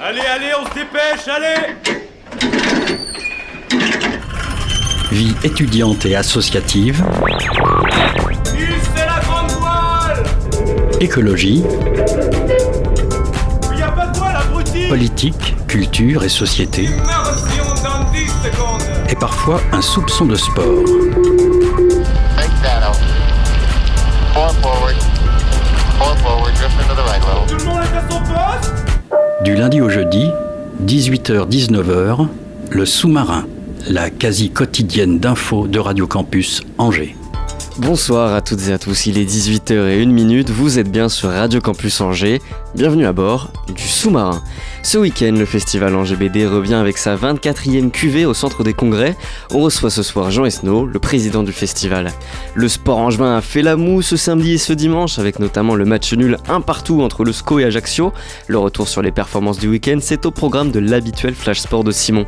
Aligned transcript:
Allez, 0.00 0.20
allez, 0.20 0.52
on 0.60 0.64
se 0.64 0.74
dépêche, 0.74 1.26
allez. 1.28 1.74
Vie 5.10 5.34
étudiante 5.42 6.06
et 6.06 6.14
associative, 6.14 7.02
c'est 8.94 9.06
la 9.06 9.20
grande 9.20 9.50
voile. 9.58 10.22
Écologie, 11.00 11.64
Il 13.72 13.78
y 13.78 13.82
a 13.82 13.88
pas 13.90 14.06
de 14.06 14.18
voile, 14.18 14.36
abruti. 14.36 14.88
Politique, 14.88 15.56
culture 15.66 16.22
et 16.22 16.28
société, 16.28 16.88
Merci, 17.06 17.58
on 17.60 17.74
donne 17.74 18.12
10 18.12 18.26
secondes. 18.28 18.82
Et 19.10 19.16
parfois 19.16 19.60
un 19.72 19.82
soupçon 19.82 20.26
de 20.26 20.36
sport. 20.36 20.84
Du 29.44 29.54
lundi 29.54 29.80
au 29.80 29.88
jeudi, 29.88 30.32
18h-19h, 30.84 32.26
le 32.72 32.84
sous-marin, 32.84 33.46
la 33.88 34.10
quasi 34.10 34.50
quotidienne 34.50 35.20
d'infos 35.20 35.68
de 35.68 35.78
Radio 35.78 36.08
Campus 36.08 36.62
Angers. 36.76 37.14
Bonsoir 37.78 38.34
à 38.34 38.40
toutes 38.40 38.66
et 38.66 38.72
à 38.72 38.78
tous, 38.78 39.06
il 39.06 39.16
est 39.16 39.24
18h01, 39.24 40.50
vous 40.50 40.80
êtes 40.80 40.90
bien 40.90 41.08
sur 41.08 41.28
Radio 41.28 41.60
Campus 41.60 42.00
Angers, 42.00 42.42
bienvenue 42.74 43.06
à 43.06 43.12
bord 43.12 43.52
du 43.68 43.86
sous-marin. 43.86 44.42
Ce 44.82 44.96
week-end, 44.96 45.34
le 45.36 45.44
festival 45.44 45.94
Angers 45.96 46.16
BD 46.16 46.46
revient 46.46 46.74
avec 46.74 46.98
sa 46.98 47.16
24e 47.16 47.90
cuvée 47.90 48.24
au 48.24 48.32
centre 48.32 48.62
des 48.62 48.72
congrès. 48.72 49.16
On 49.52 49.60
reçoit 49.60 49.90
ce 49.90 50.02
soir 50.02 50.30
Jean 50.30 50.44
Esnault, 50.44 50.86
le 50.86 50.98
président 50.98 51.42
du 51.42 51.52
festival. 51.52 52.12
Le 52.54 52.68
sport 52.68 52.98
angevin 52.98 53.36
a 53.36 53.40
fait 53.40 53.60
la 53.60 53.76
moue 53.76 54.02
ce 54.02 54.16
samedi 54.16 54.52
et 54.52 54.58
ce 54.58 54.72
dimanche, 54.72 55.18
avec 55.18 55.40
notamment 55.40 55.74
le 55.74 55.84
match 55.84 56.14
nul 56.14 56.38
un 56.48 56.60
partout 56.60 57.02
entre 57.02 57.24
le 57.24 57.32
SCO 57.32 57.58
et 57.58 57.64
Ajaccio. 57.64 58.12
Le 58.46 58.56
retour 58.56 58.88
sur 58.88 59.02
les 59.02 59.10
performances 59.10 59.58
du 59.58 59.68
week-end, 59.68 59.98
c'est 60.00 60.24
au 60.26 60.30
programme 60.30 60.70
de 60.70 60.78
l'habituel 60.78 61.34
flash 61.34 61.58
sport 61.58 61.82
de 61.82 61.90
Simon. 61.90 62.24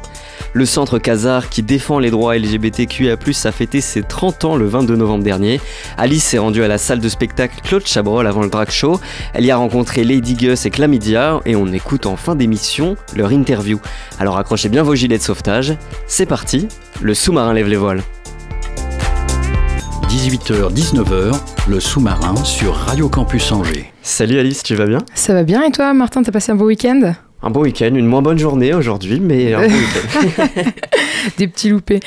Le 0.53 0.67
centre 0.67 0.99
Casar, 0.99 1.49
qui 1.49 1.63
défend 1.63 2.01
les 2.01 2.11
droits 2.11 2.37
LGBTQIA+, 2.37 3.17
a 3.45 3.53
fêté 3.53 3.81
ses 3.81 4.03
30 4.03 4.45
ans 4.45 4.57
le 4.57 4.67
22 4.67 4.97
novembre 4.97 5.25
dernier. 5.25 5.61
Alice 5.97 6.25
s'est 6.25 6.39
rendue 6.39 6.65
à 6.65 6.69
la 6.69 6.79
salle 6.79 7.01
de 7.01 7.09
spectacle 7.09 7.61
Claude 7.63 7.87
Chabrol 7.87 8.27
avant 8.27 8.43
le 8.43 8.51
drag 8.51 8.71
show. 8.71 9.01
Elle 9.35 9.47
y 9.47 9.51
a 9.53 9.57
rencontré 9.57 10.03
Lady 10.03 10.35
Gus 10.35 10.67
et 10.67 10.71
Chlamydia 10.71 11.41
et 11.47 11.55
on 11.55 11.69
écoute 11.69 12.07
en 12.07 12.17
fin 12.17 12.35
d'émission 12.41 12.97
leur 13.15 13.31
interview. 13.31 13.79
Alors 14.19 14.37
accrochez 14.37 14.69
bien 14.69 14.83
vos 14.83 14.97
gilets 14.97 15.19
de 15.19 15.23
sauvetage. 15.23 15.75
C'est 16.09 16.27
parti, 16.27 16.67
le 17.01 17.15
sous-marin 17.15 17.55
lève 17.55 17.69
les 17.69 17.77
voiles. 17.77 18.03
18h-19h, 20.09 21.39
le 21.69 21.79
sous-marin 21.79 22.35
sur 22.45 22.75
Radio 22.75 23.09
Campus 23.09 23.53
Angers. 23.53 23.93
Salut 24.03 24.41
Alice, 24.41 24.65
tu 24.65 24.75
vas 24.75 24.87
bien? 24.87 24.99
Ça 25.15 25.35
va 25.35 25.45
bien 25.45 25.63
et 25.63 25.71
toi, 25.71 25.95
Martin, 25.95 26.25
t'as 26.25 26.33
passé 26.33 26.51
un 26.51 26.57
beau 26.57 26.67
week-end? 26.67 27.15
Un 27.43 27.49
bon 27.51 27.63
week-end, 27.63 27.95
une 27.95 28.05
moins 28.07 28.21
bonne 28.21 28.39
journée 28.39 28.75
aujourd'hui, 28.75 29.19
mais 29.19 29.55
un 29.55 29.61
bon 29.67 29.75
week-end. 29.75 30.63
Des 31.39 31.49
petits 31.49 31.71
loupés. 31.71 32.01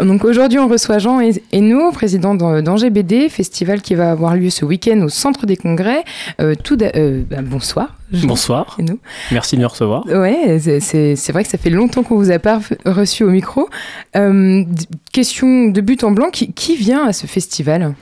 Donc 0.00 0.24
aujourd'hui, 0.24 0.58
on 0.58 0.68
reçoit 0.68 0.98
Jean 0.98 1.20
Hainaut, 1.52 1.92
président 1.92 2.34
d'An- 2.34 2.62
d'Angers 2.62 2.88
BD, 2.88 3.28
festival 3.28 3.82
qui 3.82 3.94
va 3.94 4.10
avoir 4.10 4.36
lieu 4.36 4.48
ce 4.48 4.64
week-end 4.64 5.00
au 5.02 5.08
Centre 5.10 5.44
des 5.44 5.56
Congrès. 5.56 6.02
Euh, 6.40 6.54
tout 6.62 6.78
euh, 6.82 7.22
bah, 7.28 7.42
bonsoir. 7.42 7.94
Jean 8.12 8.26
Bonsoir, 8.26 8.76
Hainaut. 8.78 8.98
merci 9.30 9.56
de 9.56 9.60
me 9.60 9.66
recevoir. 9.66 10.04
Ouais, 10.06 10.58
c'est- 10.80 11.30
vrai 11.32 11.44
que 11.44 11.50
ça 11.50 11.58
fait 11.58 11.70
longtemps 11.70 12.02
qu'on 12.02 12.16
vous 12.16 12.30
a 12.30 12.38
pas 12.38 12.60
reçu 12.86 13.22
au 13.24 13.30
micro. 13.30 13.68
Euh, 14.16 14.64
question 15.12 15.68
de 15.68 15.80
but 15.82 16.04
en 16.04 16.10
blanc, 16.10 16.30
qui, 16.32 16.52
qui 16.52 16.76
vient 16.76 17.06
à 17.06 17.12
ce 17.12 17.26
festival? 17.26 17.94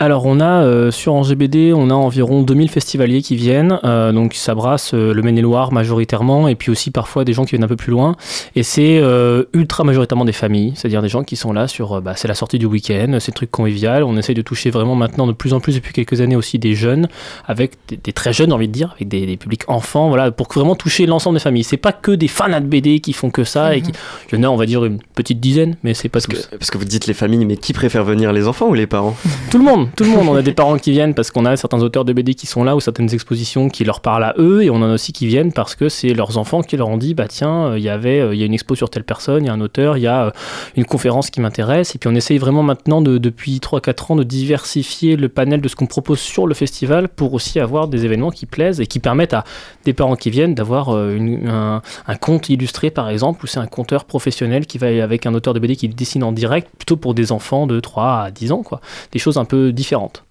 Alors 0.00 0.26
on 0.26 0.38
a 0.38 0.62
euh, 0.62 0.90
sur 0.92 1.14
Angers 1.14 1.36
on 1.74 1.90
a 1.90 1.94
environ 1.94 2.42
2000 2.42 2.70
festivaliers 2.70 3.20
qui 3.20 3.34
viennent, 3.34 3.80
euh, 3.82 4.12
donc 4.12 4.34
ça 4.34 4.54
brasse 4.54 4.92
euh, 4.94 5.12
le 5.12 5.22
Maine-et-Loire 5.22 5.72
majoritairement, 5.72 6.46
et 6.46 6.54
puis 6.54 6.70
aussi 6.70 6.90
parfois 6.90 7.24
des 7.24 7.32
gens 7.32 7.44
qui 7.44 7.50
viennent 7.50 7.64
un 7.64 7.68
peu 7.68 7.76
plus 7.76 7.90
loin, 7.90 8.14
et 8.54 8.62
c'est 8.62 8.98
euh, 8.98 9.44
ultra 9.52 9.82
majoritairement 9.82 10.24
des 10.24 10.32
familles, 10.32 10.72
c'est-à-dire 10.76 11.02
des 11.02 11.08
gens 11.08 11.24
qui 11.24 11.34
sont 11.34 11.52
là 11.52 11.66
sur, 11.66 12.00
bah, 12.00 12.12
c'est 12.16 12.28
la 12.28 12.34
sortie 12.34 12.58
du 12.58 12.66
week-end, 12.66 13.16
c'est 13.18 13.32
le 13.32 13.34
truc 13.34 13.50
convivial, 13.50 14.04
on 14.04 14.16
essaye 14.16 14.34
de 14.36 14.42
toucher 14.42 14.70
vraiment 14.70 14.94
maintenant 14.94 15.26
de 15.26 15.32
plus 15.32 15.52
en 15.52 15.60
plus 15.60 15.74
depuis 15.74 15.92
quelques 15.92 16.20
années 16.20 16.36
aussi 16.36 16.60
des 16.60 16.74
jeunes, 16.74 17.08
avec 17.46 17.72
des, 17.88 17.96
des 17.96 18.12
très 18.12 18.32
jeunes 18.32 18.50
j'ai 18.50 18.54
envie 18.54 18.68
de 18.68 18.72
dire, 18.72 18.92
avec 18.94 19.08
des, 19.08 19.26
des 19.26 19.36
publics 19.36 19.68
enfants, 19.68 20.08
voilà, 20.08 20.30
pour 20.30 20.46
vraiment 20.54 20.76
toucher 20.76 21.06
l'ensemble 21.06 21.36
des 21.38 21.42
familles. 21.42 21.64
C'est 21.64 21.76
pas 21.76 21.92
que 21.92 22.12
des 22.12 22.28
fans 22.28 22.48
de 22.48 22.66
BD 22.66 23.00
qui 23.00 23.12
font 23.12 23.30
que 23.30 23.42
ça, 23.44 23.74
et 23.74 23.82
qui, 23.82 23.90
il 24.32 24.38
y 24.38 24.40
en 24.40 24.44
a 24.44 24.48
on 24.48 24.56
va 24.56 24.66
dire 24.66 24.84
une 24.84 24.98
petite 25.16 25.40
dizaine, 25.40 25.76
mais 25.82 25.92
c'est 25.92 26.08
pas 26.08 26.20
Parce 26.20 26.26
tous. 26.26 26.46
que, 26.46 26.56
parce 26.56 26.70
que 26.70 26.78
vous 26.78 26.84
dites 26.84 27.06
les 27.08 27.14
familles, 27.14 27.44
mais 27.44 27.56
qui 27.56 27.72
préfère 27.72 28.04
venir, 28.04 28.32
les 28.32 28.46
enfants 28.46 28.68
ou 28.68 28.74
les 28.74 28.86
parents? 28.86 29.16
Tout 29.50 29.58
le 29.58 29.64
monde, 29.64 29.87
tout 29.96 30.04
le 30.04 30.10
monde. 30.10 30.28
On 30.28 30.34
a 30.34 30.42
des 30.42 30.52
parents 30.52 30.76
qui 30.78 30.90
viennent 30.90 31.14
parce 31.14 31.30
qu'on 31.30 31.44
a 31.44 31.56
certains 31.56 31.82
auteurs 31.82 32.04
de 32.04 32.12
BD 32.12 32.34
qui 32.34 32.46
sont 32.46 32.64
là 32.64 32.76
ou 32.76 32.80
certaines 32.80 33.12
expositions 33.12 33.68
qui 33.68 33.84
leur 33.84 34.00
parlent 34.00 34.24
à 34.24 34.34
eux, 34.38 34.62
et 34.62 34.70
on 34.70 34.76
en 34.76 34.90
a 34.90 34.94
aussi 34.94 35.12
qui 35.12 35.26
viennent 35.26 35.52
parce 35.52 35.74
que 35.74 35.88
c'est 35.88 36.14
leurs 36.14 36.38
enfants 36.38 36.62
qui 36.62 36.76
leur 36.76 36.88
ont 36.88 36.96
dit 36.96 37.14
bah 37.14 37.26
tiens, 37.28 37.66
euh, 37.66 37.78
il 37.78 37.84
y 37.84 37.88
avait, 37.88 38.20
euh, 38.20 38.34
il 38.34 38.40
y 38.40 38.42
a 38.42 38.46
une 38.46 38.54
expo 38.54 38.74
sur 38.74 38.90
telle 38.90 39.04
personne, 39.04 39.44
il 39.44 39.46
y 39.46 39.50
a 39.50 39.52
un 39.52 39.60
auteur, 39.60 39.96
il 39.96 40.02
y 40.02 40.06
a 40.06 40.26
euh, 40.26 40.30
une 40.76 40.84
conférence 40.84 41.30
qui 41.30 41.40
m'intéresse, 41.40 41.94
et 41.94 41.98
puis 41.98 42.08
on 42.08 42.14
essaye 42.14 42.38
vraiment 42.38 42.62
maintenant 42.62 43.02
de, 43.02 43.18
depuis 43.18 43.58
3-4 43.58 44.12
ans 44.12 44.16
de 44.16 44.24
diversifier 44.24 45.16
le 45.16 45.28
panel 45.28 45.60
de 45.60 45.68
ce 45.68 45.76
qu'on 45.76 45.86
propose 45.86 46.20
sur 46.20 46.46
le 46.46 46.54
festival 46.54 47.08
pour 47.08 47.34
aussi 47.34 47.60
avoir 47.60 47.88
des 47.88 48.04
événements 48.04 48.30
qui 48.30 48.46
plaisent 48.46 48.80
et 48.80 48.86
qui 48.86 48.98
permettent 48.98 49.34
à 49.34 49.44
des 49.84 49.92
parents 49.92 50.16
qui 50.16 50.30
viennent 50.30 50.54
d'avoir 50.54 50.90
un, 50.90 51.82
un 52.06 52.16
conte 52.16 52.48
illustré 52.48 52.90
par 52.90 53.08
exemple, 53.08 53.44
où 53.44 53.46
c'est 53.46 53.60
un 53.60 53.66
conteur 53.66 54.04
professionnel 54.04 54.66
qui 54.66 54.78
va 54.78 54.88
avec 55.02 55.26
un 55.26 55.34
auteur 55.34 55.54
de 55.54 55.60
BD 55.60 55.76
qui 55.76 55.88
dessine 55.88 56.24
en 56.24 56.32
direct, 56.32 56.68
plutôt 56.76 56.96
pour 56.96 57.14
des 57.14 57.32
enfants 57.32 57.66
de 57.66 57.80
3 57.80 58.22
à 58.22 58.30
10 58.30 58.52
ans, 58.52 58.62
quoi 58.62 58.80
des 59.12 59.18
choses 59.18 59.38
un 59.38 59.44
peu 59.44 59.72
différentes. 59.78 60.24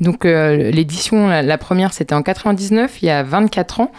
Donc 0.00 0.24
euh, 0.24 0.70
l'édition, 0.70 1.28
la, 1.28 1.42
la 1.42 1.58
première, 1.58 1.92
c'était 1.92 2.14
en 2.14 2.22
99, 2.22 3.02
il 3.02 3.06
y 3.06 3.10
a 3.10 3.22
24 3.22 3.80
ans. 3.80 3.92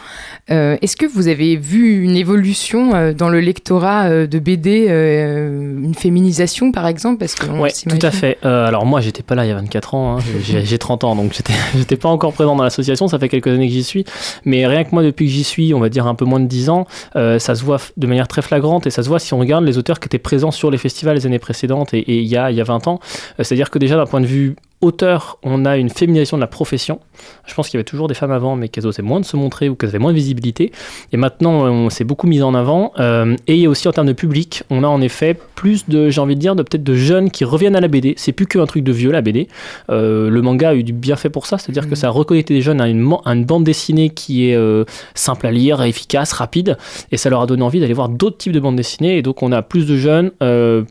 Euh, 0.52 0.78
Est-ce 0.82 0.98
que 0.98 1.06
vous 1.06 1.28
avez 1.28 1.56
vu 1.56 2.04
une 2.04 2.16
évolution 2.16 2.94
euh, 2.94 3.14
dans 3.14 3.30
le 3.30 3.40
lectorat 3.40 4.28
de 4.28 4.40
BD, 4.40 4.88
une 4.88 5.96
féminisation 5.96 6.72
par 6.72 6.88
exemple? 6.88 7.20
Parce 7.20 7.36
que 7.36 7.46
Ouais, 7.48 7.72
tout 7.72 8.06
à 8.06 8.12
fait. 8.12 8.38
Alors 8.44 8.86
moi, 8.86 9.02
j'étais 9.02 9.24
pas 9.24 9.36
là 9.36 9.46
il 9.46 9.50
y 9.50 9.52
a 9.52 9.56
24 9.56 9.96
ans, 9.96 10.18
hein. 10.18 10.24
j'ai 10.44 10.64
j'ai 10.66 10.78
30 10.78 11.04
ans, 11.04 11.16
donc 11.16 11.34
j'étais 11.76 11.96
pas 11.98 12.10
encore 12.10 12.34
présent 12.34 12.56
dans 12.56 12.64
l'association, 12.64 13.08
ça 13.08 13.20
fait 13.20 13.30
quelques 13.30 13.48
années 13.48 13.68
que 13.68 13.74
j'y 13.74 13.84
suis. 13.84 14.06
Mais 14.46 14.66
rien 14.66 14.84
que 14.84 14.90
moi, 14.92 15.04
depuis 15.04 15.26
que 15.26 15.32
j'y 15.32 15.44
suis, 15.44 15.74
on 15.74 15.80
va 15.80 15.90
dire 15.90 16.08
un 16.08 16.16
peu 16.16 16.26
moins 16.26 16.40
de 16.40 16.48
10 16.48 16.70
ans, 16.70 16.88
ça 17.14 17.56
se 17.56 17.64
voit 17.64 17.78
de 17.98 18.08
manière 18.08 18.28
très 18.28 18.42
flagrante 18.42 18.88
et 18.88 18.90
ça 18.90 19.04
se 19.04 19.10
voit 19.10 19.20
si 19.20 19.34
on 19.34 19.40
regarde 19.40 19.66
les 19.66 19.78
auteurs 19.78 20.00
qui 20.00 20.08
étaient 20.08 20.20
présents 20.20 20.52
sur 20.52 20.72
les 20.72 20.78
festivals 20.78 21.16
les 21.16 21.26
années 21.26 21.40
précédentes 21.40 21.94
et, 21.94 22.04
il, 22.08 22.28
y 22.28 22.38
a, 22.38 22.52
y 22.52 22.62
a 22.62 22.64
20 22.64 22.88
ans. 22.88 23.00
C'est-à-dire 23.38 23.70
que 23.70 23.80
déjà 23.80 23.96
d'un 23.96 24.06
point 24.06 24.22
de 24.22 24.26
vue 24.26 24.56
auteur, 24.84 25.40
on 25.44 25.66
a 25.66 25.78
une 25.78 25.83
féminisation 25.90 26.38
de 26.38 26.42
la 26.42 26.48
profession. 26.48 27.00
Je 27.46 27.54
pense 27.54 27.70
qu'il 27.70 27.78
y 27.78 27.80
avait 27.80 27.84
toujours 27.84 28.08
des 28.08 28.14
femmes 28.14 28.32
avant, 28.32 28.56
mais 28.56 28.70
qu'elles 28.70 28.88
osaient 28.88 29.02
moins 29.02 29.20
de 29.20 29.26
se 29.26 29.38
montrer 29.38 29.70
ou 29.70 29.76
qu'elles 29.76 29.90
avaient 29.90 30.00
moins 30.00 30.12
de 30.12 30.18
visibilité. 30.18 30.72
Et 31.12 31.18
maintenant, 31.18 31.66
on 31.66 31.90
s'est 31.90 32.04
beaucoup 32.04 32.28
mis 32.28 32.42
en 32.42 32.54
avant. 32.54 32.92
Euh, 33.00 33.36
et 33.48 33.68
aussi 33.68 33.88
en 33.88 33.92
termes 33.92 34.08
de 34.08 34.14
public, 34.14 34.64
on 34.70 34.84
a 34.84 34.88
en 34.88 35.02
effet 35.02 35.38
plus 35.56 35.88
de, 35.88 36.10
j'ai 36.10 36.22
envie 36.22 36.36
de 36.36 36.40
dire, 36.40 36.56
de 36.56 36.64
peut-être 36.64 36.84
de 36.84 36.96
jeunes 36.96 37.32
qui 37.32 37.46
reviennent 37.46 37.76
à 37.76 37.82
la 37.82 37.88
BD. 37.88 38.14
C'est 38.18 38.32
plus 38.32 38.48
qu'un 38.48 38.66
truc 38.66 38.84
de 38.84 38.92
vieux 38.92 39.12
la 39.12 39.22
BD. 39.22 39.48
Euh, 39.90 40.30
le 40.30 40.42
manga 40.42 40.70
a 40.70 40.76
eu 40.76 40.84
du 40.84 40.94
bien 40.94 41.16
fait 41.16 41.30
pour 41.30 41.46
ça, 41.46 41.58
c'est-à-dire 41.58 41.84
que 41.84 41.90
Mhm. 41.90 41.96
ça 41.96 42.08
a 42.08 42.10
reconnecté 42.12 42.54
des 42.54 42.62
jeunes 42.62 42.82
à 42.82 42.88
une, 42.88 43.14
à 43.26 43.34
une 43.34 43.46
bande 43.46 43.64
dessinée 43.64 44.10
qui 44.10 44.50
est 44.50 44.56
euh, 44.56 44.84
simple 45.16 45.48
à 45.48 45.52
lire, 45.52 45.82
efficace, 45.84 46.34
rapide, 46.34 46.78
et 47.12 47.18
ça 47.18 47.30
leur 47.30 47.42
a 47.42 47.46
donné 47.46 47.64
envie 47.64 47.80
d'aller 47.80 47.94
voir 47.94 48.10
d'autres 48.10 48.38
types 48.38 48.52
de 48.54 48.60
bandes 48.60 48.76
dessinées. 48.76 49.18
Et 49.18 49.22
donc 49.22 49.44
on 49.44 49.52
a 49.52 49.62
plus 49.62 49.86
de 49.86 49.96
jeunes, 49.98 50.32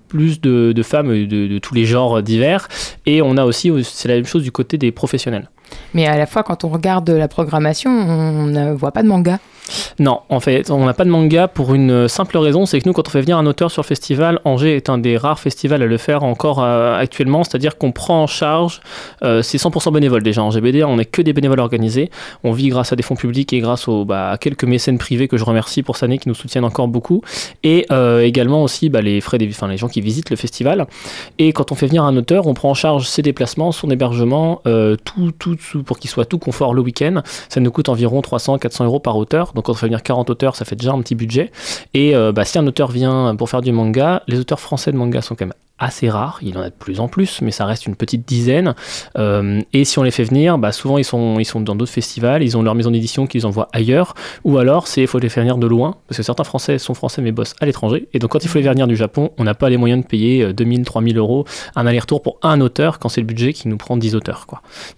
plus 0.08 0.40
de, 0.40 0.72
de 0.72 0.82
femmes 0.82 1.08
de, 1.26 1.46
de 1.46 1.58
tous 1.58 1.74
les 1.74 1.84
genres 1.84 2.22
divers, 2.22 2.68
et 3.06 3.22
on 3.22 3.36
a 3.36 3.44
aussi, 3.44 3.70
c'est 3.82 4.08
la 4.08 4.14
même 4.14 4.24
chose 4.24 4.42
du 4.42 4.52
côté 4.52 4.78
des 4.82 4.92
professionnels. 4.92 5.48
Mais 5.94 6.06
à 6.06 6.16
la 6.16 6.26
fois, 6.26 6.42
quand 6.42 6.64
on 6.64 6.68
regarde 6.68 7.08
la 7.10 7.28
programmation, 7.28 7.90
on 7.90 8.46
ne 8.46 8.72
voit 8.72 8.92
pas 8.92 9.02
de 9.02 9.08
manga. 9.08 9.38
Non, 10.00 10.20
en 10.28 10.40
fait, 10.40 10.70
on 10.70 10.84
n'a 10.84 10.92
pas 10.92 11.04
de 11.04 11.08
manga 11.10 11.46
pour 11.48 11.72
une 11.72 12.08
simple 12.08 12.36
raison, 12.36 12.66
c'est 12.66 12.80
que 12.80 12.88
nous, 12.88 12.92
quand 12.92 13.06
on 13.06 13.10
fait 13.10 13.20
venir 13.20 13.38
un 13.38 13.46
auteur 13.46 13.70
sur 13.70 13.82
le 13.82 13.86
festival, 13.86 14.40
Angers 14.44 14.74
est 14.76 14.90
un 14.90 14.98
des 14.98 15.16
rares 15.16 15.38
festivals 15.38 15.82
à 15.82 15.86
le 15.86 15.96
faire 15.98 16.24
encore 16.24 16.62
euh, 16.62 16.98
actuellement, 16.98 17.44
c'est-à-dire 17.44 17.78
qu'on 17.78 17.92
prend 17.92 18.24
en 18.24 18.26
charge, 18.26 18.80
euh, 19.22 19.40
c'est 19.40 19.58
100% 19.58 19.92
bénévole 19.92 20.22
déjà 20.24 20.42
en 20.42 20.50
GBD, 20.50 20.82
on 20.84 20.96
n'est 20.96 21.04
que 21.04 21.22
des 21.22 21.32
bénévoles 21.32 21.60
organisés, 21.60 22.10
on 22.42 22.50
vit 22.52 22.68
grâce 22.68 22.92
à 22.92 22.96
des 22.96 23.02
fonds 23.04 23.14
publics 23.14 23.52
et 23.52 23.60
grâce 23.60 23.86
aux, 23.88 24.04
bah, 24.04 24.30
à 24.32 24.36
quelques 24.36 24.64
mécènes 24.64 24.98
privés 24.98 25.28
que 25.28 25.36
je 25.36 25.44
remercie 25.44 25.82
pour 25.82 25.96
cette 25.96 26.04
année 26.04 26.18
qui 26.18 26.28
nous 26.28 26.34
soutiennent 26.34 26.64
encore 26.64 26.88
beaucoup, 26.88 27.22
et 27.62 27.86
euh, 27.92 28.20
également 28.22 28.64
aussi 28.64 28.90
bah, 28.90 29.00
les 29.00 29.20
frais 29.20 29.38
des, 29.38 29.48
enfin, 29.48 29.68
les 29.68 29.76
gens 29.78 29.88
qui 29.88 30.00
visitent 30.00 30.30
le 30.30 30.36
festival. 30.36 30.86
Et 31.38 31.52
quand 31.52 31.70
on 31.72 31.76
fait 31.76 31.86
venir 31.86 32.02
un 32.04 32.16
auteur, 32.16 32.46
on 32.48 32.54
prend 32.54 32.70
en 32.70 32.74
charge 32.74 33.06
ses 33.06 33.22
déplacements, 33.22 33.70
son 33.72 33.90
hébergement, 33.90 34.60
tout, 35.04 35.30
tout- 35.38 35.56
pour 35.84 35.98
qu'il 35.98 36.10
soit 36.10 36.24
tout 36.24 36.38
confort 36.38 36.74
le 36.74 36.82
week-end. 36.82 37.22
Ça 37.48 37.60
nous 37.60 37.70
coûte 37.70 37.88
environ 37.88 38.20
300-400 38.20 38.84
euros 38.84 39.00
par 39.00 39.16
auteur. 39.16 39.52
Donc 39.54 39.66
quand 39.66 39.72
on 39.72 39.76
fait 39.76 39.86
venir 39.86 40.02
40 40.02 40.30
auteurs, 40.30 40.56
ça 40.56 40.64
fait 40.64 40.76
déjà 40.76 40.92
un 40.92 41.00
petit 41.00 41.14
budget. 41.14 41.50
Et 41.94 42.14
euh, 42.14 42.32
bah, 42.32 42.44
si 42.44 42.58
un 42.58 42.66
auteur 42.66 42.90
vient 42.90 43.34
pour 43.36 43.48
faire 43.50 43.62
du 43.62 43.72
manga, 43.72 44.22
les 44.28 44.38
auteurs 44.38 44.60
français 44.60 44.92
de 44.92 44.96
manga 44.96 45.22
sont 45.22 45.34
quand 45.34 45.46
même 45.46 45.54
assez 45.82 46.08
rares, 46.08 46.38
il 46.42 46.56
en 46.56 46.60
a 46.60 46.70
de 46.70 46.74
plus 46.74 47.00
en 47.00 47.08
plus, 47.08 47.42
mais 47.42 47.50
ça 47.50 47.66
reste 47.66 47.86
une 47.86 47.96
petite 47.96 48.26
dizaine. 48.26 48.74
Euh, 49.18 49.60
et 49.72 49.84
si 49.84 49.98
on 49.98 50.04
les 50.04 50.12
fait 50.12 50.22
venir, 50.24 50.56
bah, 50.56 50.70
souvent 50.70 50.96
ils 50.96 51.04
sont, 51.04 51.38
ils 51.40 51.44
sont 51.44 51.60
dans 51.60 51.74
d'autres 51.74 51.92
festivals, 51.92 52.42
ils 52.42 52.56
ont 52.56 52.62
leur 52.62 52.74
maison 52.74 52.90
d'édition 52.90 53.26
qu'ils 53.26 53.46
envoient 53.46 53.68
ailleurs, 53.72 54.14
ou 54.44 54.58
alors 54.58 54.86
c'est 54.86 55.02
il 55.02 55.06
faut 55.08 55.18
les 55.18 55.28
faire 55.28 55.42
venir 55.42 55.58
de 55.58 55.66
loin, 55.66 55.96
parce 56.06 56.18
que 56.18 56.22
certains 56.22 56.44
Français 56.44 56.78
sont 56.78 56.94
Français 56.94 57.20
mais 57.20 57.32
bossent 57.32 57.54
à 57.60 57.66
l'étranger. 57.66 58.08
Et 58.12 58.20
donc 58.20 58.30
quand 58.30 58.44
il 58.44 58.48
faut 58.48 58.58
les 58.58 58.64
faire 58.64 58.72
venir 58.72 58.86
du 58.86 58.96
Japon, 58.96 59.30
on 59.38 59.44
n'a 59.44 59.54
pas 59.54 59.68
les 59.70 59.76
moyens 59.76 60.02
de 60.02 60.06
payer 60.06 60.44
euh, 60.44 60.52
2000, 60.52 60.84
3000 60.84 61.18
euros 61.18 61.44
un 61.74 61.86
aller-retour 61.86 62.22
pour 62.22 62.38
un 62.42 62.60
auteur 62.60 63.00
quand 63.00 63.08
c'est 63.08 63.20
le 63.20 63.26
budget 63.26 63.52
qui 63.52 63.66
nous 63.66 63.76
prend 63.76 63.96
10 63.96 64.14
auteurs. 64.14 64.46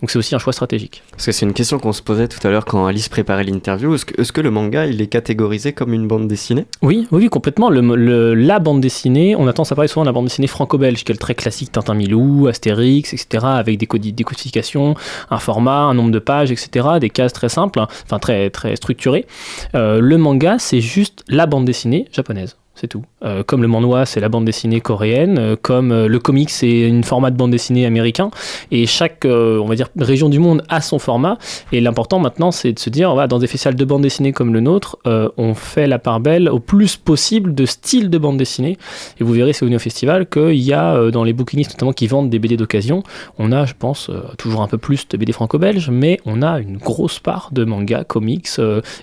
Donc 0.01 0.11
c'est 0.11 0.19
aussi 0.19 0.35
un 0.35 0.39
choix 0.39 0.53
stratégique. 0.55 1.03
Parce 1.11 1.27
que 1.27 1.33
c'est 1.33 1.45
une 1.45 1.53
question 1.53 1.79
qu'on 1.79 1.93
se 1.93 2.01
posait 2.03 2.29
tout 2.29 2.45
à 2.47 2.51
l'heure 2.51 2.65
quand 2.65 2.87
Alice 2.87 3.09
préparait 3.09 3.45
l'interview. 3.45 3.95
Est-ce 3.95 4.33
que, 4.33 4.41
le 4.41 4.51
manga, 4.51 4.87
il 4.87 5.01
est 5.03 5.07
catégorisé 5.07 5.73
comme 5.73 5.93
une 5.93 6.09
bande 6.09 6.27
dessinée? 6.29 6.65
Oui, 6.83 7.07
oui, 7.13 7.23
oui, 7.25 7.29
complètement. 7.29 7.69
Le, 7.71 7.81
le- 7.97 8.35
la 8.35 8.59
bande 8.59 8.81
dessinée, 8.81 9.37
on 9.37 9.47
attend 9.47 9.65
ça 9.65 9.75
parler 9.75 9.89
souvent 9.89 10.03
de 10.05 10.09
la 10.09 10.13
bande 10.13 10.25
dessinée 10.25 10.47
franco-belge, 10.47 11.05
qui 11.05 11.13
est 11.13 11.15
le 11.15 11.19
très 11.19 11.35
classique 11.35 11.73
Tintin 11.73 11.95
Milou, 11.95 12.47
Astérix, 12.49 13.13
etc., 13.13 13.45
avec 13.47 13.79
des, 13.79 13.87
des 14.13 14.25
codifications, 14.25 14.95
un 15.31 15.39
format, 15.39 15.81
un 15.81 15.95
nombre 15.95 16.11
de 16.11 16.19
pages, 16.19 16.51
etc., 16.51 16.89
des 17.01 17.11
cases 17.11 17.33
très 17.33 17.49
simples, 17.49 17.81
hein, 17.81 17.89
enfin 18.05 18.19
très, 18.19 18.51
très 18.51 18.77
structurées. 18.77 19.27
Euh, 19.75 20.01
le 20.01 20.17
manga, 20.19 20.57
c'est 20.59 20.81
juste 20.81 21.25
la 21.29 21.47
bande 21.47 21.65
dessinée 21.65 22.07
japonaise. 22.13 22.57
C'est 22.75 22.89
tout. 22.89 23.05
Euh, 23.25 23.45
comme 23.45 23.63
le 23.63 23.69
manhwa, 23.69 24.05
c'est 24.05 24.19
la 24.19 24.29
bande 24.29 24.45
dessinée 24.45 24.81
coréenne. 24.81 25.39
euh, 25.39 25.57
comme 25.61 25.93
euh, 25.93 26.09
le 26.09 26.19
comic, 26.19 26.51
c'est 26.51 26.81
une 26.81 27.05
format 27.05 27.31
de 27.31 27.37
bande 27.37 27.53
dessinée 27.53 27.87
américain. 27.87 28.31
Et 28.73 28.87
chaque, 28.87 29.25
on 29.25 29.67
va 29.67 29.77
dire, 29.77 29.89
région 29.97 30.29
du 30.29 30.41
monde 30.41 30.63
a 30.69 30.81
son 30.81 30.99
format. 30.99 31.39
Et 31.71 31.81
l'important 31.81 32.19
maintenant, 32.19 32.51
c'est 32.51 32.73
de 32.73 32.79
se 32.79 32.91
dire, 32.91 33.13
voilà, 33.13 33.29
dans 33.29 33.39
des 33.39 33.47
festivals 33.47 33.77
de 33.77 33.85
bande 33.85 34.03
dessinée 34.03 34.33
comme 34.33 34.53
le 34.53 34.61
nôtre, 34.61 34.99
on 35.05 35.55
fait 35.55 35.87
la 35.87 35.99
part 35.99 36.21
belle 36.21 36.49
au 36.49 36.59
plus 36.59 36.97
possible 36.97 37.55
de 37.55 37.67
styles 37.67 38.11
de 38.11 38.19
bande 38.19 38.37
dessinée. 38.37 38.77
Et 39.21 39.25
vous 39.25 39.33
verrez, 39.33 39.53
c'est 39.53 39.65
au 39.65 39.79
festival 39.79 40.27
qu'il 40.29 40.55
y 40.55 40.73
a 40.73 41.11
dans 41.11 41.25
les 41.25 41.33
bouquinistes 41.33 41.73
notamment 41.73 41.93
qui 41.93 42.07
vendent 42.07 42.31
des 42.31 42.39
BD 42.39 42.57
d'occasion, 42.57 43.03
on 43.39 43.53
a, 43.53 43.67
je 43.67 43.75
pense, 43.79 44.11
toujours 44.39 44.63
un 44.63 44.69
peu 44.69 44.79
plus 44.79 45.07
de 45.09 45.17
BD 45.17 45.33
franco-belges, 45.33 45.91
mais 45.91 46.21
on 46.27 46.43
a 46.43 46.59
une 46.61 46.77
grosse 46.77 47.19
part 47.19 47.51
de 47.53 47.65
manga, 47.65 48.05
comics 48.05 48.49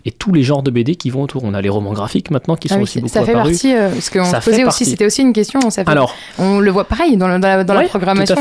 et 0.06 0.12
tous 0.12 0.34
les 0.34 0.44
genres 0.44 0.64
de 0.64 0.72
BD 0.72 0.96
qui 0.96 1.10
vont 1.10 1.24
autour. 1.24 1.44
On 1.44 1.54
a 1.54 1.62
les 1.62 1.70
romans 1.70 1.94
graphiques 1.94 2.32
maintenant 2.32 2.56
qui 2.56 2.68
sont 2.68 2.76
Ah 2.76 2.78
oui, 2.78 2.84
aussi 2.84 3.02
beaucoup 3.02 3.18
apparus. 3.18 3.61
Euh, 3.68 3.90
parce 3.90 4.10
qu'on 4.10 4.26
se 4.26 4.32
posait 4.44 4.64
aussi, 4.66 4.86
c'était 4.86 5.06
aussi 5.06 5.22
une 5.22 5.34
question, 5.34 5.60
ça 5.70 5.84
fait- 5.84 5.90
Alors, 5.92 6.16
on 6.40 6.60
le 6.60 6.72
voit 6.72 6.84
pareil 6.86 7.18
dans, 7.18 7.28
le- 7.28 7.40
dans 7.40 7.48
la, 7.48 7.64
dans 7.64 7.74
la 7.74 7.82
Ouais, 7.82 7.88
programmation. 7.88 8.36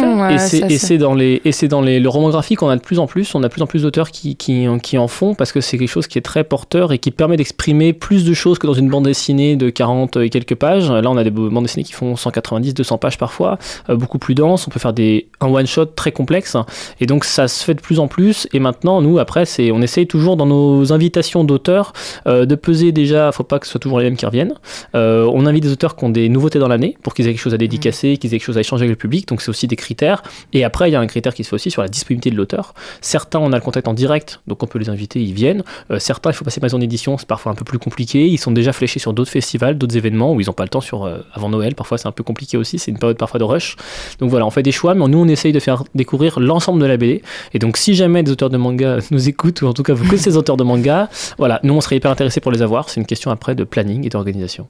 Et 0.68 0.78
c'est 0.78 0.98
dans 0.98 1.14
les 1.14 1.40
et 1.44 1.52
c'est 1.52 1.68
dans 1.68 1.80
les 1.80 2.00
le 2.00 2.08
roman 2.08 2.30
graphique 2.30 2.62
on 2.62 2.68
a 2.68 2.76
de 2.76 2.80
plus 2.80 2.98
en 2.98 3.06
plus 3.06 3.34
on 3.34 3.40
a 3.42 3.48
de 3.48 3.52
plus 3.52 3.62
en 3.62 3.66
plus 3.66 3.82
d'auteurs 3.82 4.10
qui, 4.10 4.36
qui 4.36 4.66
qui 4.82 4.98
en 4.98 5.08
font 5.08 5.34
parce 5.34 5.52
que 5.52 5.60
c'est 5.60 5.78
quelque 5.78 5.88
chose 5.88 6.06
qui 6.06 6.18
est 6.18 6.22
très 6.22 6.44
porteur 6.44 6.92
et 6.92 6.98
qui 6.98 7.10
permet 7.10 7.36
d'exprimer 7.36 7.92
plus 7.92 8.24
de 8.24 8.32
choses 8.34 8.58
que 8.58 8.66
dans 8.66 8.72
une 8.74 8.88
bande 8.88 9.04
dessinée 9.04 9.56
de 9.56 9.70
40 9.70 10.16
et 10.16 10.30
quelques 10.30 10.54
pages. 10.54 10.90
Là 10.90 11.02
on 11.10 11.16
a 11.16 11.24
des 11.24 11.30
bandes 11.30 11.62
dessinées 11.64 11.84
qui 11.84 11.92
font 11.92 12.16
190 12.16 12.74
200 12.74 12.98
pages 12.98 13.18
parfois, 13.18 13.58
euh, 13.88 13.96
beaucoup 13.96 14.18
plus 14.18 14.34
denses, 14.34 14.66
on 14.66 14.70
peut 14.70 14.80
faire 14.80 14.92
des 14.92 15.28
un 15.40 15.48
one 15.48 15.66
shot 15.66 15.86
très 15.96 16.12
complexe 16.12 16.56
et 17.00 17.06
donc 17.06 17.24
ça 17.24 17.48
se 17.48 17.64
fait 17.64 17.74
de 17.74 17.80
plus 17.80 17.98
en 18.00 18.08
plus 18.08 18.46
et 18.52 18.60
maintenant 18.60 19.00
nous 19.02 19.18
après 19.18 19.44
c'est 19.46 19.70
on 19.72 19.82
essaye 19.82 20.06
toujours 20.06 20.36
dans 20.36 20.46
nos 20.46 20.92
invitations 20.92 21.44
d'auteurs 21.44 21.92
euh, 22.26 22.46
de 22.46 22.54
peser 22.54 22.92
déjà, 22.92 23.32
faut 23.32 23.42
pas 23.44 23.58
que 23.58 23.66
ce 23.66 23.72
soit 23.72 23.80
toujours 23.80 23.98
les 23.98 24.04
mêmes 24.04 24.16
qui 24.16 24.26
reviennent. 24.26 24.54
Euh, 24.94 25.09
on 25.32 25.46
invite 25.46 25.62
des 25.62 25.72
auteurs 25.72 25.96
qui 25.96 26.04
ont 26.04 26.10
des 26.10 26.28
nouveautés 26.28 26.58
dans 26.58 26.68
l'année 26.68 26.96
pour 27.02 27.14
qu'ils 27.14 27.26
aient 27.26 27.32
quelque 27.32 27.40
chose 27.40 27.54
à 27.54 27.58
dédicacer, 27.58 28.16
qu'ils 28.16 28.30
aient 28.30 28.38
quelque 28.38 28.46
chose 28.46 28.58
à 28.58 28.60
échanger 28.60 28.84
avec 28.84 28.90
le 28.90 28.96
public. 28.96 29.28
Donc 29.28 29.42
c'est 29.42 29.50
aussi 29.50 29.66
des 29.66 29.76
critères. 29.76 30.22
Et 30.52 30.64
après, 30.64 30.88
il 30.88 30.92
y 30.92 30.96
a 30.96 31.00
un 31.00 31.06
critère 31.06 31.34
qui 31.34 31.44
se 31.44 31.48
fait 31.48 31.54
aussi 31.54 31.70
sur 31.70 31.82
la 31.82 31.88
disponibilité 31.88 32.30
de 32.30 32.36
l'auteur. 32.36 32.74
Certains, 33.00 33.38
on 33.38 33.52
a 33.52 33.56
le 33.56 33.62
contact 33.62 33.88
en 33.88 33.94
direct, 33.94 34.40
donc 34.46 34.62
on 34.62 34.66
peut 34.66 34.78
les 34.78 34.88
inviter, 34.88 35.20
ils 35.20 35.32
viennent. 35.34 35.62
Euh, 35.90 35.98
certains, 35.98 36.30
il 36.30 36.34
faut 36.34 36.44
passer 36.44 36.60
maison 36.60 36.78
d'édition, 36.78 37.18
c'est 37.18 37.28
parfois 37.28 37.52
un 37.52 37.54
peu 37.54 37.64
plus 37.64 37.78
compliqué. 37.78 38.26
Ils 38.26 38.38
sont 38.38 38.52
déjà 38.52 38.72
fléchés 38.72 38.98
sur 38.98 39.12
d'autres 39.12 39.30
festivals, 39.30 39.78
d'autres 39.78 39.96
événements 39.96 40.32
où 40.32 40.40
ils 40.40 40.46
n'ont 40.46 40.52
pas 40.52 40.64
le 40.64 40.68
temps 40.68 40.80
sur, 40.80 41.04
euh, 41.04 41.18
avant 41.32 41.48
Noël. 41.48 41.74
Parfois, 41.74 41.98
c'est 41.98 42.08
un 42.08 42.12
peu 42.12 42.22
compliqué 42.22 42.56
aussi. 42.56 42.78
C'est 42.78 42.90
une 42.90 42.98
période 42.98 43.16
parfois 43.16 43.38
de 43.38 43.44
rush. 43.44 43.76
Donc 44.18 44.30
voilà, 44.30 44.46
on 44.46 44.50
fait 44.50 44.62
des 44.62 44.72
choix, 44.72 44.94
mais 44.94 45.06
nous, 45.08 45.18
on 45.18 45.28
essaye 45.28 45.52
de 45.52 45.60
faire 45.60 45.84
découvrir 45.94 46.40
l'ensemble 46.40 46.80
de 46.80 46.86
la 46.86 46.96
BD. 46.96 47.22
Et 47.54 47.58
donc, 47.58 47.76
si 47.76 47.94
jamais 47.94 48.22
des 48.22 48.32
auteurs 48.32 48.50
de 48.50 48.56
manga 48.56 48.98
nous 49.10 49.28
écoutent, 49.28 49.62
ou 49.62 49.66
en 49.66 49.72
tout 49.72 49.82
cas 49.82 49.94
vous 49.94 50.04
connaissez 50.04 50.30
ces 50.30 50.36
auteurs 50.36 50.56
de 50.56 50.64
manga, 50.64 51.08
voilà, 51.38 51.60
nous, 51.62 51.74
on 51.74 51.80
serait 51.80 51.96
hyper 51.96 52.10
intéressés 52.10 52.40
pour 52.40 52.52
les 52.52 52.62
avoir. 52.62 52.88
C'est 52.88 53.00
une 53.00 53.06
question 53.06 53.30
après 53.30 53.54
de 53.54 53.64
planning 53.64 54.06
et 54.06 54.08
d'organisation. 54.08 54.68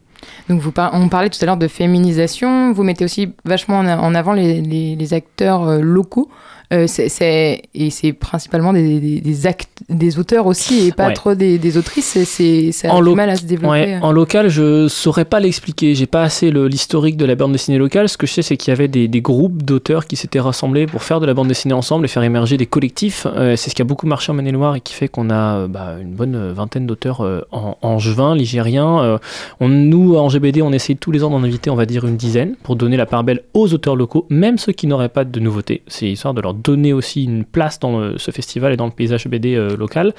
Donc 0.48 0.60
vous 0.60 0.72
par- 0.72 0.92
on 0.94 1.08
parlait 1.08 1.30
tout 1.30 1.38
à 1.42 1.46
l'heure 1.46 1.56
de 1.56 1.68
féminisation, 1.68 2.72
vous 2.72 2.82
mettez 2.82 3.04
aussi 3.04 3.32
vachement 3.44 3.78
en, 3.78 4.14
avant 4.14 4.32
les 4.32 5.14
acteurs 5.14 5.68
euh, 5.68 5.80
locaux. 5.80 6.28
Euh, 6.72 6.86
c'est- 6.86 7.08
c'est- 7.08 7.62
et 7.74 7.90
c'est 7.90 8.12
principalement 8.12 8.72
des, 8.72 9.00
des, 9.00 9.20
des 9.20 9.46
act- 9.46 9.82
des 9.88 10.18
auteurs 10.20 10.46
aussi 10.46 10.86
et 10.86 10.92
pas 10.92 11.08
Ouais. 11.08 11.14
trop 11.14 11.34
des, 11.34 11.58
des 11.58 11.76
autrices. 11.76 12.16
C'est- 12.24 12.70
ça 12.70 12.88
a 12.90 12.92
En 12.92 12.98
du 13.00 13.06
lo- 13.06 13.14
mal 13.16 13.28
à 13.30 13.34
se 13.36 13.44
développer. 13.44 13.70
Ouais, 13.72 13.98
en 14.02 14.12
local, 14.12 14.48
je 14.48 14.86
saurais 14.86 15.24
pas 15.24 15.40
l'expliquer. 15.40 15.94
J'ai 15.96 16.06
pas 16.06 16.22
assez 16.22 16.50
le- 16.52 16.68
l'historique 16.68 17.16
de 17.16 17.24
la 17.24 17.34
bande 17.34 17.52
dessinée 17.52 17.78
locale. 17.78 18.08
Ce 18.08 18.16
que 18.16 18.26
je 18.26 18.34
sais, 18.34 18.42
c'est 18.42 18.56
qu'il 18.56 18.70
y 18.70 18.74
avait 18.74 18.86
des, 18.86 19.08
groupes 19.20 19.62
d'auteurs 19.64 20.06
qui 20.06 20.16
s'étaient 20.16 20.40
rassemblés 20.40 20.86
pour 20.86 21.02
faire 21.02 21.18
de 21.20 21.26
la 21.26 21.34
bande 21.34 21.48
dessinée 21.48 21.74
ensemble 21.74 22.04
et 22.04 22.08
faire 22.08 22.22
émerger 22.22 22.56
des 22.56 22.66
collectifs. 22.66 23.26
Euh, 23.26 23.56
c'est 23.56 23.68
ce 23.70 23.74
qui 23.74 23.82
a 23.82 23.84
beaucoup 23.84 24.06
marché 24.06 24.30
en 24.32 24.34
Maine-et-Loire 24.36 24.76
et 24.76 24.80
qui 24.80 24.94
fait 24.94 25.08
qu'on 25.08 25.28
a 25.30 25.56
euh, 25.56 25.66
bah, 25.68 25.96
une 26.00 26.12
bonne 26.12 26.34
euh, 26.36 26.52
vingtaine 26.52 26.86
d'auteurs 26.86 27.20
euh, 27.22 27.40
en, 27.52 27.76
en 27.82 27.98
juin, 27.98 28.34
ligériens. 28.36 29.00
Euh, 29.02 29.18
on, 29.58 29.68
nous, 29.68 30.16
en 30.16 30.28
GBD, 30.28 30.62
on 30.62 30.72
essaye 30.72 30.96
tous 30.96 31.10
les 31.10 31.24
ans 31.24 31.30
d'en 31.30 31.42
inviter, 31.42 31.68
on 31.70 31.74
va 31.76 31.84
dire, 31.86 32.06
une 32.06 32.16
dizaine 32.16 32.54
pour 32.62 32.76
donner 32.76 32.96
la 32.96 33.06
part 33.06 33.24
belle 33.24 33.42
aux 33.54 33.74
auteurs 33.74 33.96
locaux, 33.96 34.26
même 34.30 34.56
ceux 34.56 34.72
qui 34.72 34.86
n'auraient 34.86 35.08
pas 35.08 35.24
de 35.24 35.40
nouveautés. 35.40 35.82
C'est 35.88 36.06
histoire 36.06 36.32
de 36.32 36.40
leur 36.40 36.54
donner 36.62 36.92
aussi 36.92 37.24
une 37.24 37.44
place 37.44 37.78
dans 37.78 37.98
le- 37.98 38.18
ce 38.18 38.30
festival 38.30 38.72
et 38.72 38.76
dans 38.76 38.86
le 38.86 38.90
paysage 38.92 39.26
BD 39.28 39.54
euh, 39.54 39.76
local. 39.76 40.14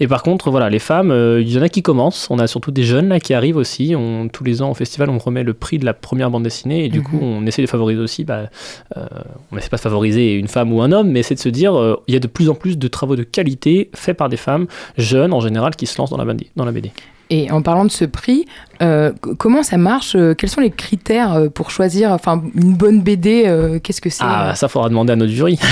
Et 0.00 0.06
par 0.06 0.22
contre, 0.22 0.50
voilà, 0.50 0.68
les 0.70 0.78
femmes, 0.78 1.10
euh, 1.10 1.40
il 1.40 1.50
y 1.52 1.58
en 1.58 1.62
a 1.62 1.68
qui 1.68 1.82
commencent. 1.82 2.26
On 2.30 2.38
a 2.38 2.46
surtout 2.46 2.70
des 2.70 2.82
jeunes 2.84 3.08
là 3.08 3.20
qui 3.20 3.34
arrivent 3.34 3.56
aussi. 3.56 3.94
On, 3.96 4.28
tous 4.28 4.44
les 4.44 4.62
ans 4.62 4.70
au 4.70 4.74
festival, 4.74 5.08
on 5.10 5.18
remet 5.18 5.42
le 5.42 5.54
prix 5.54 5.78
de 5.78 5.84
la 5.84 5.94
première 5.94 6.30
bande 6.30 6.42
dessinée 6.42 6.84
et 6.84 6.88
du 6.88 6.98
Mhm. 6.98 7.04
coup, 7.04 7.18
on 7.22 7.46
essaie 7.46 7.62
de 7.62 7.66
favoriser 7.66 8.00
aussi. 8.00 8.24
Bah, 8.24 8.48
euh, 8.96 9.06
on 9.52 9.56
essaie 9.56 9.68
pas 9.70 9.76
de 9.76 9.82
favoriser 9.82 10.34
une 10.34 10.48
femme 10.48 10.72
ou 10.72 10.82
un 10.82 10.92
homme, 10.92 11.10
mais 11.10 11.22
c'est 11.22 11.34
de 11.34 11.40
se 11.40 11.48
dire, 11.48 11.72
il 12.08 12.14
y 12.14 12.16
a 12.16 12.20
de 12.20 12.26
plus 12.26 12.48
en 12.50 12.54
plus 12.54 12.76
de 12.78 12.88
travaux 12.88 13.16
de 13.16 13.22
qualité 13.22 13.90
faits 13.94 14.16
par 14.16 14.28
des 14.28 14.36
femmes 14.36 14.66
jeunes 14.98 15.32
en 15.32 15.40
général 15.40 15.74
qui 15.76 15.86
se 15.86 15.96
lancent 15.98 16.10
dans 16.10 16.16
la 16.18 16.24
BD. 16.24 16.48
Dans 16.56 16.64
la 16.64 16.72
BD. 16.72 16.90
Et 17.28 17.50
en 17.50 17.60
parlant 17.60 17.84
de 17.84 17.90
ce 17.90 18.04
prix, 18.04 18.44
euh, 18.82 19.12
comment 19.38 19.62
ça 19.62 19.76
marche 19.76 20.14
euh, 20.16 20.34
Quels 20.34 20.50
sont 20.50 20.60
les 20.60 20.70
critères 20.70 21.34
euh, 21.34 21.48
pour 21.48 21.70
choisir 21.70 22.12
enfin, 22.12 22.42
une 22.54 22.74
bonne 22.74 23.00
BD 23.00 23.44
euh, 23.46 23.78
Qu'est-ce 23.78 24.00
que 24.00 24.10
c'est 24.10 24.24
Ah, 24.24 24.54
ça 24.54 24.68
faudra 24.68 24.88
demander 24.88 25.12
à 25.12 25.16
notre 25.16 25.32
jury. 25.32 25.58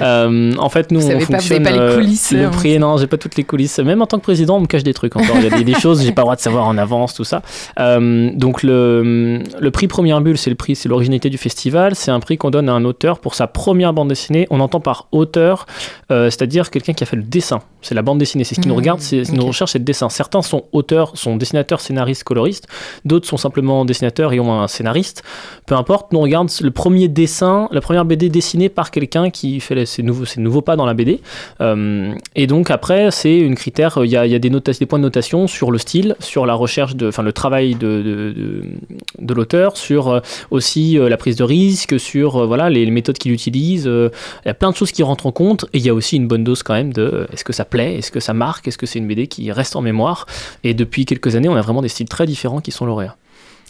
Euh, 0.00 0.52
en 0.58 0.68
fait, 0.68 0.90
nous, 0.90 1.00
Vous 1.00 1.06
on 1.06 1.08
savez 1.08 1.20
pas, 1.20 1.24
vous 1.26 1.32
fonctionne. 1.32 1.62
pas 1.62 1.70
les 1.70 1.94
coulisses, 1.94 2.32
Le 2.32 2.46
hein, 2.46 2.50
prix, 2.50 2.78
non, 2.78 2.96
j'ai 2.98 3.06
pas 3.06 3.16
toutes 3.16 3.36
les 3.36 3.44
coulisses. 3.44 3.78
Même 3.78 4.02
en 4.02 4.06
tant 4.06 4.18
que 4.18 4.22
président, 4.22 4.56
on 4.56 4.60
me 4.60 4.66
cache 4.66 4.82
des 4.82 4.92
trucs 4.92 5.16
encore. 5.16 5.36
Il 5.36 5.44
y 5.44 5.46
a 5.46 5.56
des, 5.56 5.64
des 5.64 5.74
choses, 5.74 6.02
j'ai 6.02 6.12
pas 6.12 6.22
le 6.22 6.24
droit 6.26 6.36
de 6.36 6.40
savoir 6.40 6.66
en 6.66 6.76
avance, 6.76 7.14
tout 7.14 7.24
ça. 7.24 7.42
Donc, 7.78 8.62
le, 8.62 9.42
le 9.58 9.70
prix 9.70 9.88
Première 9.88 10.20
Bulle, 10.20 10.36
c'est 10.38 10.50
le 10.50 10.56
prix, 10.56 10.76
c'est 10.76 10.88
l'originalité 10.88 11.30
du 11.30 11.38
festival. 11.38 11.94
C'est 11.94 12.10
un 12.10 12.20
prix 12.20 12.36
qu'on 12.36 12.50
donne 12.50 12.68
à 12.68 12.72
un 12.72 12.84
auteur 12.84 13.18
pour 13.20 13.34
sa 13.34 13.46
première 13.46 13.92
bande 13.92 14.08
dessinée. 14.08 14.46
On 14.50 14.60
entend 14.60 14.80
par 14.80 15.06
auteur, 15.12 15.66
c'est-à-dire 16.10 16.70
quelqu'un 16.70 16.92
qui 16.92 17.02
a 17.04 17.06
fait 17.06 17.16
le 17.16 17.22
dessin. 17.22 17.60
C'est 17.82 17.94
la 17.94 18.02
bande 18.02 18.18
dessinée. 18.18 18.44
C'est 18.44 18.54
ce 18.54 18.60
qui 18.60 18.68
nous 18.68 18.74
Mmh, 18.76 18.78
regarde, 18.78 19.00
c'est 19.00 19.24
ce 19.24 19.30
qui 19.30 19.38
nous 19.38 19.46
recherche, 19.46 19.72
c'est 19.72 19.78
le 19.78 19.84
dessin. 19.84 20.08
Certains 20.10 20.42
sont 20.42 20.64
auteurs, 20.72 21.12
sont 21.16 21.36
dessinateurs, 21.36 21.80
scénaristes, 21.80 22.15
coloristes. 22.24 22.66
D'autres 23.04 23.26
sont 23.26 23.36
simplement 23.36 23.84
dessinateurs 23.84 24.32
et 24.32 24.40
ont 24.40 24.60
un 24.60 24.68
scénariste. 24.68 25.22
Peu 25.66 25.74
importe, 25.74 26.12
nous 26.12 26.18
on 26.18 26.22
regarde 26.22 26.50
le 26.60 26.70
premier 26.70 27.08
dessin, 27.08 27.68
la 27.72 27.80
première 27.80 28.04
BD 28.04 28.28
dessinée 28.28 28.68
par 28.68 28.90
quelqu'un 28.90 29.30
qui 29.30 29.60
fait 29.60 29.86
ses, 29.86 30.02
nouveaux, 30.02 30.24
ses 30.24 30.40
nouveaux 30.40 30.62
pas 30.62 30.76
dans 30.76 30.86
la 30.86 30.94
BD. 30.94 31.20
Euh, 31.60 32.12
et 32.34 32.46
donc 32.46 32.70
après, 32.70 33.10
c'est 33.10 33.36
une 33.36 33.54
critère, 33.54 33.98
il 34.02 34.10
y 34.10 34.16
a, 34.16 34.26
y 34.26 34.34
a 34.34 34.38
des, 34.38 34.50
points 34.86 34.98
de 34.98 35.04
notation 35.04 35.46
sur 35.46 35.70
le 35.70 35.78
style, 35.78 36.16
sur 36.20 36.46
la 36.46 36.54
recherche, 36.54 36.92
enfin 37.02 37.22
le 37.22 37.32
travail 37.32 37.74
de, 37.74 38.02
de, 38.02 38.62
de- 39.18 39.34
l'auteur, 39.34 39.76
sur 39.76 40.08
euh, 40.08 40.20
aussi 40.50 40.98
euh, 40.98 41.08
la 41.08 41.16
prise 41.16 41.36
de 41.36 41.44
risque, 41.44 42.00
sur 42.00 42.46
voilà, 42.46 42.70
les, 42.70 42.90
méthodes 42.90 43.18
qu'il 43.18 43.32
utilise. 43.32 43.84
il 43.84 44.46
y 44.46 44.48
a 44.48 44.54
plein 44.54 44.70
de 44.70 44.76
choses 44.76 44.92
qui 44.92 45.02
rentrent 45.02 45.26
en 45.26 45.32
compte 45.32 45.66
et 45.72 45.78
il 45.78 45.84
y 45.84 45.90
a 45.90 45.94
aussi 45.94 46.16
une 46.16 46.26
bonne 46.28 46.44
dose 46.44 46.62
quand 46.62 46.74
même 46.74 46.92
de 46.92 47.26
est-ce 47.32 47.44
que 47.44 47.52
ça 47.52 47.64
plaît, 47.64 47.96
est-ce 47.96 48.10
que 48.10 48.20
ça 48.20 48.32
marque, 48.32 48.68
est-ce 48.68 48.78
que 48.78 48.86
c'est 48.86 48.98
une 48.98 49.06
BD 49.06 49.26
qui 49.26 49.52
reste 49.52 49.76
en 49.76 49.82
mémoire. 49.82 50.26
Et 50.64 50.74
depuis 50.74 51.04
quelques 51.04 51.36
années, 51.36 51.48
on 51.48 51.56
a 51.56 51.60
vraiment 51.60 51.82
des 51.82 51.88
styles 51.88 52.05
très 52.06 52.26
différents 52.26 52.60
qui 52.60 52.72
sont 52.72 52.86
lauréats. 52.86 53.16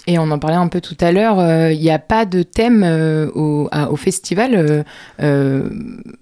Et 0.08 0.18
on 0.18 0.30
en 0.30 0.38
parlait 0.38 0.56
un 0.56 0.68
peu 0.68 0.80
tout 0.80 0.96
à 1.00 1.10
l'heure, 1.10 1.40
euh, 1.40 1.72
il 1.72 1.80
n'y 1.80 1.90
a 1.90 1.98
pas 1.98 2.24
de 2.26 2.42
thème 2.44 2.82
euh, 2.84 3.28
au, 3.34 3.68
à- 3.72 3.90
au 3.90 3.96
festival. 3.96 4.54
euh, 4.54 4.82
euh, 5.20 5.68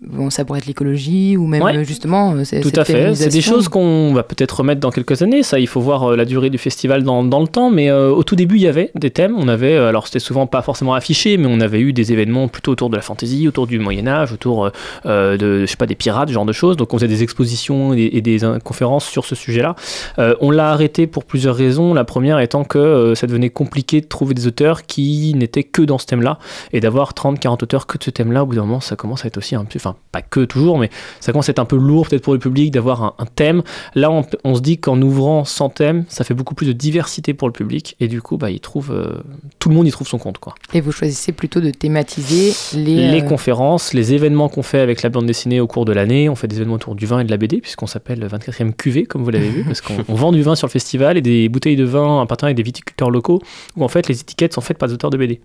bon, 0.07 0.31
ça 0.31 0.45
pourrait 0.45 0.61
être 0.61 0.67
l'écologie 0.67 1.37
ou 1.37 1.47
même 1.47 1.63
Ouais. 1.63 1.77
euh, 1.77 1.85
justement 1.85 2.33
euh, 2.35 2.45
Tout 2.63 2.73
à 2.77 2.85
fait. 2.85 3.15
C'est 3.15 3.29
des 3.29 3.41
choses 3.43 3.69
qu'on 3.69 4.15
va 4.15 4.23
peut-être 4.23 4.61
remettre 4.61 4.81
dans 4.81 4.91
quelques 4.91 5.21
années. 5.21 5.43
Ça, 5.43 5.59
il 5.59 5.67
faut 5.67 5.81
voir 5.81 6.13
euh, 6.13 6.17
la 6.17 6.25
durée 6.25 6.49
du 6.49 6.57
festival 6.57 7.03
dans, 7.03 7.25
dans 7.25 7.41
le 7.41 7.47
temps. 7.47 7.71
Mais 7.71 7.91
euh, 7.91 8.09
au 8.11 8.23
tout 8.23 8.37
début, 8.37 8.57
il 8.57 8.63
y 8.63 8.69
avait 8.69 8.91
des 8.95 9.11
thèmes. 9.11 9.35
On 9.37 9.49
avait, 9.49 9.75
euh, 9.75 9.89
alors 9.89 10.07
c'était 10.07 10.19
souvent 10.19 10.47
pas 10.47 10.63
forcément 10.63 10.95
affiché, 10.95 11.37
mais 11.37 11.47
on 11.51 11.61
avait 11.61 11.81
eu 11.81 11.93
des 11.93 12.11
événements 12.11 12.49
plutôt 12.49 12.73
autour 12.73 12.89
de 12.89 12.97
la 12.97 13.03
fantaisie, 13.03 13.47
autour 13.49 13.67
du 13.67 13.79
Moyen 13.79 14.07
Âge, 14.07 14.33
autour 14.33 14.71
euh, 15.05 15.37
de, 15.37 15.61
je 15.61 15.67
sais 15.67 15.77
pas, 15.77 15.85
des 15.87 15.95
pirates, 15.95 16.29
ce 16.31 16.33
genre 16.35 16.47
de 16.47 16.53
choses. 16.53 16.79
Donc 16.79 16.95
on 16.95 16.97
faisait 16.97 17.09
des 17.09 17.23
expositions 17.23 17.93
et, 17.93 18.09
et 18.15 18.23
des 18.23 18.45
euh, 18.45 18.59
conférences 18.61 19.05
sur 19.05 19.27
ce 19.27 19.35
sujet-là. 19.35 19.75
Euh, 20.19 20.35
on 20.41 20.51
l'a 20.51 20.71
arrêté 20.71 21.07
pour 21.07 21.25
plusieurs 21.25 21.55
raisons. 21.57 21.93
La 21.93 22.05
première 22.05 22.39
étant 22.41 22.65
que 22.65 22.79
euh, 22.79 23.15
ça 23.15 23.27
devenait 23.27 23.51
compliqué 23.51 23.74
de 23.83 24.01
trouver 24.01 24.35
des 24.35 24.47
auteurs 24.47 24.87
qui 24.87 25.35
n'étaient 25.35 25.65
que 25.65 25.83
dans 25.83 25.99
ce 25.99 26.07
thème-là 26.07 26.39
et 26.73 26.81
d'avoir 26.81 27.15
30, 27.15 27.39
40 27.39 27.63
auteurs 27.63 27.87
que 27.87 27.99
de 27.99 28.05
ce 28.05 28.11
thème-là. 28.11 28.43
Au 28.43 28.47
bout 28.47 28.55
d'un 28.55 28.63
moment, 28.63 28.81
ça 28.81 28.97
commence 28.97 29.25
à 29.25 29.29
être 29.29 29.39
aussi 29.39 29.55
un 29.55 29.65
peu, 29.65 29.77
enfin 29.77 29.97
pas 30.13 30.23
que 30.23 30.45
toujours, 30.45 30.79
mais 30.79 30.91
ça 31.21 31.33
commence 31.33 31.49
à 31.49 31.53
être 31.53 31.59
un 31.59 31.65
peu 31.65 31.77
lourd 31.77 32.09
peut-être 32.09 32.23
pour 32.23 32.33
le 32.33 32.39
public 32.39 32.71
d'avoir 32.71 33.03
un, 33.03 33.15
un 33.19 33.27
thème. 33.27 33.63
Là, 33.95 34.11
on, 34.11 34.25
on 34.45 34.55
se 34.55 34.61
dit 34.61 34.79
qu'en 34.79 35.01
ouvrant 35.01 35.45
100 35.45 35.69
thèmes, 35.71 36.05
ça 36.09 36.25
fait 36.25 36.35
beaucoup 36.35 36.55
plus 36.55 36.67
de 36.67 36.73
diversité 36.73 37.35
pour 37.35 37.49
le 37.49 37.53
public 37.53 37.97
et 38.01 38.09
du 38.09 38.23
coup, 38.23 38.37
bah, 38.37 38.51
il 38.51 38.61
trouve, 38.61 38.93
euh, 38.93 39.23
tout 39.59 39.69
le 39.69 39.75
monde 39.75 39.87
y 39.87 39.91
trouve 39.91 40.09
son 40.09 40.19
compte, 40.19 40.39
quoi. 40.39 40.55
Et 40.73 40.81
vous 40.81 40.93
choisissez 40.93 41.33
plutôt 41.33 41.61
de 41.61 41.71
thématiser 41.71 42.53
les. 42.75 42.95
Les 43.11 43.23
euh, 43.23 43.29
conférences, 43.29 43.93
les 43.93 44.15
événements 44.15 44.49
qu'on 44.49 44.63
fait 44.63 44.81
avec 44.81 45.03
la 45.03 45.11
bande 45.11 45.27
dessinée 45.27 45.61
au 45.61 45.67
cours 45.67 45.85
de 45.85 45.93
l'année. 45.93 46.29
On 46.29 46.35
fait 46.35 46.49
des 46.49 46.57
événements 46.57 46.75
autour 46.75 46.95
du 46.95 47.07
vin 47.07 47.21
et 47.21 47.25
de 47.25 47.31
la 47.31 47.37
BD, 47.37 47.61
puisqu'on 47.61 47.87
s'appelle 47.87 48.27
24e 48.27 48.73
cuvée, 48.73 49.05
comme 49.05 49.23
vous 49.23 49.31
l'avez 49.31 49.49
vu, 49.49 49.65
parce 49.67 49.81
qu'on 49.81 49.95
on 50.09 50.15
vend 50.15 50.33
du 50.33 50.43
vin 50.43 50.55
sur 50.55 50.67
le 50.67 50.73
festival 50.73 51.17
et 51.17 51.23
des 51.23 51.49
bouteilles 51.49 51.77
de 51.77 51.85
vin 51.85 52.05
en 52.05 52.27
partenariat 52.27 52.51
avec 52.51 52.57
des 52.57 52.63
viticulteurs 52.63 53.11
locaux, 53.11 53.41
où 53.77 53.85
en 53.85 53.89
fait 53.89 54.09
les 54.09 54.21
étiquettes 54.21 54.55
sont 54.55 54.61
faites 54.61 54.79
par 54.79 54.89
des 54.89 54.95
auteurs 54.95 55.11
de 55.11 55.17
BD. 55.17 55.41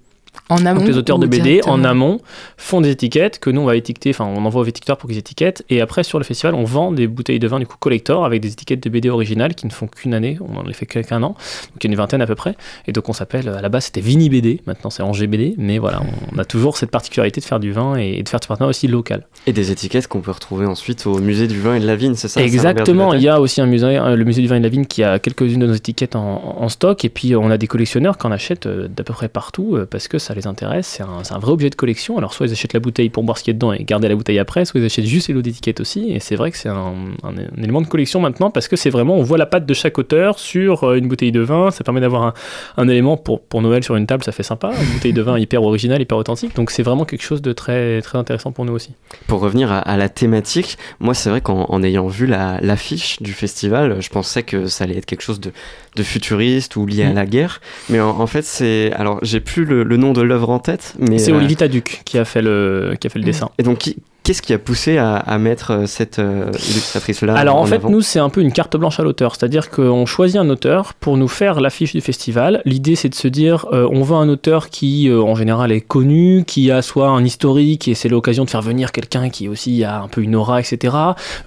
En 0.50 0.66
amont. 0.66 0.80
Donc 0.80 0.90
les 0.90 0.98
auteurs 0.98 1.20
de 1.20 1.28
BD 1.28 1.62
en 1.66 1.78
directement 1.78 1.90
amont 1.90 2.22
font 2.58 2.82
des 2.82 2.90
étiquettes 2.90 3.40
que 3.40 3.50
nous 3.50 3.62
on 3.62 3.66
va 3.66 3.76
étiqueter, 3.76 4.12
enfin 4.12 4.26
on 4.26 4.46
envoie 4.46 4.62
aux 4.62 4.66
étiqueteurs 4.66 4.98
pour 4.98 5.10
qu'ils 5.10 5.18
étiquettent. 5.18 5.64
Et 5.70 5.82
après 5.82 6.04
sur 6.04 6.18
le 6.20 6.24
festival 6.24 6.56
on 6.56 6.64
vend 6.64 6.92
des 6.92 7.08
bouteilles 7.08 7.40
de 7.40 7.48
vin 7.48 7.60
du 7.60 7.68
coup 7.68 7.78
collector 7.80 8.26
avec 8.26 8.42
des 8.42 8.52
étiquettes 8.52 8.82
de 8.82 8.90
BD 8.90 9.10
originales 9.10 9.56
qui 9.56 9.66
ne 9.66 9.72
font 9.72 9.88
qu'une 9.88 10.14
année, 10.14 10.38
on 10.42 10.58
en 10.58 10.64
les 10.64 10.74
fait 10.74 10.86
qu'un 10.86 11.24
an, 11.24 11.30
donc 11.30 11.84
il 11.84 11.88
y 11.88 11.88
a 11.88 11.92
une 11.92 11.98
vingtaine 11.98 12.22
à 12.22 12.28
peu 12.28 12.36
près. 12.36 12.56
Et 12.88 12.92
donc 12.92 13.10
on 13.10 13.14
s'appelle 13.14 13.50
à 13.50 13.62
la 13.62 13.70
base 13.70 13.86
c'était 13.86 14.02
Vini 14.02 14.30
BD, 14.30 14.62
maintenant 14.66 14.90
c'est 14.90 15.04
Angers 15.04 15.28
BD 15.28 15.56
mais 15.58 15.78
voilà 15.78 16.02
on 16.32 16.38
a 16.38 16.46
toujours 16.46 16.78
cette 16.78 16.92
particularité 16.92 17.42
de 17.42 17.46
faire 17.46 17.60
du 17.60 17.72
vin 17.72 17.96
et 17.96 18.22
de 18.22 18.30
faire 18.30 18.40
maintenant 18.50 18.68
aussi 18.68 18.88
local. 18.88 19.26
Et 19.48 19.54
des 19.54 19.72
étiquettes 19.72 20.08
qu'on 20.08 20.22
peut 20.22 20.32
retrouver 20.32 20.66
ensuite 20.66 21.06
au 21.06 21.20
musée 21.20 21.48
du 21.48 21.60
vin 21.60 21.76
et 21.76 21.80
de 21.80 21.88
la 21.88 21.96
vigne, 21.96 22.16
c'est 22.16 22.28
ça 22.28 22.42
Exactement, 22.42 23.14
il 23.14 23.22
y 23.22 23.28
a 23.28 23.40
aussi 23.40 23.62
un 23.62 23.66
musée, 23.66 23.98
euh, 23.98 24.16
le 24.16 24.24
musée 24.24 24.42
du 24.42 24.48
vin 24.48 24.56
et 24.56 24.60
de 24.60 24.64
la 24.64 24.70
vigne 24.70 24.86
qui 24.86 25.04
a 25.04 25.20
quelques-unes 25.20 25.60
de 25.60 25.68
nos 25.68 25.74
étiquettes 25.74 26.16
en, 26.16 26.60
en 26.60 26.70
stock. 26.70 27.06
Et 27.06 27.10
puis 27.10 27.34
euh, 27.34 27.40
on 27.40 27.50
a 27.50 27.58
des 27.58 27.68
collectionneurs 27.68 28.18
qui 28.18 28.28
en 28.28 28.32
achètent 28.32 28.66
euh, 28.66 28.88
d'à 28.88 29.04
peu 29.04 29.14
près 29.14 29.30
partout 29.30 29.76
euh, 29.76 29.88
parce 29.90 30.08
que 30.08 30.19
ça 30.20 30.34
les 30.34 30.46
intéresse, 30.48 30.88
c'est 30.88 31.04
un, 31.34 31.40
vrai 31.40 31.52
objet 31.52 31.70
de 31.70 31.76
collection. 31.76 32.18
Alors 32.18 32.34
soit 32.34 32.46
ils 32.48 32.52
achètent 32.52 32.74
la 32.74 32.80
bouteille 32.80 33.10
pour 33.10 33.24
boire 33.24 33.38
ce 33.38 33.44
qu'il 33.44 33.52
y 33.54 33.56
a 33.56 33.58
dedans 33.58 33.74
et 33.74 33.84
garder 33.84 34.08
la 34.08 34.16
bouteille 34.16 34.40
après, 34.40 34.66
soit 34.66 34.80
ils 34.80 34.86
achètent 34.86 35.06
juste 35.06 35.28
les 35.30 35.34
lots 35.34 35.42
d'étiquettes 35.42 35.80
aussi 35.80 36.12
et 36.12 36.20
c'est 36.20 36.36
vrai 36.36 36.52
que 36.52 36.58
c'est 36.58 36.70
un, 36.70 36.94
un- 37.24 37.30
un 37.58 37.58
élément 37.64 37.82
de 37.82 37.88
collection 37.88 38.20
maintenant 38.20 38.52
parce 38.52 38.68
que 38.68 38.76
c'est 38.76 38.90
vraiment, 38.90 39.16
on 39.16 39.24
voit 39.24 39.38
la 39.38 39.46
patte 39.46 39.66
de 39.66 39.74
chaque 39.74 39.98
auteur 39.98 40.38
sur 40.40 40.84
euh, 40.84 40.96
une 40.96 41.08
bouteille 41.08 41.32
de 41.32 41.40
vin, 41.42 41.72
ça 41.72 41.84
permet 41.84 42.02
d'avoir 42.02 42.34
un, 42.78 42.88
élément 42.88 43.18
pour, 43.18 43.42
pour 43.42 43.62
Noël 43.62 43.84
sur 43.84 43.96
une 43.96 44.06
table, 44.08 44.24
ça 44.24 44.32
fait 44.32 44.44
sympa, 44.44 44.72
une 44.80 44.94
bouteille 44.94 45.14
de 45.14 45.22
vin 45.22 45.40
hyper 45.40 45.64
originale, 45.64 46.02
hyper 46.02 46.18
authentique, 46.18 46.56
donc 46.56 46.72
c'est 46.72 46.84
vraiment 46.84 47.06
quelque 47.06 47.24
chose 47.24 47.42
de 47.42 47.54
très, 47.54 48.02
très 48.02 48.18
intéressant 48.18 48.52
pour 48.52 48.66
nous 48.66 48.74
aussi. 48.74 48.92
Pour 49.28 49.40
revenir 49.40 49.72
à, 49.72 49.80
à 49.80 49.98
la 49.98 50.10
thématique, 50.10 50.78
moi 51.00 51.14
c'est 51.14 51.30
vrai 51.30 51.42
qu'en 51.42 51.66
en 51.70 51.84
ayant 51.84 52.08
vu 52.08 52.26
la- 52.26 52.60
l'affiche 52.62 53.22
du 53.22 53.34
festival, 53.34 53.98
je 54.02 54.10
pensais 54.10 54.44
que 54.44 54.68
ça 54.68 54.84
allait 54.84 54.98
être 54.98 55.06
quelque 55.06 55.22
chose 55.22 55.40
de, 55.40 55.52
de 55.96 56.04
futuriste 56.04 56.76
ou 56.76 56.86
lié 56.86 57.04
à 57.04 57.10
Mm. 57.10 57.16
la 57.16 57.26
guerre. 57.26 57.62
Mais 57.90 58.00
en, 58.00 58.10
en 58.20 58.28
fait, 58.28 58.44
c'est. 58.44 58.92
Alors, 58.94 59.20
j'ai 59.24 59.40
plus 59.40 59.66
le, 59.66 59.84
le 59.84 59.98
nom 59.98 60.09
de 60.14 60.22
l'œuvre 60.22 60.50
en 60.50 60.60
tête, 60.60 60.94
mais. 61.00 61.18
C'est 61.20 61.32
euh, 61.32 61.38
Olivier 61.38 61.56
Taduc 61.58 62.02
qui 62.06 62.18
a 62.18 62.26
fait 62.26 62.42
le, 62.42 62.96
qui 63.00 63.08
a 63.08 63.10
fait 63.10 63.20
le 63.20 63.26
dessin. 63.26 63.50
Et 63.58 63.64
donc, 63.64 63.78
qui- 63.80 63.98
qu'est-ce 64.24 64.42
qui 64.44 64.54
a 64.54 64.60
poussé 64.60 64.98
à, 64.98 65.16
à 65.16 65.38
mettre 65.40 65.72
euh, 65.72 65.86
cette 65.88 66.20
euh, 66.20 66.52
illustratrice-là 66.70 67.34
Alors 67.36 67.56
en, 67.56 67.66
fait, 67.66 67.76
avant 67.76 67.90
nous, 67.90 68.02
c'est 68.02 68.20
un 68.20 68.30
peu 68.30 68.42
une 68.42 68.52
carte 68.52 68.78
blanche 68.78 69.00
à 69.00 69.04
l'auteur. 69.04 69.36
C'est-à-dire 69.36 69.70
qu'on 69.72 70.06
choisit 70.06 70.38
un 70.38 70.50
auteur 70.50 70.94
pour 70.94 71.18
nous 71.18 71.28
faire 71.28 71.62
l'affiche 71.62 71.94
du 71.94 72.02
festival. 72.02 72.62
L'idée, 72.66 72.96
c'est 72.96 73.10
de 73.10 73.16
se 73.16 73.28
dire, 73.28 73.66
euh, 73.74 73.88
on 73.92 74.04
veut 74.04 74.16
un 74.16 74.30
auteur 74.30 74.70
qui, 74.70 75.10
euh, 75.10 75.22
en 75.22 75.34
général, 75.36 75.72
est 75.72 75.82
connu, 75.82 76.44
qui 76.46 76.70
a 76.70 76.82
soit 76.82 77.08
un 77.10 77.24
historique, 77.26 77.88
et 77.88 77.96
c'est 77.96 78.10
l'occasion 78.10 78.46
de 78.46 78.50
faire 78.50 78.62
venir 78.62 78.92
quelqu'un 78.92 79.30
qui 79.30 79.48
aussi 79.48 79.84
a 79.84 80.02
un 80.02 80.08
peu 80.08 80.22
une 80.22 80.36
aura, 80.36 80.60
etc. 80.60 80.96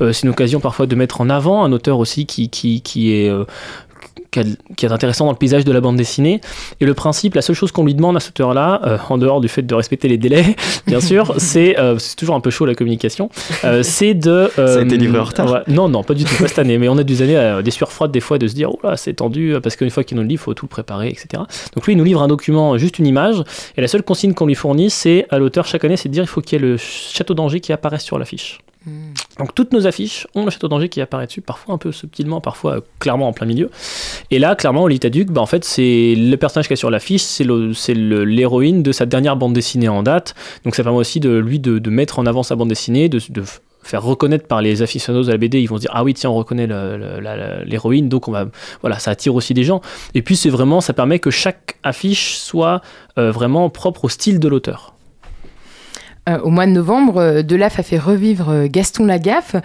Euh, 0.01 0.13
c'est 0.13 0.25
une 0.25 0.31
occasion 0.31 0.59
parfois 0.59 0.87
de 0.87 0.95
mettre 0.97 1.21
en 1.21 1.31
avant 1.31 1.63
un 1.65 1.73
auteur 1.73 1.99
aussi 1.99 2.27
qui, 2.27 2.49
qui, 2.49 2.81
qui 2.81 3.13
est... 3.13 3.31
qui 4.33 4.41
a- 4.41 4.45
qui 4.77 4.87
est 4.87 4.91
intéressant 4.91 5.27
dans 5.27 5.31
le 5.31 5.37
paysage 5.37 5.65
de 5.65 5.71
la 5.71 5.81
bande 5.81 5.97
dessinée. 5.97 6.41
Et 6.81 6.85
le 6.87 6.95
principe, 6.95 7.35
la 7.37 7.43
seule 7.43 7.55
chose 7.55 7.71
qu'on 7.71 7.85
lui 7.85 7.95
demande 7.95 8.17
à 8.17 8.21
cet 8.21 8.31
auteur-là, 8.31 8.81
euh, 8.85 8.99
en 9.09 9.19
dehors 9.19 9.41
du 9.41 9.47
fait 9.49 9.63
de 9.63 9.75
respecter 9.75 10.09
les 10.09 10.19
délais, 10.19 10.57
bien 10.89 11.01
sûr, 11.01 11.35
c'est 11.39 11.79
euh, 11.79 11.99
c'est 11.99 12.17
toujours 12.17 12.35
un 12.35 12.41
peu 12.41 12.51
chaud 12.51 12.67
la 12.67 12.75
communication, 12.75 13.31
euh, 13.65 13.85
c'est 13.85 14.15
de... 14.15 14.51
Ça 14.57 14.79
a 14.79 14.83
été 14.83 14.97
livré 14.97 15.19
en 15.21 15.25
retard 15.25 15.53
ouais, 15.53 15.61
Non, 15.69 15.89
non, 15.89 16.03
pas 16.03 16.15
du 16.15 16.25
tout, 16.25 16.35
pas 16.37 16.49
cette 16.49 16.59
année, 16.59 16.79
mais 16.79 16.89
on 16.89 16.99
a 16.99 17.05
des 17.05 17.23
années, 17.23 17.37
euh, 17.37 17.63
des 17.63 17.71
sueurs 17.71 17.93
froides 17.93 18.11
des 18.11 18.21
fois 18.21 18.39
de 18.39 18.49
se 18.49 18.55
dire, 18.55 18.71
oh 18.73 18.81
là, 18.83 18.97
c'est 18.97 19.13
tendu, 19.15 19.55
parce 19.63 19.77
qu'une 19.77 19.91
fois 19.91 20.03
qu'il 20.03 20.17
nous 20.17 20.23
le 20.23 20.29
livre, 20.29 20.43
il 20.43 20.45
faut 20.45 20.55
tout 20.55 20.65
le 20.65 20.71
préparer, 20.71 21.09
etc. 21.09 21.43
Donc 21.75 21.87
lui, 21.87 21.93
il 21.93 21.97
nous 21.97 22.05
livre 22.05 22.23
un 22.23 22.29
document, 22.29 22.79
juste 22.79 22.99
une 22.99 23.07
image, 23.07 23.37
et 23.77 23.81
la 23.83 23.89
seule 23.89 24.03
consigne 24.03 24.33
qu'on 24.33 24.47
lui 24.47 24.55
fournit, 24.55 24.89
c'est 24.91 25.27
à 25.31 25.39
l'auteur 25.39 25.67
chaque 25.67 25.85
année, 25.85 25.97
c'est 25.99 26.09
de 26.09 26.15
dire, 26.15 26.25
il 26.25 26.29
faut 26.29 26.41
qu'il 26.41 26.59
y 26.61 26.65
ait 26.65 26.67
le 26.67 26.77
château 26.79 27.35
d'Angers 27.35 27.61
qui 27.61 27.73
apparaisse 27.73 28.03
sur 28.03 28.19
l'affiche. 28.19 28.61
Mm. 28.87 28.91
Donc 29.39 29.55
toutes 29.55 29.73
nos 29.73 29.87
affiches 29.87 30.27
ont 30.35 30.45
le 30.45 30.51
château 30.51 30.69
d'Angers 30.69 30.89
qui 30.89 31.01
apparaît 31.01 31.27
dessus, 31.27 31.41
parfois 31.41 31.75
un 31.75 31.79
peu 31.79 31.93
subtilement, 31.93 32.41
parfois 32.41 32.77
euh, 32.77 32.81
clairement 32.99 33.29
en 33.29 33.33
plein 33.33 33.47
milieu. 33.47 33.71
Et 34.31 34.39
là, 34.39 34.55
clairement, 34.55 34.85
Olita 34.85 35.11
Duc, 35.11 35.31
bah, 35.31 35.41
en 35.41 35.47
fait, 35.47 35.65
c'est 35.65 36.15
le 36.17 36.37
personnage 36.37 36.67
qui 36.67 36.75
est 36.75 36.77
sur 36.77 36.91
l'affiche, 36.91 37.23
c'est 37.23 37.45
l'héroïne 37.95 38.83
de 38.83 38.93
sa 38.93 39.07
dernière 39.07 39.37
bande 39.37 39.53
dessinée 39.53 39.89
en 39.89 40.03
date. 40.03 40.35
Donc 40.65 40.75
ça 40.75 40.83
permet 40.83 40.99
aussi 40.99 41.21
de 41.21 41.31
lui 41.37 41.59
de, 41.59 41.79
de 41.79 41.91
mettre 41.91 42.19
en 42.19 42.27
avant 42.27 42.43
sa 42.43 42.57
bande 42.57 42.69
dessinée, 42.69 43.09
de, 43.09 43.21
de 43.31 43.43
faire 43.83 44.03
reconnaître 44.03 44.47
par 44.47 44.63
les 44.63 44.83
aficionados 44.83 45.29
à 45.29 45.33
la 45.33 45.39
BD, 45.39 45.61
ils 45.61 45.67
vont 45.67 45.77
se 45.77 45.83
dire 45.83 45.91
ah 45.93 46.05
oui 46.05 46.15
tiens 46.15 46.31
on 46.31 46.35
reconnaît 46.35 46.69
l'héroïne, 47.67 48.09
donc 48.09 48.29
on 48.29 48.33
va 48.33 48.47
voilà 48.81 48.99
ça 48.99 49.11
attire 49.11 49.35
aussi 49.35 49.55
des 49.55 49.65
gens. 49.65 49.81
Et 50.15 50.23
puis 50.23 50.37
c'est 50.37 50.51
vraiment 50.51 50.81
ça 50.81 50.93
permet 50.93 51.19
que 51.19 51.31
chaque 51.31 51.77
affiche 51.83 52.37
soit 52.37 52.81
euh, 53.19 53.31
vraiment 53.31 53.69
propre 53.71 54.05
au 54.05 54.09
style 54.09 54.39
de 54.39 54.49
l'auteur. 54.49 54.92
Euh, 56.29 56.39
au 56.39 56.51
mois 56.51 56.67
de 56.67 56.71
novembre, 56.71 57.17
euh, 57.21 57.43
Delaf 57.43 57.81
a 57.81 57.83
fait 57.83 57.99
revivre 57.99 58.49
euh, 58.49 58.67
Gaston 58.71 59.07
Lagaffe. 59.07 59.57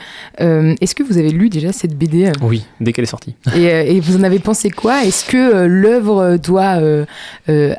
Euh, 0.42 0.74
Est-ce 0.82 0.96
que 0.96 1.04
vous 1.04 1.20
avez 1.20 1.30
lu 1.30 1.50
déjà 1.50 1.72
cette 1.72 1.96
BD 1.96 2.32
Oui, 2.42 2.66
dès 2.82 2.94
qu'elle 2.94 3.04
est 3.04 3.08
sortie. 3.08 3.36
et, 3.56 3.66
et 3.96 4.00
vous 4.00 4.18
en 4.18 4.24
avez 4.24 4.40
pensé 4.40 4.72
quoi? 4.72 5.04
Est-ce 5.04 5.24
que 5.26 5.66
l'œuvre 5.68 6.38
doit 6.38 6.80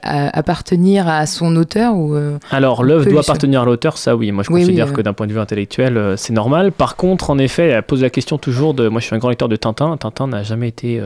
appartenir 0.02 1.08
à 1.08 1.26
son 1.26 1.56
auteur 1.56 1.97
ou 1.97 2.16
Alors, 2.52 2.85
l'œuvre 2.85 3.02
doit 3.04 3.12
lui 3.12 3.18
appartenir 3.18 3.62
à 3.62 3.64
l'auteur, 3.64 3.99
ça 3.99 4.14
oui. 4.14 4.30
Moi, 4.30 4.44
je 4.44 4.52
Oui, 4.52 4.61
considère 4.62 4.88
oui, 4.88 4.92
que 4.92 5.00
d'un 5.00 5.12
point 5.12 5.26
de 5.26 5.32
vue 5.32 5.40
intellectuel, 5.40 6.14
c'est 6.16 6.32
normal. 6.32 6.70
Par 6.70 6.94
contre, 6.94 7.30
en 7.30 7.38
effet, 7.38 7.68
elle 7.68 7.82
pose 7.82 8.02
la 8.02 8.11
question 8.11 8.38
toujours 8.38 8.75
de. 8.75 8.88
Moi, 8.88 9.00
je 9.00 9.06
suis 9.06 9.16
un 9.16 9.18
grand 9.18 9.30
lecteur 9.30 9.49
de 9.49 9.56
Tintin. 9.56 9.97
Tintin 9.97 10.28
n'a 10.28 10.44
jamais 10.44 10.68
été. 10.68 11.00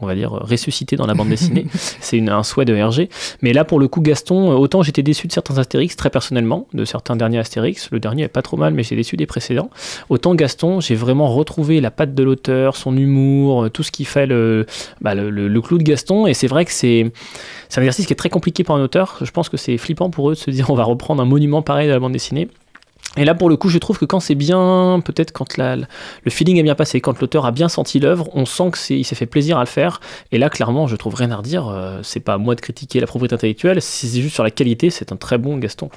On 0.00 0.06
va 0.06 0.14
dire 0.14 0.30
ressuscité 0.32 0.96
dans 0.96 1.06
la 1.06 1.14
bande 1.14 1.28
dessinée, 1.28 1.66
c'est 2.00 2.20
un 2.28 2.42
souhait 2.42 2.64
de 2.64 2.74
Hergé. 2.74 3.08
Mais 3.42 3.52
là, 3.52 3.64
pour 3.64 3.78
le 3.78 3.88
coup, 3.88 4.00
Gaston, 4.00 4.50
euh, 4.50 4.54
autant 4.54 4.82
j'étais 4.82 5.02
déçu 5.02 5.26
de 5.28 5.32
certains 5.32 5.58
Astérix, 5.58 5.96
très 5.96 6.10
personnellement, 6.10 6.66
de 6.74 6.84
certains 6.84 7.16
derniers 7.16 7.38
Astérix. 7.38 7.90
Le 7.92 8.00
dernier 8.00 8.24
est 8.24 8.28
pas 8.28 8.42
trop 8.42 8.56
mal, 8.56 8.74
mais 8.74 8.82
j'ai 8.82 8.96
déçu 8.96 9.16
des 9.16 9.26
précédents. 9.26 9.70
Autant 10.08 10.34
Gaston, 10.34 10.80
j'ai 10.80 10.94
vraiment 10.94 11.28
retrouvé 11.32 11.80
la 11.80 11.90
patte 11.90 12.14
de 12.14 12.22
l'auteur, 12.22 12.76
son 12.76 12.96
humour, 12.96 13.64
euh, 13.64 13.68
tout 13.70 13.82
ce 13.82 13.90
qui 13.92 14.04
fait 14.04 14.26
le, 14.26 14.66
bah, 15.00 15.14
le, 15.14 15.30
le- 15.30 15.48
le 15.48 15.60
clou 15.62 15.78
de 15.78 15.84
Gaston. 15.84 16.26
Et 16.26 16.34
c'est 16.34 16.48
vrai 16.48 16.64
que 16.64 16.72
c'est 16.72 17.12
c'est 17.68 17.78
un 17.80 17.82
exercice 17.82 18.06
qui 18.06 18.12
est 18.12 18.16
très 18.16 18.30
compliqué 18.30 18.64
pour 18.64 18.74
un 18.76 18.82
auteur. 18.82 19.18
Je 19.22 19.30
pense 19.30 19.48
que 19.48 19.56
c'est 19.56 19.78
flippant 19.78 20.10
pour 20.10 20.30
eux 20.30 20.34
de 20.34 20.38
se 20.38 20.50
dire 20.50 20.70
on 20.70 20.74
va 20.74 20.84
reprendre 20.84 21.22
un 21.22 21.26
monument 21.26 21.62
pareil 21.62 21.86
de 21.88 21.92
la 21.92 21.98
bande 22.00 22.12
dessinée. 22.12 22.48
Et 23.16 23.24
là, 23.24 23.34
pour 23.34 23.48
le 23.48 23.56
coup, 23.56 23.68
je 23.68 23.78
trouve 23.78 23.98
que 23.98 24.04
quand 24.04 24.18
c'est 24.20 24.34
bien, 24.34 25.00
peut-être 25.04 25.30
quand 25.32 25.56
la- 25.56 25.76
le 25.76 25.86
feeling 26.30 26.56
est 26.58 26.62
bien 26.64 26.74
passé, 26.74 27.00
quand 27.00 27.20
l'auteur 27.20 27.46
a 27.46 27.52
bien 27.52 27.68
senti 27.68 28.00
l'œuvre, 28.00 28.28
on 28.34 28.44
sent 28.44 28.70
que 28.72 28.92
il 28.92 29.04
s'est 29.04 29.14
fait 29.14 29.26
plaisir 29.26 29.56
à 29.56 29.60
le 29.60 29.66
faire. 29.66 30.00
Et 30.32 30.38
là, 30.38 30.50
clairement, 30.50 30.86
je 30.88 30.96
trouve 30.96 31.14
rien 31.14 31.30
à 31.30 31.36
redire. 31.36 31.68
Euh, 31.68 32.00
c'est 32.02 32.18
pas 32.20 32.34
à 32.34 32.38
moi 32.38 32.54
de 32.56 32.60
critiquer 32.60 32.98
la 32.98 33.06
propriété 33.06 33.34
intellectuelle. 33.36 33.80
C'est 33.80 34.08
juste 34.20 34.34
sur 34.34 34.42
la 34.42 34.50
qualité, 34.50 34.90
c'est 34.90 35.12
un 35.12 35.16
très 35.16 35.38
bon 35.38 35.58
Gaston. 35.58 35.90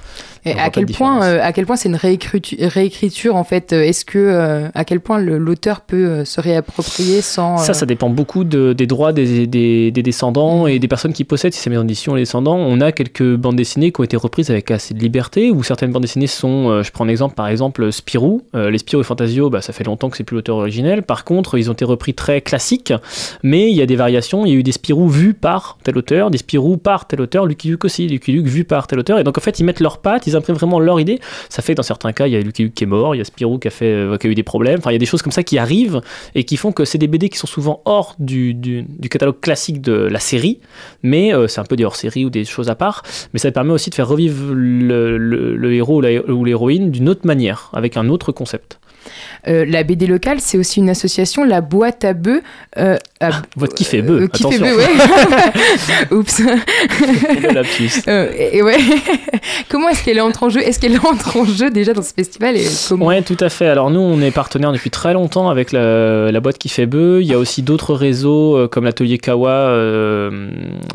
et 0.46 0.52
à 0.54 0.70
quel 0.70 0.86
point 0.86 1.24
euh, 1.24 1.40
à 1.42 1.52
quel 1.54 1.66
point 1.66 1.76
c'est 1.76 1.90
une 1.90 1.96
réécriture, 1.96 2.58
réécriture 2.70 3.36
en 3.36 3.44
fait 3.44 3.74
euh, 3.74 3.82
Est-ce 3.82 4.06
que 4.06 4.20
euh, 4.20 4.68
à 4.76 4.86
quel 4.86 5.00
point 5.00 5.18
l'auteur 5.20 5.82
peut 5.82 6.24
se 6.24 6.40
réapproprier 6.40 7.22
sans 7.22 7.58
Ça, 7.58 7.74
ça 7.74 7.86
dépend 7.88 8.10
beaucoup 8.10 8.44
de- 8.44 8.74
des 8.74 8.86
droits 8.86 9.12
des, 9.12 9.48
des- 9.48 9.92
des 9.92 10.04
descendants 10.04 10.68
et 10.68 10.78
des 10.80 10.88
personnes 10.88 11.14
qui 11.14 11.24
possèdent, 11.24 11.54
si 11.54 11.60
c'est 11.62 11.70
maison 11.72 11.82
d'édition 11.82 12.14
les 12.16 12.22
descendants. 12.22 12.58
On 12.58 12.80
a 12.82 12.92
quelques 12.92 13.36
bandes 13.36 13.56
dessinées 13.56 13.92
qui 13.92 14.02
ont 14.02 14.04
été 14.04 14.18
reprises 14.18 14.50
avec 14.52 14.70
assez 14.72 14.94
de 14.94 15.00
liberté, 15.00 15.50
ou 15.52 15.64
certaines 15.64 15.92
bandes 15.92 16.04
dessinées 16.04 16.28
sont, 16.28 16.84
je 16.84 16.92
prends 16.92 17.07
exemple, 17.10 17.36
par 17.36 17.48
exemple 17.48 17.92
Spirou. 17.92 18.42
Euh, 18.56 18.70
les 18.70 18.78
Spirou 18.78 19.02
et 19.02 19.04
Fantasio, 19.04 19.50
bah, 19.50 19.62
ça 19.62 19.74
fait 19.74 19.84
longtemps 19.84 20.10
que 20.10 20.18
c'est 20.18 20.24
plus 20.24 20.36
l'auteur 20.36 20.58
originel. 20.58 21.04
Par 21.04 21.24
contre, 21.26 21.58
ils 21.58 21.70
ont 21.70 21.74
été 21.74 21.86
repris 21.86 22.14
très 22.14 22.42
classiques, 22.42 22.94
mais 23.44 23.70
il 23.70 23.76
y 23.76 23.82
a 23.82 23.86
des 23.86 23.96
variations. 23.96 24.46
Il 24.46 24.52
y 24.52 24.56
a 24.56 24.58
eu 24.58 24.64
des 24.64 24.72
Spirou 24.72 25.08
vus 25.08 25.34
par 25.34 25.78
tel 25.84 25.98
auteur, 25.98 26.32
des 26.32 26.38
Spirou 26.38 26.78
par 26.78 27.08
tel 27.08 27.22
auteur, 27.22 27.46
Lucky 27.46 27.70
Luke 27.70 27.86
aussi, 27.86 28.08
Lucky 28.08 28.32
Luke 28.32 28.48
vu 28.48 28.64
par 28.64 28.88
tel 28.88 29.00
auteur. 29.00 29.20
Et 29.20 29.24
donc, 29.24 29.38
en 29.38 29.42
fait, 29.42 29.60
ils 29.60 29.64
mettent 29.64 29.80
leurs 29.80 30.00
pattes, 30.00 30.28
ils 30.28 30.36
impriment 30.36 30.56
vraiment 30.58 30.80
leur 30.80 31.00
idée. 31.00 31.20
Ça 31.50 31.62
fait 31.62 31.74
que 31.74 31.78
dans 31.78 31.84
certains 31.84 32.14
cas, 32.14 32.28
il 32.28 32.34
y 32.34 32.36
a 32.36 32.42
Lucky 32.42 32.64
Luke 32.64 32.74
qui 32.74 32.84
est 32.84 32.88
mort, 32.88 33.16
il 33.16 33.20
y 33.20 33.22
a 33.22 33.26
Spirou 33.26 33.60
qui 33.60 33.68
a, 33.68 33.72
fait, 33.72 33.86
euh, 33.92 34.18
qui 34.18 34.28
a 34.28 34.30
eu 34.30 34.36
des 34.36 34.44
problèmes. 34.44 34.80
Enfin, 34.80 34.92
il 34.92 34.94
y 34.94 34.98
a 34.98 35.00
des 35.00 35.06
choses 35.06 35.22
comme 35.22 35.32
ça 35.32 35.44
qui 35.44 35.58
arrivent 35.58 36.02
et 36.36 36.44
qui 36.44 36.58
font 36.58 36.72
que 36.72 36.86
c'est 36.86 36.98
des 36.98 37.08
BD 37.08 37.30
qui 37.30 37.38
sont 37.38 37.48
souvent 37.48 37.82
hors 37.86 38.16
du, 38.20 38.54
du- 38.54 38.86
catalogue 39.10 39.40
classique 39.40 39.82
de 39.82 39.94
la 39.94 40.20
série, 40.20 40.60
mais 41.04 41.34
euh, 41.34 41.48
c'est 41.48 41.62
un 41.62 41.64
peu 41.64 41.76
des 41.76 41.86
hors-séries 41.86 42.26
ou 42.26 42.30
des 42.30 42.44
choses 42.46 42.70
à 42.70 42.76
part. 42.76 43.04
Mais 43.34 43.40
ça 43.40 43.52
permet 43.52 43.72
aussi 43.74 43.90
de 43.90 43.96
faire 43.96 44.08
revivre 44.08 44.54
le, 44.54 45.18
le- 45.18 45.56
le 45.56 45.74
héros 45.74 46.02
ou 46.04 46.46
l'héroïne 46.46 46.90
d'une 46.98 47.10
autre 47.10 47.27
manière, 47.27 47.70
avec 47.74 47.96
un 47.96 48.10
autre 48.10 48.32
concept. 48.32 48.80
Euh, 49.48 49.65
la 49.67 49.84
BD 49.84 50.08
locale, 50.08 50.38
c'est 50.39 50.58
aussi 50.58 50.79
une 50.79 50.89
association, 50.89 51.44
la 51.44 51.62
boîte 51.62 52.06
à 52.06 52.13
bœufs. 52.13 52.41
euh, 52.77 52.98
à- 53.20 53.29
Votre 53.56 53.75
kiff 53.75 53.94
est 53.94 54.01
bœuf, 54.01 54.24
euh, 54.24 54.27
qui 54.27 54.44
fait 54.44 54.56
attention. 54.56 54.75
bœuf, 54.75 56.08
ouais. 56.10 56.15
Oups. 56.15 56.41
Euh, 58.08 58.32
et 58.38 58.62
ouais. 58.62 58.77
comment 59.70 59.89
est-ce 59.89 60.03
qu'elle 60.03 60.22
entre 60.22 60.44
en 60.44 60.50
jeu? 60.50 60.62
Est-ce 60.62 60.79
qu'elle 60.79 60.98
entre 61.00 61.38
en 61.38 61.46
jeu 61.46 61.70
déjà 61.70 61.94
dans 61.94 62.01
ce 62.01 62.13
festival 62.13 62.56
et 62.58 62.65
comment? 62.88 63.06
Ouais, 63.08 63.22
tout 63.22 63.38
à 63.39 63.50
fait. 63.50 63.67
Alors 63.67 63.89
nous, 63.91 64.00
on 64.00 64.22
est 64.22 64.32
partenaire 64.32 64.72
depuis 64.72 64.89
très 64.89 65.13
longtemps 65.13 65.50
avec 65.50 65.72
la, 65.72 66.32
la 66.32 66.39
boîte 66.39 66.58
qui 66.58 66.70
fait 66.70 66.86
bœuf. 66.86 67.22
Il 67.22 67.27
y 67.27 67.34
a 67.34 67.38
aussi 67.39 67.62
d'autres 67.62 67.94
réseaux 67.94 68.67
comme 68.70 68.84
l'atelier 68.86 69.17
Kawa, 69.17 69.67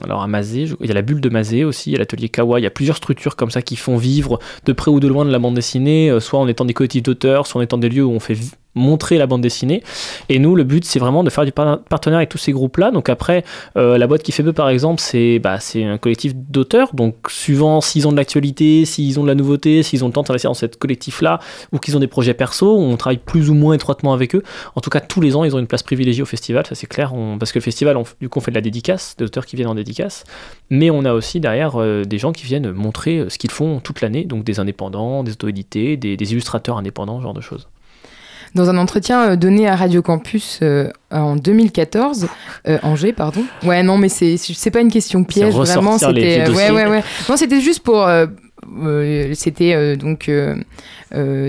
alors 0.04 0.22
à 0.22 0.26
Mazé. 0.26 0.66
je- 0.66 0.74
Il 0.80 0.86
y 0.88 0.90
a 0.90 0.94
la 0.94 1.02
bulle 1.02 1.20
de 1.20 1.28
Mazé 1.28 1.64
aussi, 1.64 1.90
il 1.90 1.92
y 1.94 1.96
a 1.96 1.98
l'atelier 1.98 2.28
Kawa. 2.28 2.60
Il 2.60 2.62
y 2.62 2.66
a 2.66 2.70
plusieurs 2.70 2.96
structures 2.96 3.36
comme 3.36 3.50
ça 3.50 3.62
qui 3.62 3.76
font 3.76 3.96
vivre 3.96 4.38
de 4.66 4.72
près 4.72 4.90
ou 4.90 5.00
de 5.00 5.08
loin 5.08 5.24
de 5.24 5.30
la 5.30 5.38
bande 5.38 5.54
dessinée, 5.54 6.14
soit 6.20 6.38
en 6.40 6.48
étant 6.48 6.64
des 6.64 6.74
collectifs 6.74 7.02
d'auteurs, 7.02 7.46
soit 7.46 7.60
en 7.60 7.64
étant 7.64 7.78
des 7.78 7.88
lieux 7.88 8.04
où 8.04 8.12
on 8.12 8.20
fait 8.20 8.31
montrer 8.74 9.18
la 9.18 9.26
bande 9.26 9.42
dessinée. 9.42 9.82
Et 10.28 10.38
nous, 10.38 10.56
le 10.56 10.64
but, 10.64 10.84
c'est 10.84 10.98
vraiment 10.98 11.24
de 11.24 11.30
faire 11.30 11.44
du 11.44 11.52
par- 11.52 11.82
partenariat 11.82 12.20
avec 12.20 12.30
tous 12.30 12.38
ces 12.38 12.52
groupes-là. 12.52 12.90
Donc 12.90 13.08
après, 13.08 13.44
euh, 13.76 13.98
la 13.98 14.06
boîte 14.06 14.22
qui 14.22 14.32
fait 14.32 14.42
peu, 14.42 14.54
par 14.54 14.70
exemple, 14.70 15.00
c'est 15.00 15.38
bah, 15.38 15.58
un 15.74 15.98
collectif 15.98 16.34
d'auteurs. 16.34 16.94
Donc 16.94 17.16
suivant 17.28 17.80
s'ils 17.80 18.08
ont 18.08 18.12
de 18.12 18.16
l'actualité, 18.16 18.86
s'ils 18.86 19.20
ont 19.20 19.24
de 19.24 19.28
la 19.28 19.34
nouveauté, 19.34 19.82
s'ils 19.82 20.04
ont 20.04 20.06
le 20.06 20.12
temps 20.12 20.22
de 20.22 20.26
s'investir 20.26 20.48
dans 20.48 20.54
ce 20.54 20.64
collectif-là, 20.66 21.38
ou 21.72 21.78
qu'ils 21.78 21.96
ont 21.96 22.00
des 22.00 22.06
projets 22.06 22.34
perso, 22.34 22.74
on 22.74 22.96
travaille 22.96 23.18
plus 23.18 23.50
ou 23.50 23.54
moins 23.54 23.74
étroitement 23.74 24.14
avec 24.14 24.34
eux. 24.34 24.42
En 24.74 24.80
tout 24.80 24.90
cas, 24.90 25.00
tous 25.00 25.20
les 25.20 25.36
ans, 25.36 25.44
ils 25.44 25.54
ont 25.54 25.58
une 25.58 25.66
place 25.66 25.82
privilégiée 25.82 26.22
au 26.22 26.26
festival, 26.26 26.66
ça 26.66 26.74
c'est 26.74 26.86
clair. 26.86 27.12
Parce 27.38 27.52
que 27.52 27.58
le 27.58 27.62
festival, 27.62 27.96
on, 27.98 28.04
du 28.20 28.30
coup, 28.30 28.38
on 28.38 28.42
fait 28.42 28.52
de 28.52 28.56
la 28.56 28.62
dédicace, 28.62 29.16
des 29.18 29.26
auteurs 29.26 29.44
qui 29.44 29.56
viennent 29.56 29.68
en 29.68 29.74
dédicace. 29.74 30.24
Mais 30.70 30.90
on 30.90 31.04
a 31.04 31.12
aussi 31.12 31.40
derrière 31.40 31.78
euh, 31.78 32.04
des 32.04 32.16
gens 32.16 32.32
qui 32.32 32.46
viennent 32.46 32.72
montrer 32.72 33.18
euh, 33.18 33.28
ce 33.28 33.36
qu'ils 33.36 33.50
font 33.50 33.80
toute 33.80 34.00
l'année. 34.00 34.24
Donc 34.24 34.44
des 34.44 34.60
indépendants, 34.60 35.22
des 35.24 35.32
auto-édités, 35.32 35.98
des, 35.98 36.16
des 36.16 36.32
illustrateurs 36.32 36.78
indépendants, 36.78 37.18
ce 37.18 37.24
genre 37.24 37.34
de 37.34 37.42
choses. 37.42 37.68
Dans 38.54 38.68
un 38.68 38.76
entretien 38.76 39.30
euh, 39.30 39.36
donné 39.36 39.66
à 39.68 39.76
Radio 39.76 40.02
Campus 40.02 40.58
euh, 40.62 40.88
en 41.10 41.36
2014, 41.36 42.28
euh, 42.68 42.78
Angers, 42.82 43.12
pardon. 43.12 43.42
Ouais, 43.64 43.82
non, 43.82 43.96
mais 43.98 44.08
c'est 44.08 44.36
c'est 44.36 44.70
pas 44.70 44.80
une 44.80 44.90
question 44.90 45.24
piège, 45.24 45.54
vraiment. 45.54 45.96
C'était 45.98 46.48
ouais, 46.50 46.70
ouais, 46.70 46.86
ouais. 46.86 47.02
Non, 47.28 47.36
c'était 47.36 47.60
juste 47.60 47.80
pour. 47.80 48.02
euh, 48.06 48.26
c'était 49.34 49.74
euh, 49.74 49.96
donc 49.96 50.28
euh, 50.28 50.54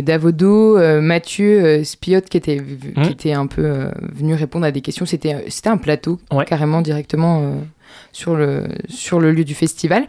Davodo, 0.02 0.78
Mathieu, 1.02 1.84
Spiot 1.84 2.22
qui 2.22 2.38
était, 2.38 2.58
qui 2.58 3.00
Mhm. 3.00 3.10
était 3.12 3.34
un 3.34 3.48
peu 3.48 3.90
venu 4.16 4.34
répondre 4.34 4.66
à 4.66 4.72
des 4.72 4.82
questions. 4.82 5.06
C'était 5.06 5.46
c'était 5.50 5.70
un 5.70 5.78
plateau 5.78 6.20
Ouais. 6.32 6.46
carrément 6.46 6.82
directement 6.82 7.56
sur, 8.12 8.36
le, 8.36 8.64
sur 8.90 9.20
le 9.20 9.32
lieu 9.32 9.44
du 9.44 9.54
festival. 9.56 10.06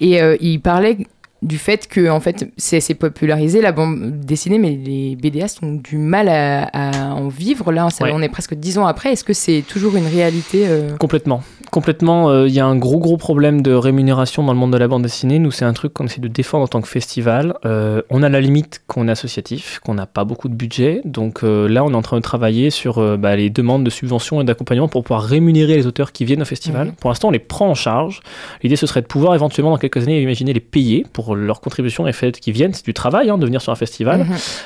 Et 0.00 0.20
il 0.40 0.60
parlait 0.60 0.98
du 1.44 1.58
fait 1.58 1.86
que 1.86 2.08
en 2.10 2.18
fait 2.20 2.48
c'est 2.56 2.94
popularisé 2.94 3.60
la 3.60 3.70
bande 3.70 4.18
dessinée 4.20 4.58
mais 4.58 4.70
les 4.82 5.14
BDastes 5.14 5.62
ont 5.62 5.74
du 5.74 5.98
mal 5.98 6.28
à, 6.28 6.64
à 6.72 7.14
en 7.14 7.28
vivre 7.28 7.70
là 7.70 7.90
ça- 7.90 8.04
Ouais. 8.04 8.10
on 8.14 8.22
est 8.22 8.28
presque 8.28 8.54
dix 8.54 8.78
ans 8.78 8.86
après 8.86 9.12
est-ce 9.12 9.22
que 9.24 9.34
c'est 9.34 9.62
toujours 9.68 9.94
une 9.96 10.06
réalité 10.06 10.64
euh, 10.66 10.96
Complètement. 10.96 11.42
Complètement, 11.74 12.30
euh, 12.30 12.46
il 12.46 12.54
y 12.54 12.60
a 12.60 12.66
un 12.66 12.76
gros 12.76 13.00
gros 13.00 13.16
problème 13.16 13.60
de 13.60 13.72
rémunération 13.72 14.44
dans 14.44 14.52
le 14.52 14.58
monde 14.60 14.72
de 14.72 14.78
la 14.78 14.86
bande 14.86 15.02
dessinée. 15.02 15.40
Nous, 15.40 15.50
c'est 15.50 15.64
un 15.64 15.72
truc 15.72 15.92
qu'on 15.92 16.04
essaie 16.04 16.20
de 16.20 16.28
défendre 16.28 16.62
en 16.62 16.68
tant 16.68 16.80
que 16.80 16.86
festival. 16.86 17.54
Euh, 17.64 18.00
on 18.10 18.22
a 18.22 18.28
la 18.28 18.40
limite 18.40 18.82
qu'on 18.86 19.08
est 19.08 19.10
associatif, 19.10 19.80
qu'on 19.84 19.94
n'a 19.94 20.06
pas 20.06 20.22
beaucoup 20.22 20.48
de 20.48 20.54
budget. 20.54 21.00
Donc 21.04 21.42
euh, 21.42 21.66
là, 21.66 21.82
on 21.82 21.90
est 21.90 21.96
en 21.96 22.02
train 22.02 22.18
de 22.18 22.22
travailler 22.22 22.70
sur 22.70 23.18
bah, 23.18 23.34
les 23.34 23.50
demandes 23.50 23.82
de 23.82 23.90
subventions 23.90 24.40
et 24.40 24.44
d'accompagnement 24.44 24.86
pour 24.86 25.02
pouvoir 25.02 25.24
rémunérer 25.24 25.74
les 25.74 25.88
auteurs 25.88 26.12
qui 26.12 26.24
viennent 26.24 26.42
au 26.42 26.44
festival. 26.44 26.86
Mhm. 26.86 26.94
Pour 26.94 27.10
l'instant, 27.10 27.26
on 27.26 27.32
les 27.32 27.40
prend 27.40 27.68
en 27.68 27.74
charge. 27.74 28.20
L'idée, 28.62 28.76
ce 28.76 28.86
serait 28.86 29.02
de 29.02 29.08
pouvoir 29.08 29.34
éventuellement, 29.34 29.72
dans 29.72 29.78
quelques 29.78 30.04
années, 30.04 30.22
imaginer 30.22 30.52
les 30.52 30.60
payer 30.60 31.04
pour 31.12 31.34
leur 31.34 31.60
contribution 31.60 32.06
et 32.06 32.12
fait 32.12 32.38
qu'ils 32.38 32.54
viennent. 32.54 32.72
C'est 32.72 32.84
du 32.84 32.94
travail 32.94 33.30
hein, 33.30 33.36
de 33.36 33.46
venir 33.46 33.60
sur 33.60 33.72
un 33.72 33.74
festival. 33.74 34.24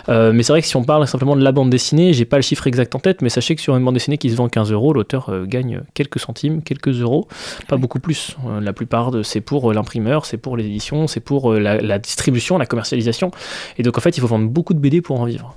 mhm. 0.08 0.32
Mais 0.34 0.42
c'est 0.42 0.52
vrai 0.52 0.60
que 0.60 0.68
si 0.68 0.76
on 0.76 0.84
parle 0.84 1.08
simplement 1.08 1.36
de 1.36 1.42
la 1.42 1.52
bande 1.52 1.70
dessinée, 1.70 2.12
j'ai 2.12 2.26
pas 2.26 2.36
le 2.36 2.42
chiffre 2.42 2.66
exact 2.66 2.94
en 2.94 2.98
tête, 2.98 3.22
mais 3.22 3.30
sachez 3.30 3.54
que 3.54 3.62
sur 3.62 3.74
une 3.74 3.84
bande 3.86 3.94
dessinée 3.94 4.18
qui 4.18 4.28
se 4.28 4.36
vend 4.36 4.50
15 4.50 4.72
euros, 4.72 4.92
l'auteur 4.92 5.32
gagne 5.46 5.80
quelques 5.94 6.18
centimes, 6.18 6.60
quelques 6.60 6.97
euros, 7.00 7.28
pas 7.68 7.76
beaucoup 7.76 8.00
plus. 8.00 8.36
Euh, 8.46 8.60
la 8.60 8.72
plupart, 8.72 9.10
de, 9.10 9.22
c'est 9.22 9.40
pour 9.40 9.70
euh, 9.70 9.74
l'imprimeur, 9.74 10.26
c'est 10.26 10.38
pour 10.38 10.56
les 10.56 10.64
éditions, 10.66 11.06
c'est 11.06 11.20
pour 11.20 11.52
euh, 11.52 11.58
la, 11.58 11.80
la 11.80 11.98
distribution, 11.98 12.58
la 12.58 12.66
commercialisation. 12.66 13.30
Et 13.76 13.82
donc 13.82 13.98
en 13.98 14.00
fait, 14.00 14.16
il 14.16 14.20
faut 14.20 14.26
vendre 14.26 14.48
beaucoup 14.48 14.74
de 14.74 14.78
BD 14.78 15.00
pour 15.00 15.20
en 15.20 15.24
vivre. 15.24 15.56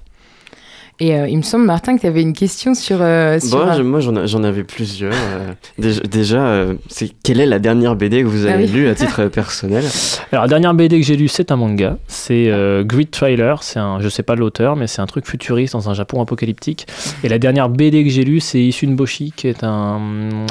Et 1.03 1.15
euh, 1.15 1.27
il 1.27 1.37
me 1.37 1.41
semble 1.41 1.65
Martin 1.65 1.95
que 1.95 2.01
tu 2.01 2.07
avais 2.07 2.21
une 2.21 2.33
question 2.33 2.73
sur, 2.75 2.97
euh, 3.01 3.39
sur 3.39 3.57
Bon, 3.57 3.65
un- 3.65 3.73
je- 3.77 3.81
moi, 3.81 3.99
j'en 3.99 4.43
avais 4.43 4.63
plusieurs. 4.63 5.13
euh, 5.13 5.51
déjà, 5.79 6.01
déjà, 6.01 6.45
euh, 6.45 6.75
c'est 6.89 7.09
quelle 7.23 7.39
est 7.39 7.45
la 7.45 7.59
dernière 7.59 7.95
BD 7.95 8.21
que 8.21 8.27
vous 8.27 8.45
Ah 8.47 8.51
avez 8.53 8.65
oui. 8.65 8.69
lue 8.71 8.87
à 8.87 8.95
titre 8.95 9.25
personnel? 9.25 9.83
Alors 10.31 10.43
la 10.43 10.49
dernière 10.49 10.73
BD 10.73 10.99
que 10.99 11.05
j'ai 11.05 11.15
lue, 11.17 11.27
c'est 11.27 11.51
un 11.51 11.55
manga. 11.55 11.97
C'est 12.07 12.45
euh, 12.49 12.83
Grid 12.83 13.09
Trailer. 13.09 13.63
C'est 13.63 13.79
un, 13.79 13.99
je 13.99 14.09
sais 14.09 14.23
pas 14.23 14.35
l'auteur, 14.35 14.75
mais 14.75 14.87
c'est 14.87 15.01
un 15.01 15.05
truc 15.07 15.25
futuriste 15.27 15.73
dans 15.73 15.89
un 15.89 15.93
Japon 15.93 16.21
apocalyptique. 16.21 16.85
Et 17.23 17.29
la 17.29 17.39
dernière 17.39 17.67
BD 17.69 18.03
que 18.03 18.09
j'ai 18.09 18.23
lue, 18.23 18.39
c'est 18.39 18.61
Issun 18.61 18.91
Boshi, 18.91 19.33
qui 19.35 19.47
est 19.47 19.63
un 19.63 19.99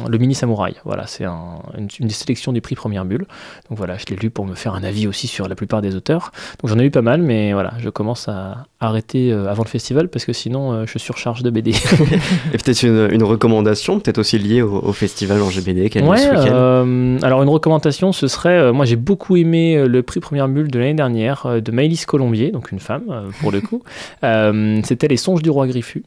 le 0.09 0.17
mini 0.17 0.35
samouraï. 0.35 0.75
Voilà, 0.85 1.07
c'est 1.07 1.23
un- 1.23 1.61
une, 1.77 1.87
une 1.99 2.07
des 2.07 2.13
sélections 2.13 2.51
du 2.51 2.59
prix 2.61 2.75
Première 2.75 3.05
Bulle. 3.05 3.25
Donc 3.69 3.77
voilà, 3.77 3.97
je 3.97 4.05
l'ai 4.09 4.15
lu 4.17 4.29
pour 4.29 4.45
me 4.45 4.55
faire 4.55 4.73
un 4.75 4.83
avis 4.83 5.07
aussi 5.07 5.27
sur 5.27 5.47
la 5.47 5.55
plupart 5.55 5.81
des 5.81 5.95
auteurs. 5.95 6.31
Donc 6.61 6.69
j'en 6.69 6.77
ai 6.77 6.83
lu 6.83 6.91
pas 6.91 7.01
mal, 7.01 7.21
mais 7.21 7.53
voilà, 7.53 7.71
je 7.79 7.89
commence 7.89 8.27
à 8.27 8.65
arrêter 8.79 9.31
euh, 9.31 9.49
avant 9.49 9.63
le 9.63 9.69
festival 9.69 10.09
parce 10.09 10.25
que 10.25 10.33
sinon 10.41 10.73
euh, 10.73 10.85
je 10.85 10.97
surcharge 10.97 11.43
de 11.43 11.49
BD. 11.49 11.71
Et 12.53 12.57
peut-être 12.57 12.83
une, 12.83 13.09
une 13.11 13.23
recommandation, 13.23 13.99
peut-être 13.99 14.17
aussi 14.17 14.37
liée 14.37 14.61
au, 14.61 14.79
au 14.83 14.93
festival 14.93 15.41
en 15.41 15.49
GBD 15.49 15.89
qui 15.89 15.97
a 15.97 16.01
lieu 16.01 16.07
Ouais, 16.07 16.17
ce 16.17 16.29
week-end. 16.29 16.53
euh, 16.53 17.17
alors 17.21 17.41
une 17.43 17.49
recommandation, 17.49 18.11
ce 18.11 18.27
serait, 18.27 18.57
euh, 18.57 18.73
moi 18.73 18.85
j'ai 18.85 18.95
beaucoup 18.95 19.37
aimé 19.37 19.85
le 19.87 20.03
prix 20.03 20.19
Première 20.19 20.47
Bulle 20.47 20.69
de 20.69 20.79
l'année 20.79 20.93
dernière 20.93 21.61
de 21.61 21.71
Maëlys 21.71 22.05
Colombier, 22.05 22.51
donc 22.51 22.71
une 22.71 22.79
femme 22.79 23.03
pour 23.39 23.51
le 23.51 23.61
coup. 23.61 23.83
C'était 24.83 25.07
Les 25.07 25.17
Songes 25.17 25.41
du 25.41 25.49
Roi 25.49 25.67
Griffu 25.67 26.03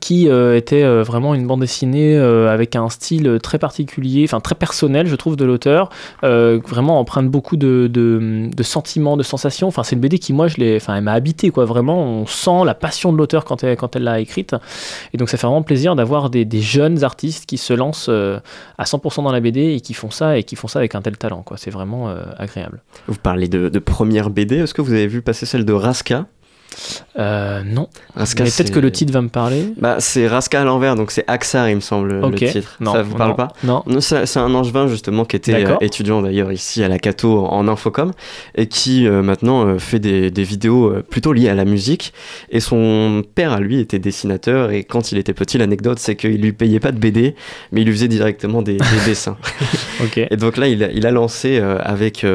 qui 0.00 0.28
euh, 0.28 0.56
était 0.56 0.82
euh, 0.82 1.02
vraiment 1.02 1.34
une 1.34 1.46
bande 1.46 1.60
dessinée 1.60 2.16
euh, 2.16 2.48
avec 2.48 2.74
un 2.74 2.88
style 2.88 3.38
très 3.42 3.58
particulier, 3.58 4.24
enfin 4.24 4.40
très 4.40 4.54
personnel, 4.54 5.06
je 5.06 5.14
trouve, 5.14 5.36
de 5.36 5.44
l'auteur, 5.44 5.90
vraiment 6.22 6.98
empreinte 6.98 7.28
beaucoup 7.28 7.56
de, 7.56 7.88
de, 7.92 8.62
sentiments, 8.62 9.16
de 9.16 9.22
sensations. 9.22 9.68
Enfin, 9.68 9.82
c'est 9.82 9.94
une 9.94 10.00
BD 10.00 10.18
qui, 10.18 10.32
moi, 10.32 10.48
je 10.48 10.76
enfin, 10.76 10.96
elle 10.96 11.04
m'a 11.04 11.12
habité, 11.12 11.50
quoi. 11.50 11.66
Vraiment, 11.66 12.02
on 12.02 12.26
sent 12.26 12.64
la 12.64 12.74
passion 12.74 13.12
de 13.12 13.18
l'auteur 13.18 13.44
quand 13.44 13.62
elle, 13.62 13.76
quand 13.76 13.94
elle 13.94 14.04
l'a 14.04 14.20
écrite. 14.20 14.56
Et 15.12 15.18
donc, 15.18 15.28
ça 15.28 15.36
fait 15.36 15.46
vraiment 15.46 15.62
plaisir 15.62 15.96
d'avoir 15.96 16.30
des, 16.30 16.44
des 16.44 16.62
jeunes 16.62 17.04
artistes 17.04 17.44
qui 17.44 17.58
se 17.58 17.74
lancent 17.74 18.08
à 18.08 18.84
100% 18.84 19.22
dans 19.22 19.32
la 19.32 19.40
BD 19.40 19.74
et 19.74 19.80
qui 19.80 19.92
font 19.92 20.10
ça 20.10 20.38
et 20.38 20.44
qui 20.44 20.56
font 20.56 20.68
ça 20.68 20.78
avec 20.78 20.94
un 20.94 21.02
tel 21.02 21.18
talent, 21.18 21.42
quoi. 21.42 21.58
C'est 21.58 21.70
vraiment 21.70 22.14
agréable. 22.38 22.82
Vous 23.06 23.18
parlez 23.22 23.48
de, 23.48 23.68
de 23.68 23.78
première 23.78 24.30
BD. 24.30 24.56
Est-ce 24.56 24.72
que 24.72 24.82
vous 24.82 24.92
avez 24.92 25.06
vu 25.06 25.20
passer 25.20 25.44
celle 25.44 25.66
de 25.66 25.72
Raska? 25.72 26.26
Euh, 27.18 27.62
non, 27.64 27.88
Raska, 28.14 28.44
mais 28.44 28.50
peut-être 28.50 28.72
que 28.72 28.80
le 28.80 28.90
titre 28.90 29.12
va 29.12 29.22
me 29.22 29.28
parler. 29.28 29.66
Bah, 29.76 29.96
c'est 30.00 30.26
Raska 30.26 30.62
à 30.62 30.64
l'envers, 30.64 30.96
donc 30.96 31.10
c'est 31.10 31.24
Axar, 31.28 31.68
il 31.68 31.76
me 31.76 31.80
semble, 31.80 32.20
le 32.20 32.34
titre. 32.34 32.76
Non, 32.80 32.92
Ça 32.92 33.02
vous 33.02 33.14
parle 33.14 33.30
non, 33.30 33.36
pas 33.36 33.52
Non. 33.62 33.82
Non, 33.86 34.00
c'est 34.00 34.36
un 34.36 34.54
angevin 34.54 34.88
justement 34.88 35.24
qui 35.24 35.36
était 35.36 35.64
euh, 35.64 35.76
étudiant 35.80 36.22
d'ailleurs 36.22 36.50
ici 36.52 36.82
à 36.82 36.88
la 36.88 36.98
Cato 36.98 37.46
en 37.46 37.68
infocom 37.68 38.12
et 38.56 38.66
qui 38.66 39.06
euh, 39.06 39.22
maintenant 39.22 39.78
fait 39.78 39.98
des, 39.98 40.30
des 40.30 40.42
vidéos 40.42 40.92
plutôt 41.08 41.32
liées 41.32 41.48
à 41.48 41.54
la 41.54 41.64
musique. 41.64 42.12
Et 42.50 42.60
son 42.60 43.22
père 43.34 43.52
à 43.52 43.60
lui 43.60 43.78
était 43.78 43.98
dessinateur 43.98 44.70
et 44.72 44.84
quand 44.84 45.12
il 45.12 45.18
était 45.18 45.34
petit, 45.34 45.58
l'anecdote 45.58 45.98
c'est 45.98 46.16
qu'il 46.16 46.40
lui 46.40 46.52
payait 46.52 46.80
pas 46.80 46.92
de 46.92 46.98
BD, 46.98 47.36
mais 47.72 47.82
il 47.82 47.86
lui 47.86 47.92
faisait 47.92 48.08
directement 48.08 48.62
des, 48.62 48.76
des 48.76 48.84
dessins. 49.06 49.36
Ok. 50.02 50.18
Et 50.18 50.36
donc 50.36 50.56
là, 50.56 50.66
il 50.68 50.82
a, 50.82 50.90
il 50.90 51.06
a 51.06 51.10
lancé 51.10 51.58
avec. 51.58 52.26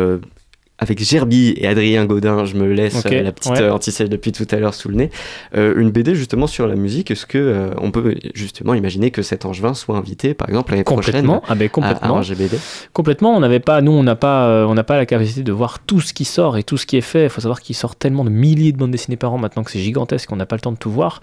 Avec 0.79 1.03
Gerby 1.03 1.53
et 1.57 1.67
Adrien 1.67 2.05
Godin, 2.05 2.45
je 2.45 2.55
me 2.55 2.71
laisse 2.71 3.05
Ok, 3.05 3.11
euh, 3.11 3.21
la 3.21 3.31
petite 3.31 3.51
ouais. 3.51 3.61
euh, 3.61 4.07
depuis 4.07 4.31
tout 4.31 4.47
à 4.49 4.55
l'heure 4.57 4.73
sous 4.73 4.87
le 4.89 4.95
nez, 4.95 5.09
euh, 5.55 5.73
une 5.77 5.91
BD 5.91 6.15
justement 6.15 6.47
sur 6.47 6.67
la 6.67 6.75
musique. 6.75 7.11
Est-ce 7.11 7.25
que 7.25 7.37
euh, 7.37 7.69
on 7.81 7.91
peut 7.91 8.15
justement 8.33 8.73
imaginer 8.73 9.11
que 9.11 9.21
cet 9.21 9.45
angevin 9.45 9.73
soit 9.73 9.97
invité, 9.97 10.33
par 10.33 10.47
exemple, 10.47 10.71
l'année 10.71 10.83
prochaine 10.83 11.25
Complètement. 11.25 11.43
Ah 11.47 11.55
ben 11.55 11.63
à, 11.63 11.65
à 11.65 11.69
complètement. 11.69 12.17
un 12.17 12.21
GBD 12.21 12.57
Complètement, 12.93 13.35
on 13.35 13.41
n'avait 13.41 13.59
pas, 13.59 13.81
nous, 13.81 13.91
on 13.91 14.03
n'a 14.03 14.15
pas, 14.15 14.47
euh, 14.47 14.65
on 14.65 14.73
n'a 14.73 14.83
pas 14.85 14.95
la 14.95 15.05
capacité 15.05 15.43
de 15.43 15.51
voir 15.51 15.79
tout 15.79 15.99
ce 15.99 16.13
qui 16.13 16.23
sort 16.25 16.57
et 16.57 16.63
tout 16.63 16.77
ce 16.77 16.85
qui 16.85 16.95
est 16.95 17.01
fait. 17.01 17.23
Il 17.25 17.29
faut 17.29 17.41
savoir 17.41 17.59
qu'il 17.59 17.75
sort 17.75 17.95
tellement 17.97 18.23
de 18.23 18.29
milliers 18.29 18.71
de 18.71 18.77
bandes 18.77 18.91
dessinées 18.91 19.17
par 19.17 19.33
an 19.33 19.37
maintenant 19.37 19.63
que 19.63 19.71
c'est 19.71 19.79
gigantesque, 19.79 20.31
on 20.31 20.37
n'a 20.37 20.45
pas 20.45 20.55
le 20.55 20.61
temps 20.61 20.71
de 20.71 20.77
tout 20.77 20.91
voir. 20.91 21.19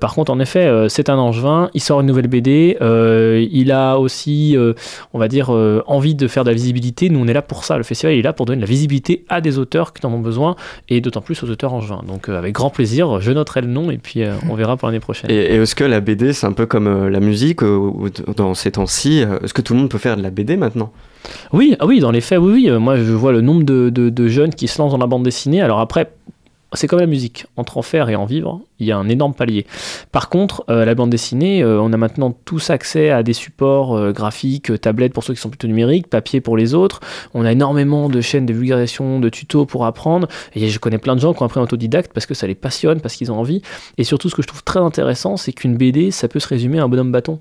Par 0.00 0.14
contre, 0.14 0.30
en 0.32 0.38
effet, 0.38 0.70
c'est 0.88 1.08
un 1.08 1.18
angevin, 1.18 1.70
il 1.74 1.80
sort 1.80 2.00
une 2.00 2.06
nouvelle 2.06 2.28
BD, 2.28 2.76
il 3.50 3.72
a 3.72 3.98
aussi, 3.98 4.56
on 5.12 5.18
va 5.18 5.28
dire, 5.28 5.50
envie 5.86 6.14
de 6.14 6.28
faire 6.28 6.44
de 6.44 6.50
la 6.50 6.54
visibilité. 6.54 7.08
Nous, 7.10 7.18
on 7.18 7.26
est 7.26 7.32
là 7.32 7.42
pour 7.42 7.64
ça. 7.64 7.76
Le 7.76 7.82
festival 7.82 8.14
il 8.14 8.20
est 8.20 8.22
là 8.22 8.32
pour 8.32 8.46
donner 8.46 8.56
de 8.58 8.62
la 8.62 8.68
visibilité 8.70 8.99
à 9.28 9.40
des 9.40 9.58
auteurs 9.58 9.92
qui 9.92 10.04
en 10.06 10.12
ont 10.12 10.20
besoin 10.20 10.56
et 10.88 11.00
d'autant 11.00 11.20
plus 11.20 11.42
aux 11.42 11.50
auteurs 11.50 11.72
angevins. 11.74 12.02
Donc, 12.06 12.28
euh, 12.28 12.38
avec 12.38 12.54
grand 12.54 12.70
plaisir, 12.70 13.20
je 13.20 13.32
noterai 13.32 13.60
le 13.62 13.66
nom 13.68 13.90
et 13.90 13.98
puis 13.98 14.22
euh, 14.22 14.34
on 14.48 14.54
verra 14.54 14.76
pour 14.76 14.88
l'année 14.88 15.00
prochaine. 15.00 15.30
Et, 15.30 15.34
et 15.36 15.54
est-ce 15.56 15.74
que 15.74 15.84
la 15.84 16.00
BD, 16.00 16.32
c'est 16.32 16.46
un 16.46 16.52
peu 16.52 16.66
comme 16.66 16.86
euh, 16.86 17.10
la 17.10 17.20
musique 17.20 17.60
dans 18.36 18.54
ces 18.54 18.72
temps-ci 18.72 19.24
Est-ce 19.42 19.54
que 19.54 19.62
tout 19.62 19.72
le 19.74 19.80
monde 19.80 19.88
peut 19.90 19.98
faire 19.98 20.16
de 20.16 20.22
la 20.22 20.30
BD 20.30 20.56
maintenant? 20.56 20.92
Oui, 21.52 21.76
ah 21.80 21.86
oui, 21.86 22.00
dans 22.00 22.10
les 22.10 22.20
faits, 22.22 22.38
oui, 22.38 22.52
oui. 22.70 22.78
Moi, 22.78 22.96
je 22.96 23.12
vois 23.12 23.32
le 23.32 23.40
nombre 23.42 23.62
de, 23.62 23.90
de- 23.90 24.08
de 24.08 24.28
jeunes 24.28 24.54
qui 24.54 24.68
se 24.68 24.80
lancent 24.80 24.92
dans 24.92 24.98
la 24.98 25.06
bande 25.06 25.22
dessinée. 25.22 25.60
Alors 25.60 25.80
après, 25.80 26.10
c'est 26.74 26.86
comme 26.86 27.00
la 27.00 27.06
musique. 27.06 27.46
Entre 27.56 27.78
en 27.78 27.82
faire 27.82 28.08
et 28.08 28.16
en 28.16 28.24
vivre, 28.24 28.60
il 28.78 28.86
y 28.86 28.92
a 28.92 28.96
un 28.96 29.08
énorme 29.08 29.34
palier. 29.34 29.66
Par 30.12 30.28
contre, 30.28 30.64
euh, 30.70 30.84
la 30.84 30.94
bande 30.94 31.10
dessinée, 31.10 31.62
euh, 31.62 31.80
on 31.80 31.92
a 31.92 31.96
maintenant 31.96 32.36
tous 32.44 32.70
accès 32.70 33.10
à 33.10 33.22
des 33.22 33.32
supports 33.32 33.96
euh, 33.96 34.12
graphiques, 34.12 34.80
tablettes 34.80 35.12
pour 35.12 35.24
ceux 35.24 35.34
qui 35.34 35.40
sont 35.40 35.50
plutôt 35.50 35.66
numériques, 35.66 36.08
papier 36.08 36.40
pour 36.40 36.56
les 36.56 36.74
autres. 36.74 37.00
On 37.34 37.44
a 37.44 37.52
énormément 37.52 38.08
de 38.08 38.20
chaînes 38.20 38.46
de 38.46 38.52
vulgarisation, 38.52 39.18
de 39.18 39.28
tutos 39.28 39.66
pour 39.66 39.84
apprendre. 39.84 40.28
Et 40.54 40.68
je 40.68 40.78
connais 40.78 40.98
plein 40.98 41.16
de 41.16 41.20
gens 41.20 41.34
qui 41.34 41.42
ont 41.42 41.46
appris 41.46 41.60
en 41.60 41.64
autodidacte 41.64 42.12
parce 42.12 42.26
que 42.26 42.34
ça 42.34 42.46
les 42.46 42.54
passionne, 42.54 43.00
parce 43.00 43.16
qu'ils 43.16 43.32
ont 43.32 43.38
envie. 43.38 43.62
Et 43.98 44.04
surtout, 44.04 44.28
ce 44.28 44.34
que 44.34 44.42
je 44.42 44.48
trouve 44.48 44.62
très 44.62 44.80
intéressant, 44.80 45.36
c'est 45.36 45.52
qu'une 45.52 45.76
BD, 45.76 46.10
ça 46.10 46.28
peut 46.28 46.40
se 46.40 46.48
résumer 46.48 46.78
à 46.78 46.84
un 46.84 46.88
bonhomme 46.88 47.12
bâton. 47.12 47.40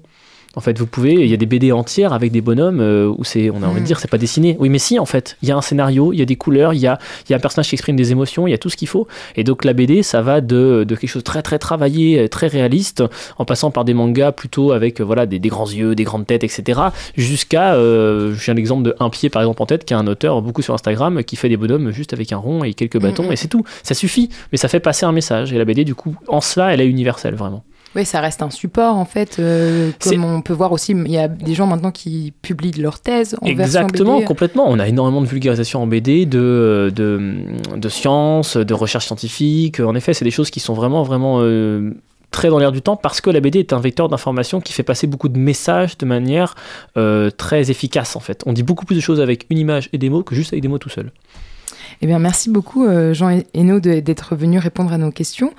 En 0.56 0.62
fait, 0.62 0.80
vous 0.80 0.88
pouvez, 0.88 1.14
il 1.14 1.28
y 1.28 1.34
a 1.34 1.38
des 1.38 1.46
BD 1.46 1.72
entières 1.72 2.12
avec 2.12 2.32
des 2.32 2.42
bonhommes 2.42 2.80
euh, 2.82 3.08
où 3.18 3.24
c'est, 3.24 3.52
on 3.52 3.62
a 3.62 3.68
envie 3.68 3.76
de 3.76 3.82
Mm. 3.82 3.84
dire, 3.84 4.00
c'est 4.00 4.10
pas 4.10 4.18
dessiné. 4.18 4.58
Oui, 4.60 4.70
mais 4.70 4.80
si, 4.80 4.98
en 4.98 5.06
fait, 5.06 5.38
il 5.44 5.48
y 5.50 5.52
a 5.52 5.56
un 5.56 5.62
scénario, 5.62 6.12
il 6.12 6.18
y 6.18 6.24
a 6.24 6.26
des 6.26 6.36
couleurs, 6.38 6.74
il 6.74 6.80
y 6.80 6.88
a, 6.88 6.98
y 7.30 7.34
a 7.34 7.38
un 7.38 7.40
personnage 7.40 7.70
qui 7.70 7.76
exprime 7.76 7.96
des 7.96 8.12
émotions, 8.12 8.48
il 8.48 8.52
y 8.52 8.54
a 8.56 8.58
tout 8.58 8.70
ce 8.72 8.76
qu'il 8.76 8.88
faut. 8.88 9.08
Et 9.36 9.44
donc 9.44 9.64
la 9.64 9.74
BD, 9.74 10.02
ça 10.02 10.24
va 10.24 10.42
de, 10.42 10.86
de 10.88 10.96
quelque 10.96 11.10
chose 11.10 11.22
de 11.22 11.26
très 11.26 11.44
très 11.44 11.60
travaillé, 11.60 12.28
très 12.30 12.48
réaliste, 12.48 13.04
en 13.38 13.46
passant 13.46 13.70
par 13.70 13.86
des 13.86 13.94
mangas 13.94 14.32
plutôt 14.32 14.72
avec 14.72 15.00
euh, 15.00 15.04
voilà 15.04 15.28
des, 15.28 15.38
des 15.38 15.50
grands 15.50 15.70
yeux, 15.70 15.94
des 15.94 16.04
grandes 16.04 16.26
têtes, 16.26 16.44
etc. 16.44 16.82
Jusqu'à, 17.16 17.76
euh, 17.76 18.34
j'ai 18.34 18.52
un 18.52 18.56
exemple 18.58 18.84
de 18.84 18.96
un 19.00 19.10
pied 19.12 19.30
par 19.30 19.44
exemple 19.44 19.62
en 19.62 19.66
tête, 19.68 19.86
qui 19.86 19.94
est 19.94 19.98
un 19.98 20.08
auteur 20.08 20.42
beaucoup 20.42 20.64
sur 20.64 20.74
Instagram 20.74 21.24
qui 21.24 21.36
fait 21.36 21.50
des 21.50 21.58
bonhommes 21.58 21.92
juste 21.92 22.14
avec 22.14 22.32
un 22.32 22.38
rond 22.38 22.64
et 22.64 22.74
quelques 22.74 23.00
bâtons 23.00 23.24
Mhm. 23.26 23.32
et 23.34 23.36
c'est 23.36 23.48
tout. 23.50 23.64
Ça 23.84 23.94
suffit, 23.94 24.30
mais 24.52 24.58
ça 24.58 24.68
fait 24.68 24.80
passer 24.80 25.06
un 25.06 25.12
message. 25.12 25.54
Et 25.54 25.58
la 25.60 25.66
BD, 25.66 25.84
du 25.86 25.94
coup, 25.96 26.16
en 26.28 26.42
cela, 26.42 26.74
elle 26.74 26.82
est 26.82 26.88
universelle 26.88 27.36
vraiment. 27.36 27.64
Oui, 27.96 28.06
ça 28.06 28.22
reste 28.22 28.44
un 28.44 28.52
support 28.52 28.96
en 28.98 29.06
fait. 29.06 29.38
euh, 29.40 29.90
comme 30.00 30.24
on 30.24 30.42
peut 30.42 30.54
voir 30.54 30.72
aussi, 30.72 30.92
il 30.92 31.12
y 31.12 31.18
a 31.18 31.28
des 31.28 31.56
gens 31.56 31.66
maintenant 31.66 31.92
qui 31.92 32.34
publient 32.44 32.72
leurs 32.74 33.00
thèses 33.00 33.36
en 33.42 33.48
Exactement, 33.48 33.88
version 33.92 34.16
BD. 34.18 34.26
complètement. 34.26 34.66
On 34.70 34.78
a 34.78 34.88
énormément 34.88 35.22
de 35.22 35.26
vulgarisation 35.26 35.82
en 35.82 35.88
BD, 35.88 36.26
de, 36.28 36.92
de, 36.96 37.42
de 37.76 37.90
sciences, 37.90 38.58
de 38.58 38.74
recherche 38.76 39.08
scientifique. 39.08 39.80
En 39.80 39.96
effet, 39.96 40.14
c'est 40.14 40.24
des 40.26 40.30
choses 40.32 40.52
qui 40.52 40.60
sont 40.60 40.76
vraiment, 40.76 41.02
vraiment 41.02 41.40
euh, 41.42 41.92
très 42.30 42.50
dans 42.50 42.60
l'air 42.60 42.72
du 42.72 42.84
temps 42.84 42.96
parce 42.96 43.22
que 43.22 43.32
la 43.32 43.40
BD 43.40 43.58
est 43.58 43.74
un 43.74 43.80
vecteur 43.80 44.08
d'information 44.08 44.62
qui 44.62 44.72
fait 44.72 44.84
passer 44.84 45.08
beaucoup 45.08 45.30
de 45.30 45.40
messages 45.40 45.98
de 45.98 46.06
manière 46.06 46.54
euh, 46.96 47.32
très 47.32 47.72
efficace 47.72 48.16
en 48.16 48.20
fait. 48.20 48.44
On 48.46 48.54
dit 48.54 48.62
beaucoup 48.62 48.86
plus 48.86 48.98
de 48.98 49.02
choses 49.02 49.20
avec 49.20 49.48
une 49.50 49.58
image 49.58 49.90
et 49.94 49.98
des 49.98 50.12
mots 50.12 50.22
que 50.22 50.36
juste 50.36 50.54
avec 50.54 50.62
des 50.62 50.68
mots 50.68 50.78
tout 50.78 50.90
seul. 50.90 51.12
Eh 52.04 52.08
bien, 52.08 52.20
merci 52.20 52.52
beaucoup 52.52 52.86
Jean 53.14 53.42
Hainaut 53.56 53.80
d'être 53.80 54.36
venu 54.36 54.60
répondre 54.60 54.94
à 54.94 54.98
nos 55.00 55.12
questions. 55.12 55.52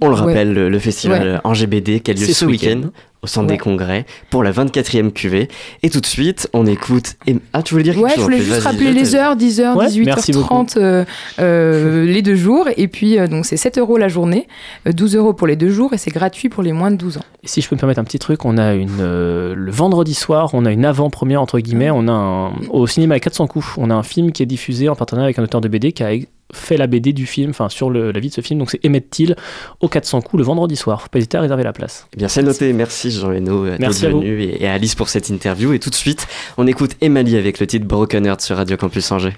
On 0.00 0.08
le 0.08 0.14
Ouais. 0.14 0.20
rappelle, 0.20 0.52
le, 0.52 0.68
le 0.68 0.78
festival 0.78 1.40
Angers 1.44 1.66
BD 1.66 2.00
qui 2.00 2.10
a 2.10 2.14
lieu 2.14 2.20
ce 2.26 2.32
ce 2.32 2.44
week-end 2.44 2.80
au 3.22 3.26
centre 3.26 3.46
Ouais. 3.48 3.54
des 3.54 3.58
congrès 3.58 4.04
pour 4.28 4.42
la 4.42 4.50
24e 4.52 5.10
cuvée. 5.10 5.48
Et 5.82 5.88
tout 5.88 6.00
de 6.00 6.06
suite, 6.06 6.46
on 6.52 6.66
écoute. 6.66 7.14
Em- 7.26 7.38
Ah, 7.54 7.62
tu 7.62 7.72
voulais 7.72 7.84
dire 7.84 7.94
quelque 7.94 8.04
Ouais, 8.04 8.10
je 8.10 8.16
chose 8.16 8.24
voulais 8.24 8.36
en 8.40 8.44
juste 8.54 8.60
rappeler 8.66 8.92
les 8.92 9.14
heures, 9.14 9.34
10h, 9.36 9.76
Ouais, 9.76 9.86
merci 10.04 10.32
18h30 10.32 10.76
euh, 10.76 11.04
euh, 11.38 12.04
les 12.04 12.20
deux 12.22 12.34
jours. 12.34 12.68
Et 12.76 12.86
puis, 12.88 13.18
euh, 13.18 13.26
donc 13.26 13.46
c'est 13.46 13.56
7 13.56 13.78
euros 13.78 13.96
la 13.96 14.08
journée, 14.08 14.46
euh, 14.86 14.92
12 14.92 15.16
euros 15.16 15.32
pour 15.32 15.46
les 15.46 15.56
deux 15.56 15.70
jours 15.70 15.92
et 15.94 15.98
c'est 15.98 16.10
gratuit 16.10 16.48
pour 16.50 16.62
les 16.62 16.72
moins 16.72 16.90
de 16.90 16.96
12 16.96 17.16
ans. 17.18 17.24
Et 17.42 17.48
si 17.48 17.60
je 17.62 17.68
peux 17.68 17.76
me 17.76 17.80
permettre 17.80 18.00
un 18.00 18.04
petit 18.04 18.18
truc, 18.18 18.44
on 18.44 18.58
a 18.58 18.74
une 18.74 18.90
euh, 19.00 19.54
le 19.56 19.70
vendredi 19.70 20.12
soir, 20.14 20.50
on 20.52 20.66
a 20.66 20.70
une 20.72 20.84
avant-première 20.84 21.40
entre 21.40 21.60
guillemets, 21.60 21.90
on 21.90 22.08
a 22.08 22.12
un, 22.12 22.52
au 22.70 22.86
cinéma 22.86 23.14
à 23.14 23.20
400 23.20 23.46
coups, 23.46 23.66
on 23.78 23.88
a 23.90 23.94
un 23.94 24.02
film 24.02 24.32
qui 24.32 24.42
est 24.42 24.46
diffusé 24.46 24.88
en 24.90 24.96
partenariat 24.96 25.26
avec 25.26 25.38
un 25.38 25.44
auteur 25.44 25.60
de 25.62 25.68
BD 25.68 25.92
qui 25.92 26.02
a 26.02 26.10
fait 26.52 26.76
la 26.76 26.86
BD 26.86 27.12
du 27.12 27.26
film, 27.26 27.50
enfin 27.50 27.68
sur 27.68 27.90
le- 27.90 28.12
la 28.12 28.20
vie 28.20 28.28
de 28.28 28.34
ce 28.34 28.40
film, 28.40 28.58
donc 28.60 28.70
c'est 28.70 28.84
Emmett 28.86 29.08
Till 29.10 29.34
au 29.80 29.88
400 29.88 30.20
coups 30.20 30.38
le 30.38 30.44
vendredi 30.44 30.76
soir. 30.76 31.02
Faut 31.02 31.08
pas 31.08 31.18
hésiter 31.18 31.36
à 31.36 31.40
réserver 31.40 31.62
la 31.64 31.72
place. 31.72 32.06
Eh 32.14 32.16
bien, 32.18 32.28
c'est 32.28 32.42
noté. 32.42 32.72
Merci 32.72 33.10
Jean 33.10 33.28
Merci 33.30 34.02
d'être 34.02 34.04
à 34.04 34.08
vous. 34.14 34.20
venu 34.20 34.42
et, 34.42 34.62
et 34.62 34.68
à 34.68 34.74
Alice 34.74 34.94
pour 34.94 35.08
cette 35.08 35.28
interview. 35.30 35.72
Et 35.72 35.78
tout 35.78 35.90
de 35.90 35.94
suite, 35.94 36.26
on 36.56 36.66
écoute 36.66 36.92
Emily 37.00 37.36
avec 37.36 37.58
le 37.60 37.66
titre 37.66 37.86
Broken 37.86 38.26
Heart 38.26 38.40
sur 38.40 38.56
Radio 38.56 38.76
Campus 38.76 39.10
Angers. 39.10 39.34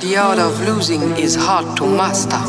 The 0.00 0.16
art 0.16 0.38
of 0.38 0.66
losing 0.66 1.02
is 1.18 1.34
hard 1.36 1.76
to 1.76 1.86
master. 1.86 2.40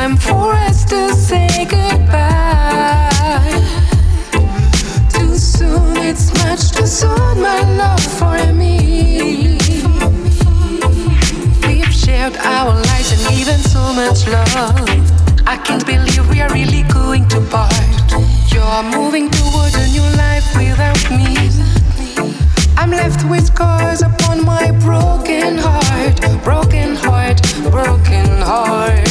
Time 0.00 0.16
for 0.16 0.52
us 0.52 0.84
to 0.84 1.12
say 1.12 1.48
goodbye? 1.64 3.10
Too 5.12 5.34
soon, 5.36 5.96
it's 6.10 6.32
much 6.42 6.70
too 6.70 6.86
soon, 6.86 7.34
my 7.48 7.60
love 7.82 8.04
for 8.18 8.38
me. 8.52 9.58
We've 11.66 11.94
shared 12.04 12.36
our 12.36 12.74
lives 12.88 13.10
and 13.14 13.36
given 13.36 13.60
so 13.74 13.82
much 14.00 14.20
love. 14.28 14.78
I 15.54 15.56
can't 15.66 15.84
believe 15.84 16.24
we 16.30 16.42
are 16.42 16.52
really 16.52 16.84
going 16.98 17.26
to 17.30 17.40
part. 17.50 17.96
You're 18.52 18.84
moving 18.96 19.28
towards 19.30 19.74
a 19.74 19.86
new 19.96 20.08
life 20.24 20.46
without 20.56 21.02
me. 21.18 21.34
I'm 22.76 22.90
left 22.90 23.28
with 23.28 23.46
scars 23.46 24.02
upon 24.02 24.44
my 24.44 24.70
broken 24.86 25.58
heart, 25.58 26.16
broken 26.44 26.94
heart, 26.94 27.38
broken 27.72 28.26
heart. 28.50 29.07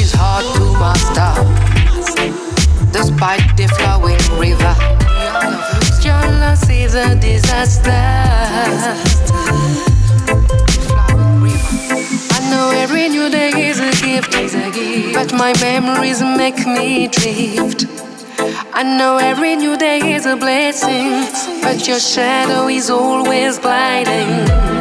Is 0.00 0.12
hard 0.12 0.44
to 0.56 0.64
master. 0.80 1.30
Despite 2.90 3.56
the 3.56 3.68
flowing 3.76 4.22
river, 4.40 4.74
loss 6.40 6.68
is 6.70 6.94
a 6.94 7.14
disaster. 7.16 7.90
I 12.36 12.40
know 12.50 12.70
every 12.70 13.08
new 13.08 13.28
day 13.28 13.52
is 13.68 13.78
a 13.80 13.92
gift, 14.02 14.32
but 15.12 15.32
my 15.34 15.52
memories 15.60 16.22
make 16.22 16.66
me 16.66 17.08
drift. 17.08 17.86
I 18.72 18.82
know 18.82 19.18
every 19.18 19.54
new 19.56 19.76
day 19.76 20.14
is 20.14 20.24
a 20.24 20.36
blessing, 20.36 21.28
but 21.62 21.86
your 21.86 22.00
shadow 22.00 22.68
is 22.68 22.88
always 22.88 23.58
blinding. 23.58 24.79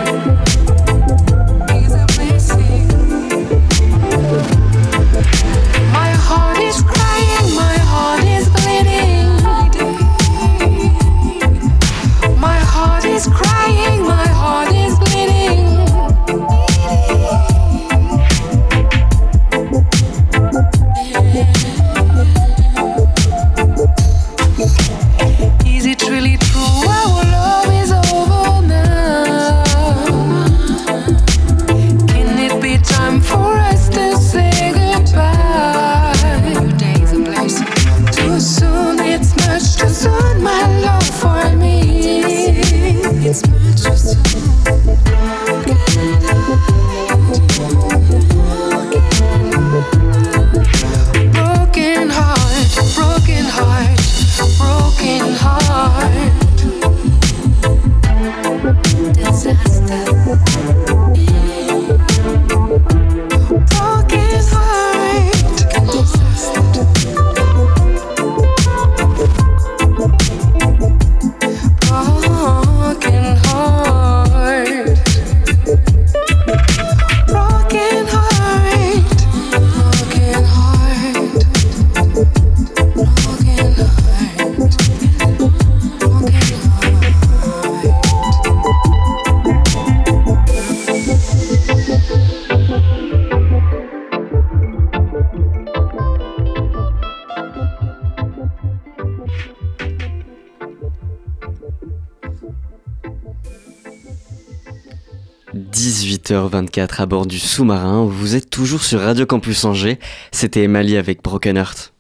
18h24 105.56 107.02
à 107.02 107.06
bord 107.06 107.26
du 107.26 107.40
sous-marin, 107.40 108.06
vous 108.06 108.36
êtes 108.36 108.50
toujours 108.50 108.84
sur 108.84 109.00
Radio 109.00 109.26
Campus 109.26 109.66
Angers, 109.66 110.00
c'était 110.32 110.64
Emali 110.64 110.96
avec 110.98 111.24
Broken 111.24 111.58
Heart. 111.58 111.94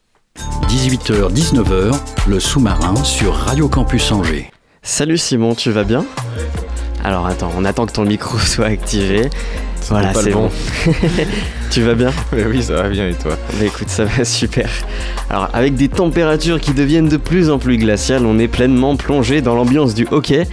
18h-19h, 0.68 1.96
le 2.28 2.40
sous-marin 2.40 2.96
sur 3.04 3.34
Radio 3.34 3.68
Campus 3.68 4.12
Angers. 4.12 4.52
Salut 4.84 5.18
Simon, 5.18 5.56
tu 5.56 5.72
vas 5.72 5.84
bien? 5.84 6.06
Alors 7.04 7.26
attends, 7.26 7.52
on 7.58 7.66
attend 7.66 7.86
que 7.86 7.94
ton 7.94 8.06
micro 8.06 8.38
soit 8.40 8.66
activé. 8.66 9.30
Voilà, 9.88 10.14
c'est 10.14 10.32
bon. 10.32 10.50
tu 11.72 11.82
vas 11.82 11.96
bien? 11.96 12.12
Oui, 12.34 12.62
ça 12.62 12.74
va 12.76 12.90
bien 12.90 13.08
et 13.08 13.16
toi? 13.16 13.38
Écoute, 13.64 13.90
ça 13.90 14.06
va 14.06 14.24
super. 14.24 14.70
Alors, 15.30 15.50
avec 15.54 15.76
des 15.76 15.88
températures 15.88 16.60
qui 16.60 16.74
deviennent 16.74 17.08
de 17.08 17.18
plus 17.18 17.50
en 17.50 17.58
plus 17.58 17.78
glaciales, 17.78 18.26
on 18.26 18.38
est 18.38 18.48
pleinement 18.48 18.96
plongé 18.96 19.42
dans 19.42 19.56
l'ambiance 19.56 19.96
du 19.96 20.06
hockey. 20.12 20.48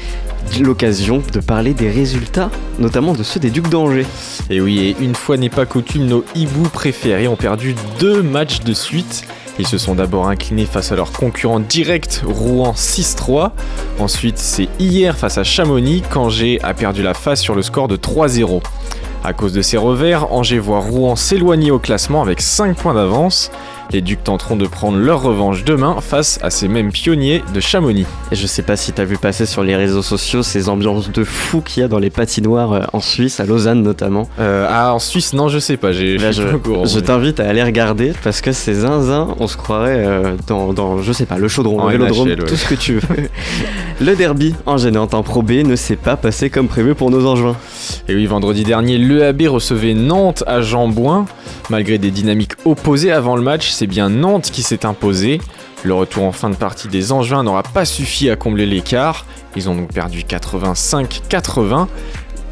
L'occasion 0.61 1.23
de 1.33 1.41
parler 1.41 1.75
des 1.75 1.91
résultats, 1.91 2.51
notamment 2.79 3.13
de 3.13 3.23
ceux 3.23 3.39
des 3.39 3.51
Ducs 3.51 3.69
d'Angers. 3.69 4.07
Et 4.49 4.61
oui, 4.61 4.79
et 4.79 5.05
une 5.05 5.15
fois 5.15 5.37
n'est 5.37 5.51
pas 5.51 5.67
coutume, 5.67 6.07
nos 6.07 6.25
hiboux 6.35 6.69
préférés 6.71 7.29
ont 7.29 7.37
perdu 7.37 7.75
deux 8.01 8.23
matchs 8.23 8.61
de 8.61 8.73
suite. 8.73 9.27
Ils 9.59 9.67
se 9.67 9.79
sont 9.79 9.95
d'abord 9.95 10.29
inclinés 10.29 10.67
face 10.67 10.93
à 10.93 10.97
leur 10.97 11.13
concurrent 11.13 11.61
direct, 11.61 12.23
Rouen 12.27 12.73
6-3. 12.73 13.53
Ensuite, 13.99 14.39
c'est 14.39 14.69
hier 14.79 15.17
face 15.17 15.37
à 15.39 15.45
Chamonix 15.45 16.03
qu'Angers 16.11 16.59
a 16.63 16.75
perdu 16.75 17.03
la 17.03 17.15
face 17.15 17.41
sur 17.41 17.55
le 17.55 17.63
score 17.63 17.89
de 17.89 17.97
3-0. 17.97 18.63
À 19.25 19.33
cause 19.33 19.53
de 19.53 19.63
ces 19.63 19.77
revers, 19.77 20.33
Angers 20.33 20.59
voit 20.59 20.81
Rouen 20.81 21.17
s'éloigner 21.17 21.71
au 21.71 21.79
classement 21.79 22.23
avec 22.23 22.41
5 22.41 22.77
points 22.77 22.95
d'avance. 22.95 23.51
Les 23.93 24.01
Ducs 24.01 24.25
tenteront 24.25 24.57
de 24.57 24.67
prendre 24.67 24.99
leur 24.99 25.23
revanche 25.23 25.65
demain 25.65 25.97
face 26.01 26.41
à 26.43 26.51
ces 26.51 26.67
mêmes 26.67 26.91
pionniers 26.91 27.43
de 27.55 27.61
Chamonix. 27.61 28.05
Et 28.33 28.35
je 28.37 28.47
sais 28.47 28.63
pas 28.63 28.77
si 28.77 28.93
t'as 28.93 29.05
vu 29.05 29.17
passer 29.17 29.47
sur 29.47 29.63
les 29.63 29.77
réseaux 29.77 30.03
sociaux 30.03 30.43
ces 30.43 30.69
ambiances 30.69 31.11
de 31.13 31.23
fou 31.23 31.61
qu'il 31.61 31.83
y 31.83 31.85
a 31.85 31.89
dans 31.89 32.01
les 32.01 32.11
patinoires 32.11 32.73
euh, 32.73 32.81
en 32.93 33.01
Suisse, 33.01 33.39
à 33.39 33.47
Lausanne 33.47 33.83
notamment. 33.83 34.29
Euh, 34.41 34.67
ah, 34.69 34.93
en 34.93 34.99
Suisse, 34.99 35.33
non, 35.35 35.49
je 35.49 35.61
sais 35.61 35.77
pas, 35.77 35.93
j'ai 35.93 36.19
Là, 36.19 36.33
je 36.33 36.43
je 36.43 36.57
courant, 36.57 36.83
mais- 36.93 37.03
t'invite 37.03 37.39
à 37.39 37.49
aller 37.49 37.63
regarder 37.63 38.13
parce 38.25 38.41
que 38.41 38.51
c'est 38.51 38.75
zinzin, 38.75 39.29
on 39.39 39.47
se 39.47 39.57
croirait 39.57 40.05
euh, 40.05 40.35
dans, 40.49 40.73
dans, 40.73 41.01
je 41.01 41.13
sais 41.13 41.27
pas, 41.27 41.39
le 41.39 41.47
chaudron, 41.47 41.81
En 41.81 41.87
le 41.87 41.93
vélodrome, 41.93 42.29
NHL, 42.29 42.41
ouais. 42.41 42.47
tout 42.47 42.57
ce 42.57 42.67
que 42.69 42.75
tu 42.75 42.95
veux. 42.95 43.29
le 44.01 44.17
derby 44.17 44.55
en 44.67 44.79
gênante 44.79 45.15
en 45.15 45.23
Pro 45.23 45.43
B 45.43 45.53
ne 45.65 45.77
s'est 45.77 45.97
pas 45.97 46.17
passé 46.17 46.51
comme 46.51 46.67
prévu 46.67 46.95
pour 46.97 47.11
nos 47.13 47.25
Angevins. 47.27 47.57
Et 48.09 48.15
oui, 48.17 48.27
vendredi 48.27 48.65
dernier, 48.65 48.99
l'EAB 48.99 49.43
recevait 49.49 49.95
Nantes 49.95 50.43
à 50.49 50.61
Jambouin. 50.61 51.27
Malgré 51.69 51.99
des 51.99 52.13
dynamiques 52.13 52.53
opposées 52.65 53.11
avant 53.11 53.35
le 53.35 53.43
match, 53.43 53.71
c'est 53.71 53.89
bien 53.89 54.09
Nantes 54.09 54.51
qui 54.53 54.63
s'est 54.63 54.87
imposé. 54.87 55.41
Le 55.83 55.95
retour 55.95 56.23
en 56.23 56.33
fin 56.33 56.49
de 56.49 56.55
partie 56.55 56.87
des 56.87 57.11
Angevins 57.11 57.43
n'aura 57.43 57.65
pas 57.65 57.85
suffi 57.85 58.31
à 58.31 58.37
combler 58.37 58.67
l'écart. 58.67 59.27
Ils 59.57 59.69
ont 59.69 59.75
donc 59.75 59.93
perdu 59.93 60.21
85-80. 60.21 61.89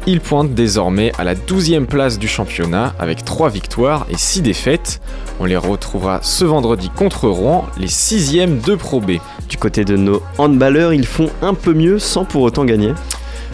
Ils 0.05 0.19
pointent 0.19 0.53
désormais 0.53 1.13
à 1.17 1.23
la 1.23 1.33
12e 1.33 1.85
place 1.85 2.19
du 2.19 2.27
championnat 2.27 2.93
avec 2.99 3.23
3 3.23 3.49
victoires 3.49 4.05
et 4.09 4.17
6 4.17 4.41
défaites. 4.41 5.01
On 5.39 5.45
les 5.45 5.57
retrouvera 5.57 6.19
ce 6.21 6.43
vendredi 6.43 6.89
contre 6.89 7.29
Rouen, 7.29 7.65
les 7.79 7.87
6e 7.87 8.61
de 8.61 8.75
Pro 8.75 8.99
B. 8.99 9.13
Du 9.47 9.57
côté 9.57 9.85
de 9.85 9.95
nos 9.95 10.21
handballeurs, 10.37 10.93
ils 10.93 11.07
font 11.07 11.29
un 11.41 11.53
peu 11.53 11.73
mieux 11.73 11.99
sans 11.99 12.25
pour 12.25 12.41
autant 12.41 12.65
gagner. 12.65 12.93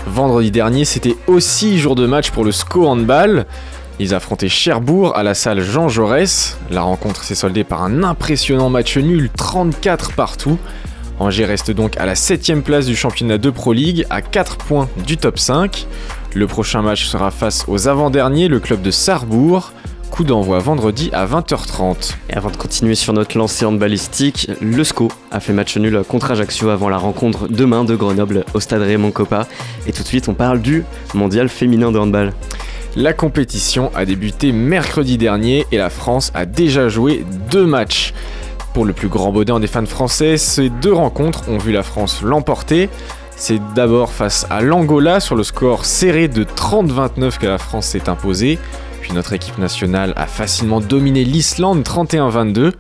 Vendredi 0.08 0.50
dernier, 0.50 0.86
c'était 0.86 1.16
aussi 1.28 1.78
jour 1.78 1.96
de 1.96 2.08
match 2.08 2.32
pour 2.32 2.44
le 2.44 2.52
SCO 2.52 2.88
Handball. 2.88 3.46
Ils 4.02 4.16
affrontaient 4.16 4.50
Cherbourg 4.50 5.16
à 5.16 5.22
la 5.22 5.36
salle 5.36 5.62
Jean 5.62 5.88
Jaurès. 5.88 6.58
La 6.72 6.82
rencontre 6.82 7.24
s'est 7.24 7.36
soldée 7.36 7.64
par 7.64 7.84
un 7.84 8.02
impressionnant 8.02 8.68
match 8.68 8.98
nul, 8.98 9.30
34 9.38 10.14
partout. 10.14 10.58
Angers 11.20 11.46
reste 11.46 11.70
donc 11.70 11.98
à 11.98 12.08
la 12.08 12.16
7ème 12.16 12.64
place 12.64 12.88
du 12.88 12.96
championnat 12.96 13.38
de 13.38 13.52
Pro 13.52 13.74
League, 13.74 14.08
à 14.10 14.24
4 14.24 14.58
points 14.58 14.90
du 15.06 15.18
top 15.18 15.38
5. 15.38 15.86
Le 16.34 16.48
prochain 16.48 16.82
match 16.82 17.06
sera 17.06 17.30
face 17.30 17.66
aux 17.68 17.88
avant-derniers, 17.88 18.48
le 18.48 18.60
club 18.60 18.82
de 18.82 18.90
Sarrebourg. 18.90 19.72
Coup 20.12 20.26
d'envoi 20.26 20.60
vendredi 20.60 21.10
à 21.14 21.26
20h30. 21.26 22.16
Et 22.30 22.34
avant 22.34 22.52
de 22.52 22.58
continuer 22.58 22.96
sur 22.96 23.14
notre 23.14 23.38
lancée 23.38 23.64
handballistique, 23.64 24.52
le 24.60 24.84
SCO 24.84 25.08
a 25.32 25.40
fait 25.40 25.54
match 25.54 25.78
nul 25.78 26.04
contre 26.06 26.32
Ajaccio 26.32 26.70
avant 26.70 26.90
la 26.90 26.98
rencontre 26.98 27.48
demain 27.48 27.86
de 27.86 27.96
Grenoble 27.96 28.44
au 28.54 28.60
stade 28.60 28.82
Raymond 28.82 29.12
Coppa. 29.12 29.48
Et 29.88 29.94
tout 29.94 30.04
de 30.04 30.08
suite, 30.08 30.28
on 30.28 30.34
parle 30.34 30.62
du 30.62 30.84
mondial 31.14 31.48
féminin 31.48 31.94
de 31.94 31.98
handball. 31.98 32.34
La 32.98 33.14
compétition 33.14 33.90
a 33.96 34.04
débuté 34.04 34.52
mercredi 34.52 35.18
dernier 35.18 35.66
et 35.72 35.78
la 35.78 35.90
France 35.90 36.32
a 36.34 36.46
déjà 36.46 36.90
joué 36.90 37.26
deux 37.50 37.66
matchs. 37.66 38.14
Pour 38.74 38.84
le 38.84 38.92
plus 38.92 39.08
grand 39.08 39.32
bonheur 39.32 39.62
des 39.62 39.68
fans 39.68 39.86
français, 39.86 40.36
ces 40.36 40.70
deux 40.70 40.94
rencontres 40.94 41.48
ont 41.48 41.58
vu 41.58 41.72
la 41.72 41.84
France 41.84 42.22
l'emporter. 42.22 42.90
C'est 43.38 43.62
d'abord 43.76 44.12
face 44.12 44.46
à 44.50 44.62
l'Angola 44.62 45.22
sur 45.22 45.38
le 45.38 45.44
score 45.44 45.86
serré 45.86 46.28
de 46.28 46.44
30-29 46.44 47.40
que 47.40 47.48
la 47.48 47.58
France 47.58 47.88
s'est 47.88 48.10
imposée. 48.10 48.60
Notre 49.14 49.34
équipe 49.34 49.58
nationale 49.58 50.14
a 50.16 50.26
facilement 50.26 50.80
dominé 50.80 51.26
l'Islande 51.26 51.84
31-22. 51.84 52.72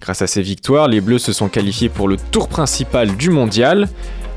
Grâce 0.00 0.22
à 0.22 0.26
ces 0.26 0.40
victoires, 0.40 0.88
les 0.88 1.02
Bleus 1.02 1.18
se 1.18 1.34
sont 1.34 1.48
qualifiés 1.48 1.90
pour 1.90 2.08
le 2.08 2.16
tour 2.16 2.48
principal 2.48 3.14
du 3.16 3.28
mondial. 3.28 3.88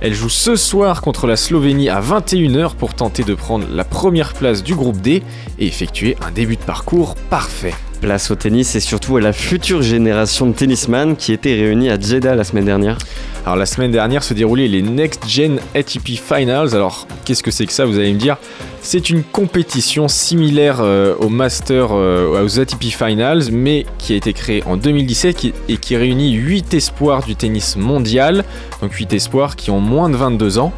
Elle 0.02 0.14
joue 0.14 0.30
ce 0.30 0.58
soir 0.58 1.02
contre 1.02 1.28
la 1.28 1.38
Slovénie 1.38 1.90
à 1.90 2.02
21h 2.02 2.76
pour 2.76 2.94
tenter 2.94 3.24
de 3.24 3.36
prendre 3.36 3.66
la 3.72 3.86
première 3.86 4.34
place 4.34 4.64
du 4.64 4.76
groupe 4.76 5.00
D 5.00 5.24
et 5.60 5.68
effectuer 5.68 6.18
un 6.26 6.32
début 6.32 6.58
de 6.58 6.62
parcours 6.62 7.16
parfait. 7.30 7.74
Place 8.02 8.32
au 8.32 8.36
tennis 8.36 8.76
et 8.76 8.80
surtout 8.80 9.18
à 9.18 9.22
la 9.22 9.34
future 9.34 9.82
génération 9.82 10.48
de 10.48 10.54
tennisman 10.54 11.18
qui 11.18 11.34
était 11.34 11.54
réunie 11.54 11.90
à 11.90 12.00
Jeddah 12.00 12.34
la 12.34 12.46
semaine 12.46 12.64
dernière. 12.64 12.98
Alors 13.46 13.58
la 13.58 13.66
semaine 13.66 13.92
dernière 13.92 14.24
se 14.24 14.34
déroulaient 14.34 14.70
les 14.70 14.82
Next 14.82 15.28
Gen 15.28 15.60
ATP 15.76 16.12
Finals. 16.16 16.74
Alors 16.76 17.08
qu'est-ce 17.26 17.44
que 17.44 17.52
c'est 17.52 17.66
que 17.66 17.74
ça 17.74 17.86
vous 17.86 17.98
allez 18.00 18.14
me 18.14 18.18
dire? 18.18 18.38
C'est 18.82 19.10
une 19.10 19.22
compétition 19.22 20.08
similaire 20.08 20.78
euh, 20.80 21.14
au 21.20 21.28
Master, 21.28 21.90
euh, 21.92 22.42
aux 22.46 22.60
ATP 22.60 22.86
Finals, 22.86 23.52
mais 23.52 23.86
qui 23.98 24.14
a 24.14 24.16
été 24.16 24.32
créée 24.32 24.64
en 24.66 24.78
2017 24.78 25.36
qui- 25.36 25.54
et 25.68 25.76
qui 25.76 25.98
réunit 25.98 26.32
8 26.36 26.74
espoirs 26.74 27.24
du 27.26 27.36
tennis 27.36 27.76
mondial, 27.76 28.46
donc 28.82 28.94
8 28.94 29.12
espoirs 29.12 29.58
qui 29.58 29.72
ont 29.72 29.82
moins 29.82 30.10
de 30.10 30.16
22 30.16 30.58
ans. 30.58 30.72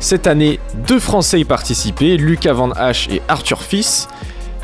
Cette 0.00 0.26
année, 0.26 0.58
deux 0.88 0.98
Français 0.98 1.38
y 1.40 1.44
participaient, 1.44 2.16
Lucas 2.16 2.52
Van 2.52 2.72
Hache 2.72 3.08
et 3.12 3.22
Arthur 3.28 3.62
Fils. 3.62 4.08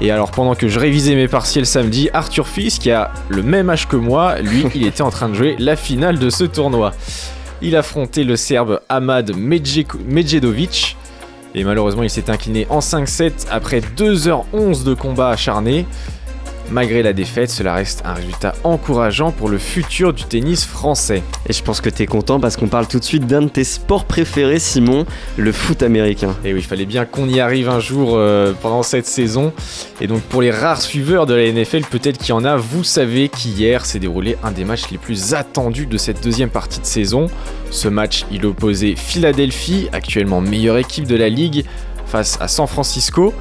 Et 0.03 0.11
alors 0.11 0.31
pendant 0.31 0.55
que 0.55 0.69
je 0.69 0.79
révisais 0.79 1.15
mes 1.15 1.29
partiels 1.29 1.67
samedi, 1.67 2.09
Arthur 2.15 2.49
Fils, 2.49 2.79
qui 2.79 2.91
a 2.91 3.11
le 3.29 3.43
même 3.43 3.69
âge 3.69 3.87
que 3.87 3.97
moi, 3.97 4.39
lui, 4.41 4.65
il 4.75 4.87
était 4.87 5.03
en 5.03 5.11
train 5.11 5.29
de 5.29 5.35
jouer 5.35 5.57
la 5.59 5.77
finale 5.77 6.19
de 6.19 6.31
ce 6.31 6.45
tournoi. 6.45 6.93
Il 7.61 7.77
affrontait 7.77 8.25
le 8.25 8.37
Serbe 8.37 8.81
Ahmad 8.89 9.37
Medjedovic. 9.37 10.97
Et 11.55 11.65
malheureusement, 11.65 12.03
il 12.03 12.11
s'est 12.11 12.31
incliné 12.31 12.67
en 12.71 12.79
5-7 12.79 13.49
après 13.51 13.81
2h11 13.81 14.85
de 14.85 14.95
combat 14.95 15.31
acharné. 15.31 15.85
Malgré 16.71 17.03
la 17.03 17.13
défaite, 17.13 17.51
cela 17.51 17.75
reste 17.75 18.03
un 18.05 18.15
résultat 18.15 18.55
encourageant 18.63 19.33
pour 19.33 19.49
le 19.49 19.59
futur 19.59 20.13
du 20.13 20.23
tennis 20.23 20.65
français. 20.65 21.25
Et 21.49 21.53
je 21.53 21.63
pense 21.65 21.81
que 21.81 21.91
t'es 21.91 22.07
content 22.07 22.39
parce 22.39 22.57
qu'on 22.57 22.69
parle 22.69 22.87
tout 22.87 23.01
de 23.01 23.05
suite 23.05 23.27
d'un 23.27 23.43
de 23.43 23.49
tes 23.49 23.65
sports 23.65 24.05
préférés, 24.05 24.61
Simon, 24.61 25.05
le 25.37 25.51
foot 25.51 25.83
américain. 25.83 26.37
Et 26.45 26.55
oui, 26.55 26.61
il 26.61 26.67
fallait 26.67 26.87
bien 26.87 27.07
qu'on 27.07 27.29
y 27.29 27.41
arrive 27.41 27.69
un 27.69 27.81
jour 27.81 28.13
euh, 28.15 28.53
pendant 28.63 28.85
cette 28.85 29.07
saison. 29.07 29.53
Et 30.01 30.07
donc 30.07 30.23
pour 30.23 30.43
les 30.43 30.53
rares 30.53 30.81
suiveurs 30.81 31.27
de 31.27 31.35
la 31.35 31.51
NFL, 31.51 31.83
peut-être 31.91 32.19
qu'il 32.19 32.29
y 32.29 32.33
en 32.33 32.45
a, 32.45 32.57
vous 32.57 32.85
savez 32.85 33.29
qu'hier 33.29 33.85
s'est 33.85 33.99
déroulé 33.99 34.37
un 34.45 34.53
des 34.53 34.65
matchs 34.65 34.91
les 34.93 34.99
plus 34.99 35.35
attendus 35.35 35.87
de 35.87 35.99
cette 35.99 36.23
deuxième 36.23 36.51
partie 36.51 36.81
de 36.81 36.87
saison. 36.87 37.27
Ce 37.73 37.89
match, 37.89 38.27
il 38.31 38.47
opposait 38.47 38.95
Philadelphie, 38.97 39.89
actuellement 39.93 40.41
meilleure 40.41 40.79
équipe 40.79 41.07
de 41.09 41.17
la 41.17 41.29
ligue, 41.29 41.65
face 42.07 42.39
à 42.41 42.49
San 42.49 42.67
Francisco. 42.67 43.33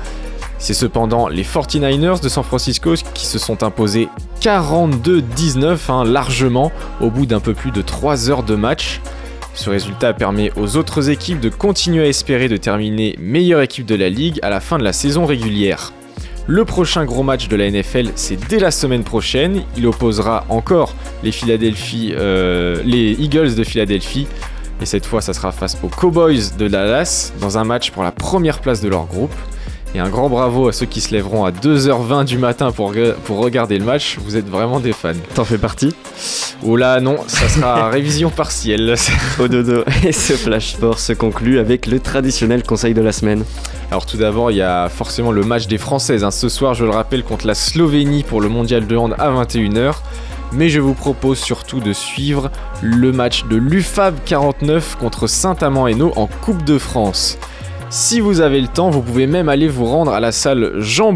C'est 0.60 0.74
cependant 0.74 1.30
les 1.30 1.44
49ers 1.44 2.22
de 2.22 2.30
San 2.30 2.44
Francisco 2.44 2.94
qui 3.14 3.26
se 3.26 3.40
sont 3.40 3.64
imposés 3.64 4.10
42-19, 4.42 5.78
hein, 5.90 6.04
largement, 6.04 6.72
au 7.00 7.10
bout 7.10 7.26
d'un 7.26 7.40
peu 7.40 7.54
plus 7.54 7.72
de 7.72 7.82
3 7.82 8.30
heures 8.30 8.44
de 8.44 8.56
match. 8.56 9.00
Ce 9.54 9.70
résultat 9.70 10.14
permet 10.14 10.52
aux 10.58 10.76
autres 10.78 11.10
équipes 11.10 11.40
de 11.40 11.50
continuer 11.50 12.04
à 12.04 12.08
espérer 12.08 12.50
de 12.50 12.58
terminer 12.58 13.16
meilleure 13.20 13.62
équipe 13.62 13.86
de 13.86 13.96
la 13.96 14.10
ligue 14.10 14.40
à 14.42 14.50
la 14.50 14.60
fin 14.60 14.78
de 14.78 14.84
la 14.84 14.94
saison 14.94 15.26
régulière. 15.26 15.94
Le 16.46 16.66
prochain 16.66 17.06
gros 17.06 17.24
match 17.24 17.48
de 17.48 17.56
la 17.56 17.70
NFL, 17.70 18.12
c'est 18.16 18.36
dès 18.48 18.60
la 18.60 18.72
semaine 18.72 19.04
prochaine. 19.04 19.64
Il 19.78 19.86
opposera 19.86 20.46
encore 20.50 20.96
les, 21.24 21.32
euh, 21.46 22.82
les 22.84 23.12
Eagles 23.20 23.56
de 23.56 23.64
Philadelphie. 23.64 24.28
Et 24.82 24.86
cette 24.86 25.06
fois, 25.06 25.22
ça 25.22 25.34
sera 25.34 25.52
face 25.52 25.78
aux 25.84 25.90
Cowboys 25.90 26.58
de 26.58 26.68
Dallas 26.68 27.34
dans 27.40 27.58
un 27.58 27.66
match 27.66 27.92
pour 27.92 28.04
la 28.04 28.12
première 28.12 28.60
place 28.60 28.82
de 28.82 28.90
leur 28.90 29.06
groupe. 29.06 29.34
Et 29.96 30.00
un 30.00 30.10
grand 30.10 30.30
bravo 30.30 30.68
à 30.68 30.72
ceux 30.72 30.86
qui 30.86 31.02
se 31.02 31.12
lèveront 31.12 31.46
à 31.46 31.52
2h20 31.52 32.24
du 32.26 32.38
matin 32.38 32.72
pour, 32.72 32.94
pour 33.26 33.40
regarder 33.40 33.80
le 33.80 33.86
match. 33.86 34.18
Vous 34.24 34.38
êtes 34.38 34.48
vraiment 34.48 34.80
des 34.80 34.94
fans. 34.94 35.14
T'en 35.34 35.46
fais 35.46 35.58
partie 35.58 35.96
Oh 36.64 36.76
là, 36.76 37.00
non, 37.00 37.18
ça 37.26 37.48
sera 37.50 37.90
révision 37.90 38.30
partielle. 38.30 38.94
Au 39.40 39.48
dodo. 39.48 39.84
Et 40.06 40.12
ce 40.12 40.34
flash 40.34 40.74
sport 40.74 41.00
se 41.00 41.14
conclut 41.14 41.58
avec 41.58 41.88
le 41.88 42.00
traditionnel 42.00 42.62
conseil 42.62 42.94
de 42.94 43.02
la 43.02 43.12
semaine. 43.12 43.44
Alors 43.90 44.06
tout 44.06 44.18
d'abord, 44.18 44.52
il 44.52 44.58
y 44.58 44.62
a 44.62 44.90
forcément 44.90 45.32
le 45.32 45.42
match 45.44 45.66
des 45.66 45.80
Françaises. 45.80 46.24
hein. 46.24 46.30
Ce 46.32 46.50
soir, 46.50 46.76
je 46.76 46.86
le 46.86 46.92
rappelle, 46.92 47.24
contre 47.24 47.48
la 47.48 47.56
Slovénie 47.56 48.22
pour 48.24 48.42
le 48.42 48.50
mondial 48.50 48.86
de 48.86 48.96
hand 48.96 49.16
à 49.18 49.32
21h. 49.32 49.96
Mais 50.52 50.70
je 50.70 50.80
vous 50.80 50.94
propose 50.94 51.40
surtout 51.40 51.80
de 51.80 51.94
suivre 51.94 52.52
le 52.82 53.12
match 53.12 53.46
de 53.46 53.56
l'UFAB 53.56 54.16
49 54.26 54.98
contre 55.00 55.26
Saint-Amand-Hainaut 55.26 56.14
en 56.16 56.28
Coupe 56.28 56.64
de 56.64 56.78
France. 56.78 57.38
Si 57.92 58.20
vous 58.20 58.42
avez 58.42 58.62
le 58.62 58.68
temps, 58.68 58.92
vous 58.92 59.02
pouvez 59.02 59.26
même 59.26 59.50
aller 59.50 59.68
vous 59.68 59.86
rendre 59.86 60.14
à 60.14 60.20
la 60.20 60.32
salle 60.32 60.80
Jean 60.80 61.12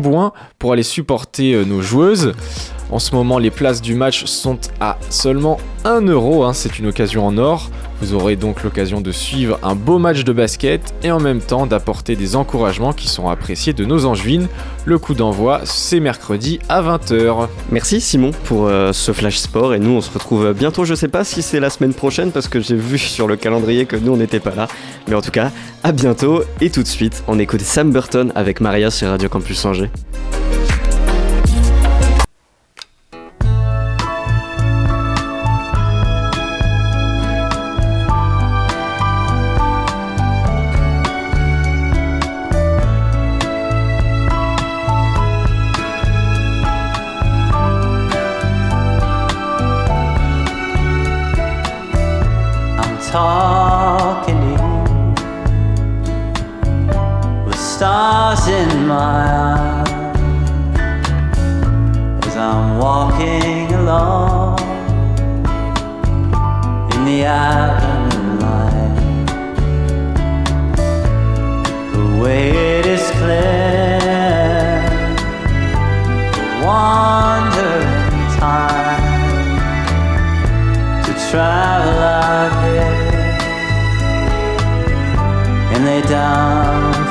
pour 0.58 0.74
aller 0.74 0.82
supporter 0.82 1.54
euh, 1.54 1.66
nos 1.66 1.84
joueuses. 1.84 2.34
En 2.94 3.00
ce 3.00 3.16
moment, 3.16 3.40
les 3.40 3.50
places 3.50 3.82
du 3.82 3.96
match 3.96 4.26
sont 4.26 4.60
à 4.80 5.00
seulement 5.10 5.58
1 5.84 6.02
euro, 6.02 6.44
hein, 6.44 6.54
c'est 6.54 6.78
une 6.78 6.86
occasion 6.86 7.26
en 7.26 7.40
or. 7.40 7.72
Vous 8.00 8.14
aurez 8.14 8.36
donc 8.36 8.62
l'occasion 8.62 9.02
de 9.02 9.12
suivre 9.12 9.58
un 9.64 9.74
beau 9.74 9.98
match 9.98 10.24
de 10.24 10.32
basket 10.32 10.94
et 11.02 11.10
en 11.10 11.20
même 11.20 11.42
temps 11.42 11.66
d'apporter 11.66 12.16
des 12.16 12.36
encouragements 12.36 12.94
qui 12.94 13.08
sont 13.08 13.30
appréciés 13.30 13.74
de 13.74 13.84
nos 13.84 14.06
angevines. 14.06 14.48
Le 14.86 15.00
coup 15.00 15.16
d'envoi, 15.16 15.62
c'est 15.64 16.00
mercredi 16.00 16.60
à 16.70 16.84
20h. 16.84 17.48
Merci 17.72 18.00
Simon 18.00 18.30
pour 18.44 18.68
euh, 18.68 18.94
ce 18.94 19.12
flash 19.12 19.38
sport 19.38 19.74
et 19.74 19.80
nous 19.80 19.90
on 19.90 20.02
se 20.02 20.12
retrouve 20.12 20.54
bientôt. 20.54 20.86
Je 20.86 20.94
sais 20.94 21.08
pas 21.08 21.24
si 21.24 21.42
c'est 21.42 21.60
la 21.60 21.72
semaine 21.72 21.96
prochaine 21.96 22.30
parce 22.32 22.48
que 22.48 22.60
j'ai 22.60 22.76
vu 22.76 23.00
sur 23.00 23.28
le 23.28 23.38
calendrier 23.38 23.88
que 23.88 23.96
nous 23.96 24.14
on 24.14 24.18
n'était 24.18 24.40
pas 24.40 24.54
là. 24.54 24.68
Mais 25.08 25.16
en 25.16 25.22
tout 25.24 25.32
cas, 25.32 25.52
à 25.84 25.94
bientôt 25.94 26.44
et 26.62 26.70
tout 26.70 26.84
de 26.84 26.88
suite 26.88 27.24
on 27.28 27.40
écoute 27.40 27.62
Sam 27.62 27.92
Burton 27.92 28.32
avec 28.36 28.62
Maria 28.62 28.92
sur 28.92 29.10
Radio 29.10 29.30
Campus 29.30 29.66
Angers. 29.66 29.90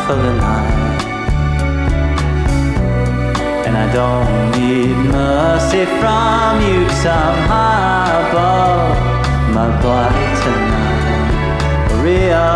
For 0.06 0.14
the 0.14 0.32
night. 0.34 1.02
And 3.66 3.76
I 3.76 3.86
don't 3.92 4.50
need 4.58 4.96
mercy 5.10 5.84
from 6.00 6.60
you, 6.66 6.86
cause 6.88 7.06
I'm 7.06 7.36
high 7.48 8.12
above 8.28 8.96
my 9.58 9.68
body 9.82 10.26
tonight. 10.42 10.82
Maria. 11.92 12.48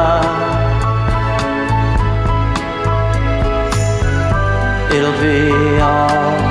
It'll 4.97 5.19
be 5.21 5.81
alright. 5.81 6.46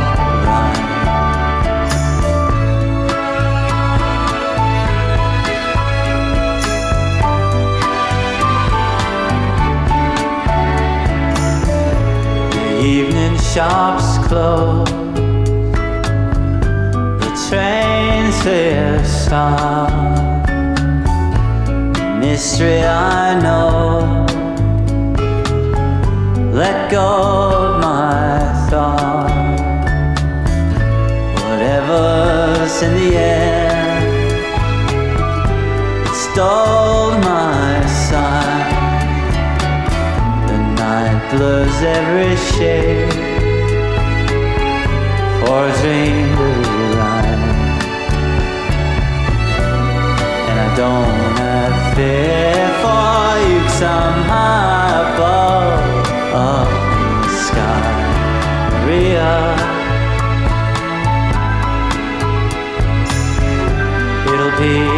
Evening 12.85 13.35
shops 13.39 14.19
close. 14.27 14.87
The 17.19 17.31
trains 17.49 18.43
they 18.43 18.73
have 18.73 19.07
stopped. 19.07 20.49
Mystery 22.19 22.83
I 22.83 23.39
know. 23.41 24.25
Let 26.53 26.91
go 26.91 27.01
of 27.01 27.81
my 27.81 28.67
thought. 28.69 29.31
Whatever's 31.41 32.81
in 32.83 32.93
the 33.01 33.17
air, 33.17 33.99
stole 36.13 37.17
my 37.29 37.54
blurs 41.37 41.81
every 41.81 42.35
shade 42.53 43.11
for 45.39 45.59
a 45.67 45.73
dream 45.81 46.27
to 46.39 46.47
realize. 46.61 47.75
And 50.49 50.57
I 50.65 50.69
don't 50.81 51.37
have 51.43 51.75
fear 51.95 52.65
for 52.83 53.27
you, 53.47 53.59
cause 53.67 53.83
above 55.11 55.45
up 56.33 56.71
in 56.99 57.11
the 57.23 57.33
sky. 57.47 57.95
Maria. 58.71 59.33
It'll 64.31 64.55
be 64.59 64.94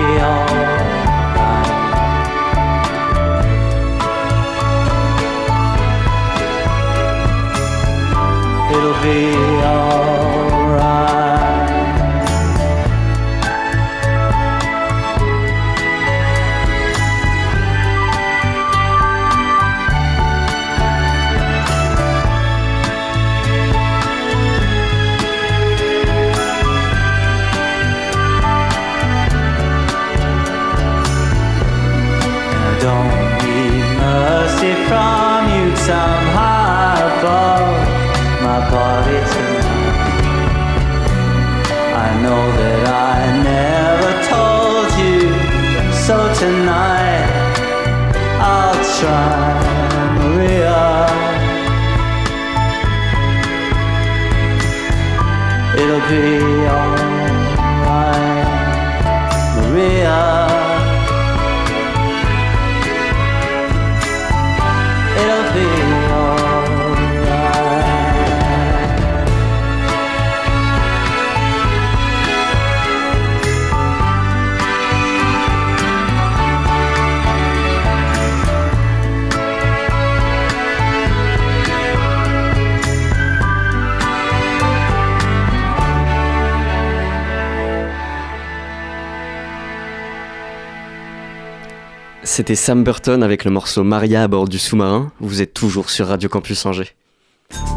C'était 92.48 92.56
Sam 92.56 92.86
Burton 92.86 93.24
avec 93.24 93.44
le 93.44 93.52
morceau 93.52 93.84
Maria 93.84 94.24
à 94.24 94.28
bord 94.30 94.48
du 94.48 94.58
sous-marin. 94.58 95.12
Vous 95.20 95.42
êtes 95.42 95.54
toujours 95.54 95.90
sur 95.90 96.08
Radio 96.08 96.30
Campus 96.30 96.66
Angers. 96.66 96.96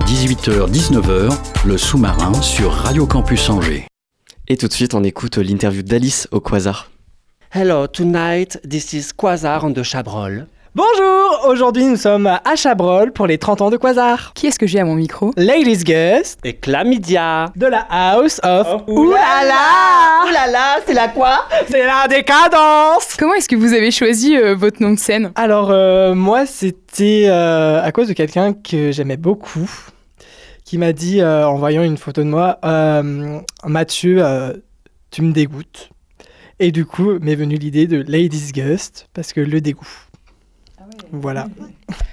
18h-19h, 0.06 1.36
le 1.66 1.76
sous-marin 1.76 2.32
sur 2.40 2.70
Radio 2.70 3.04
Campus 3.04 3.50
Angers. 3.50 3.88
Et 4.46 4.56
tout 4.56 4.68
de 4.68 4.72
suite, 4.72 4.94
on 4.94 5.02
écoute 5.02 5.38
l'interview 5.38 5.82
d'Alice 5.82 6.28
au 6.30 6.38
Quasar. 6.38 6.88
Hello, 7.52 7.88
tonight 7.88 8.60
this 8.62 8.92
is 8.92 9.08
Quasar 9.12 9.64
on 9.64 9.72
the 9.72 9.82
Chabrol. 9.82 10.46
Bonjour, 10.72 11.46
aujourd'hui 11.48 11.84
nous 11.84 11.96
sommes 11.96 12.28
à 12.28 12.54
Chabrol 12.54 13.12
pour 13.12 13.26
les 13.26 13.38
30 13.38 13.60
ans 13.60 13.70
de 13.70 13.76
Quasar. 13.76 14.32
Qui 14.34 14.46
est-ce 14.46 14.58
que 14.58 14.68
j'ai 14.68 14.78
à 14.78 14.84
mon 14.84 14.94
micro 14.94 15.32
Ladies 15.36 15.82
Guest 15.82 16.38
Et 16.44 16.54
Chlamydia 16.54 17.46
de 17.56 17.66
la 17.66 17.80
House 17.90 18.40
of 18.44 18.84
Oulala 18.86 20.22
Oulala, 20.28 20.76
c'est 20.86 20.94
la 20.94 21.08
quoi 21.08 21.44
C'est 21.68 21.84
la 21.84 22.06
décadence 22.06 23.16
Comment 23.18 23.34
est-ce 23.34 23.48
que 23.48 23.56
vous 23.56 23.72
avez 23.72 23.90
choisi 23.90 24.36
euh, 24.36 24.54
votre 24.54 24.80
nom 24.80 24.92
de 24.92 24.98
scène 24.98 25.32
Alors 25.34 25.70
euh, 25.72 26.14
moi 26.14 26.46
c'était 26.46 27.24
euh, 27.26 27.82
à 27.82 27.90
cause 27.90 28.06
de 28.06 28.12
quelqu'un 28.12 28.52
que 28.52 28.92
j'aimais 28.92 29.16
beaucoup 29.16 29.68
qui 30.64 30.78
m'a 30.78 30.92
dit 30.92 31.20
euh, 31.20 31.48
en 31.48 31.56
voyant 31.56 31.82
une 31.82 31.98
photo 31.98 32.22
de 32.22 32.28
moi 32.28 32.58
euh, 32.64 33.40
Mathieu 33.64 34.18
euh, 34.24 34.52
tu 35.10 35.22
me 35.22 35.32
dégoûtes. 35.32 35.90
Et 36.60 36.70
du 36.70 36.84
coup 36.84 37.18
m'est 37.18 37.34
venue 37.34 37.56
l'idée 37.56 37.88
de 37.88 38.04
Ladies 38.06 38.52
Gust 38.52 39.08
parce 39.14 39.32
que 39.32 39.40
le 39.40 39.60
dégoût. 39.60 39.88
Voilà. 41.12 41.48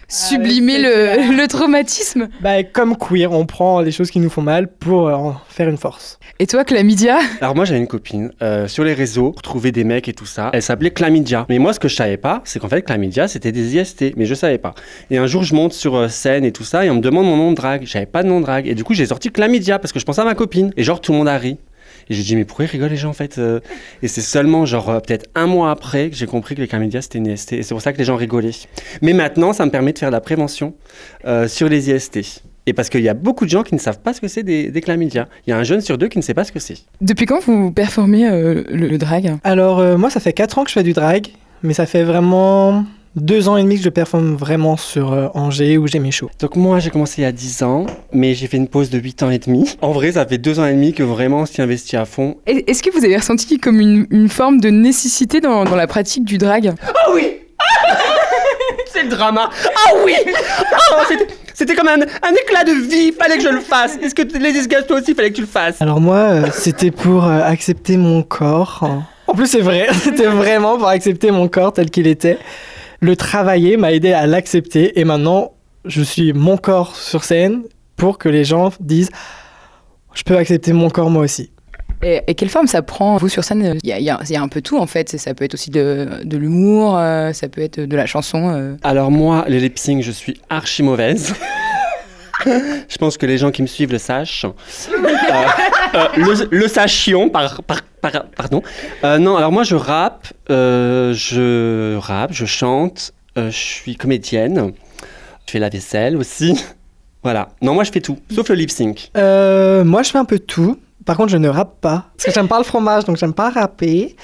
Sublimer 0.10 0.80
le, 0.80 1.36
le 1.36 1.48
traumatisme 1.48 2.30
Bah, 2.42 2.64
comme 2.64 2.96
queer, 2.96 3.32
on 3.32 3.46
prend 3.46 3.82
les 3.82 3.92
choses 3.92 4.10
qui 4.10 4.20
nous 4.20 4.30
font 4.30 4.42
mal 4.42 4.68
pour 4.70 5.10
euh, 5.10 5.14
en 5.14 5.36
faire 5.50 5.68
une 5.68 5.78
force. 5.78 6.18
Et 6.40 6.48
toi, 6.48 6.64
Chlamydia 6.64 7.18
Alors 7.42 7.56
moi 7.56 7.66
j'avais 7.66 7.80
une 7.80 7.88
copine 7.88 8.32
euh, 8.42 8.68
sur 8.68 8.86
les 8.86 8.94
réseaux 8.94 9.32
pour 9.32 9.42
trouver 9.42 9.74
des 9.74 9.84
mecs 9.84 10.08
et 10.08 10.14
tout 10.14 10.26
ça. 10.26 10.50
Elle 10.54 10.62
s'appelait 10.62 10.92
Chlamydia. 10.92 11.46
Mais 11.50 11.60
moi 11.60 11.74
ce 11.74 11.80
que 11.80 11.90
je 11.90 11.96
savais 11.96 12.16
pas, 12.18 12.42
c'est 12.46 12.60
qu'en 12.60 12.70
fait 12.70 12.84
Chlamydia 12.84 13.28
c'était 13.28 13.52
des 13.52 13.76
IST, 13.76 14.14
mais 14.16 14.26
je 14.26 14.34
savais 14.34 14.58
pas. 14.60 14.74
Et 15.12 15.18
un 15.18 15.28
jour 15.28 15.44
je 15.44 15.54
monte 15.54 15.74
sur 15.74 15.96
euh, 15.96 16.08
scène 16.08 16.46
et 16.46 16.54
tout 16.54 16.64
ça 16.64 16.86
et 16.86 16.90
on 16.90 16.96
me 16.96 17.02
demande 17.02 17.26
mon 17.26 17.36
nom 17.36 17.52
de 17.52 17.56
drague. 17.58 17.84
J'avais 17.86 18.06
pas 18.06 18.24
de 18.24 18.30
nom 18.30 18.40
de 18.40 18.46
drague 18.46 18.68
et 18.68 18.76
du 18.76 18.84
coup 18.86 18.94
j'ai 18.94 19.08
sorti 19.08 19.30
Chlamydia 19.30 19.78
parce 19.78 19.92
que 19.92 20.00
je 20.00 20.06
pensais 20.06 20.22
à 20.22 20.26
ma 20.26 20.36
copine. 20.36 20.72
Et 20.78 20.84
genre 20.84 21.02
tout 21.02 21.12
le 21.12 21.18
monde 21.18 21.28
a 21.28 21.38
ri. 21.38 21.58
Et 22.10 22.14
j'ai 22.14 22.24
dit 22.24 22.36
mais 22.36 22.46
pourquoi 22.46 22.66
ils 22.66 22.70
rigolent 22.70 22.90
les 22.90 22.98
gens 22.98 23.10
en 23.10 23.14
fait 23.14 23.38
euh? 23.38 23.60
Et 24.02 24.08
c'est 24.08 24.22
seulement 24.22 24.66
genre 24.66 24.90
euh, 24.90 25.00
peut-être 25.00 25.30
un 25.36 25.48
mois 25.48 25.72
après 25.72 26.10
que 26.10 26.16
j'ai 26.16 26.26
compris 26.28 26.56
que 26.56 26.62
les 26.62 26.68
chlamydia 26.68 27.02
c'était 27.02 27.18
une 27.20 27.28
IST. 27.28 27.54
Et 27.54 27.64
c'est 27.64 27.74
pour 27.74 27.82
ça 27.82 27.94
que 27.94 27.98
les 27.98 28.06
gens 28.06 28.16
rigolaient. 28.16 28.52
Mais 29.02 29.14
maintenant 29.14 29.54
ça 29.54 29.66
me 29.66 29.72
permet 29.72 29.94
de 29.94 30.00
faire 30.00 30.10
de 30.10 30.16
la 30.16 30.22
prévention 30.22 30.74
euh, 31.26 31.48
sur 31.48 31.70
les 31.70 31.90
IST. 31.92 32.44
Et 32.66 32.74
parce 32.74 32.90
qu'il 32.90 33.02
y 33.02 33.08
a 33.10 33.14
beaucoup 33.14 33.46
de 33.46 33.50
gens 33.50 33.64
qui 33.64 33.74
ne 33.76 33.80
savent 33.80 34.00
pas 34.02 34.14
ce 34.14 34.20
que 34.20 34.28
c'est 34.28 34.44
des, 34.44 34.70
des 34.72 34.82
chlamydia. 34.82 35.30
Il 35.46 35.52
y 35.52 35.54
a 35.54 35.58
un 35.58 35.64
jeune 35.64 35.80
sur 35.80 35.98
deux 35.98 36.10
qui 36.10 36.18
ne 36.18 36.24
sait 36.24 36.34
pas 36.34 36.44
ce 36.44 36.52
que 36.52 36.60
c'est. 36.60 36.78
Depuis 37.00 37.26
quand 37.26 37.40
vous 37.40 37.72
performez 37.72 38.28
euh, 38.28 38.64
le, 38.70 38.88
le 38.88 38.98
drag? 38.98 39.38
Alors 39.44 39.80
euh, 39.80 39.98
moi 39.98 40.10
ça 40.10 40.20
fait 40.20 40.34
4 40.34 40.58
ans 40.60 40.64
que 40.64 40.70
je 40.70 40.74
fais 40.74 40.84
du 40.84 40.94
drag, 40.94 41.28
mais 41.64 41.74
ça 41.74 41.86
fait 41.86 42.04
vraiment 42.04 42.86
2 43.16 43.50
ans 43.50 43.58
et 43.58 43.64
demi 43.64 43.78
que 43.78 43.84
je 43.84 43.90
performe 43.90 44.36
vraiment 44.36 44.78
sur 44.78 45.12
euh, 45.14 45.28
Angers 45.34 45.78
où 45.78 45.88
j'ai 45.88 46.00
mes 46.00 46.12
shows. 46.12 46.30
Donc 46.40 46.56
moi 46.56 46.80
j'ai 46.80 46.90
commencé 46.92 47.22
il 47.22 47.24
y 47.24 47.28
a 47.28 47.32
10 47.32 47.64
ans, 47.64 47.86
mais 48.12 48.34
j'ai 48.36 48.48
fait 48.48 48.58
une 48.58 48.68
pause 48.68 48.90
de 48.90 49.00
8 49.00 49.24
ans 49.24 49.30
et 49.32 49.40
demi. 49.40 49.76
En 49.82 49.92
vrai 49.92 50.12
ça 50.12 50.26
fait 50.26 50.38
2 50.38 50.60
ans 50.60 50.66
et 50.66 50.74
demi 50.74 50.94
que 50.94 51.04
vraiment 51.04 51.40
on 51.42 51.46
s'y 51.46 51.62
investit 51.62 51.98
à 51.98 52.06
fond. 52.06 52.38
Est-ce 52.46 52.84
que 52.84 52.92
vous 52.92 53.04
avez 53.04 53.18
ressenti 53.18 53.58
comme 53.58 53.80
une, 53.80 54.06
une 54.12 54.30
forme 54.30 54.60
de 54.60 54.70
nécessité 54.70 55.42
dans, 55.42 55.64
dans 55.64 55.76
la 55.76 55.88
pratique 55.88 56.26
du 56.26 56.38
drag? 56.38 56.74
Ah 56.84 57.12
oui 57.14 57.38
C'est 58.94 59.04
le 59.04 59.10
drama 59.10 59.50
Ah 59.66 59.92
oui 60.06 60.14
Ah, 60.92 61.04
c'était- 61.54 61.76
comme 61.76 61.88
un, 61.88 62.00
un 62.02 62.34
éclat 62.44 62.64
de 62.66 62.72
vie, 62.88 63.12
fallait 63.12 63.38
que 63.38 63.44
je 63.44 63.50
le 63.50 63.60
fasse. 63.62 63.98
Est-ce 64.02 64.14
que 64.16 64.22
les 64.38 64.54
disgages 64.54 64.86
toi 64.88 65.00
aussi, 65.00 65.14
fallait 65.16 65.30
que 65.32 65.36
tu 65.36 65.42
le 65.42 65.48
fasses? 65.48 65.82
Alors 65.82 66.00
moi 66.00 66.16
euh, 66.18 66.46
c'était 66.54 66.92
pour 66.92 67.26
euh, 67.26 67.42
accepter 67.44 67.98
mon 67.98 68.22
corps. 68.24 68.88
En 69.28 69.34
plus 69.34 69.48
c'est 69.48 69.62
vrai, 69.62 69.88
c'était 70.04 70.28
vraiment 70.28 70.78
pour 70.78 70.88
accepter 70.88 71.32
mon 71.32 71.48
corps 71.48 71.74
tel 71.74 71.90
qu'il 71.90 72.06
était. 72.08 72.38
Le 73.00 73.16
travailler 73.16 73.78
m'a 73.78 73.92
aidé 73.94 74.14
à 74.14 74.26
l'accepter 74.28 75.00
et 75.00 75.04
maintenant 75.04 75.54
je 75.86 76.02
suis 76.02 76.34
mon 76.34 76.58
corps 76.58 76.96
sur 76.96 77.24
scène 77.24 77.64
pour 77.96 78.18
que 78.18 78.28
les 78.30 78.44
gens 78.44 78.72
disent 78.80 79.10
je 80.14 80.24
peux 80.24 80.36
accepter 80.38 80.74
mon 80.74 80.90
corps 80.90 81.10
moi 81.12 81.24
aussi. 81.24 81.52
et, 82.02 82.22
et 82.28 82.34
quelle 82.36 82.50
forme 82.50 82.66
ça 82.68 82.82
prend, 82.82 83.18
vous, 83.18 83.30
sur 83.30 83.44
scène? 83.44 83.78
Il 83.84 83.90
y 83.90 83.94
a, 83.94 84.00
y 84.00 84.34
y 84.34 84.36
un 84.38 84.48
peu 84.48 84.62
tout, 84.62 84.78
en 84.80 84.88
fait. 84.88 85.16
Ça 85.18 85.34
peut 85.36 85.46
être 85.46 85.54
aussi 85.54 85.70
de, 85.70 86.22
de 86.24 86.38
l'humour, 86.38 86.98
euh, 86.98 87.34
ça 87.34 87.48
peut 87.50 87.62
être 87.62 87.80
de 87.80 87.96
la 87.96 88.06
chanson. 88.08 88.50
euh. 88.50 88.76
Alors 88.84 89.12
moi, 89.12 89.46
les 89.48 89.60
lip 89.60 89.78
sync, 89.78 90.02
je 90.04 90.12
suis 90.12 90.40
archi 90.50 90.82
mauvaise. 90.82 91.36
je 92.46 92.98
pense 92.98 93.18
que 93.18 93.26
les 93.26 93.38
gens 93.38 93.52
qui 93.52 93.62
me 93.62 93.68
suivent 93.68 93.92
le 93.92 93.98
sachent. 94.00 94.46
Euh, 94.46 95.04
euh, 95.96 96.06
le, 96.18 96.48
le 96.52 96.68
sachions, 96.68 97.30
par, 97.30 97.62
par- 97.64 97.82
par- 98.12 98.26
pardon. 98.36 98.62
Euh, 99.04 99.18
non, 99.18 99.36
alors 99.38 99.52
moi 99.52 99.64
je 99.64 99.76
rappe, 99.76 100.28
euh, 100.50 101.14
je 101.14 101.96
rappe, 101.98 102.34
je 102.34 102.46
chante, 102.46 103.14
euh, 103.38 103.50
je 103.52 103.58
suis 103.58 103.96
comédienne, 103.96 104.72
je 105.46 105.52
fais 105.52 105.60
la 105.60 105.70
vaisselle 105.70 106.18
aussi. 106.18 106.58
Voilà. 107.24 107.50
Non, 107.62 107.74
moi 107.74 107.84
je 107.84 107.92
fais 107.92 108.00
tout, 108.00 108.20
sauf 108.34 108.48
le 108.48 108.56
lip 108.56 108.70
sync. 108.72 109.10
Euh, 109.18 109.84
moi, 109.84 110.02
je 110.04 110.12
fais 110.12 110.18
un 110.20 110.24
peu 110.24 110.40
tout. 110.40 110.78
Par 111.04 111.18
contre, 111.18 111.30
je 111.30 111.36
ne 111.38 111.50
rappe 111.50 111.82
pas. 111.82 112.06
Parce 112.16 112.26
que 112.26 112.32
j'aime 112.32 112.48
pas 112.48 112.58
le 112.60 112.64
fromage, 112.64 113.04
donc 113.04 113.18
j'aime 113.18 113.34
pas 113.34 113.50
rapper. 113.50 114.16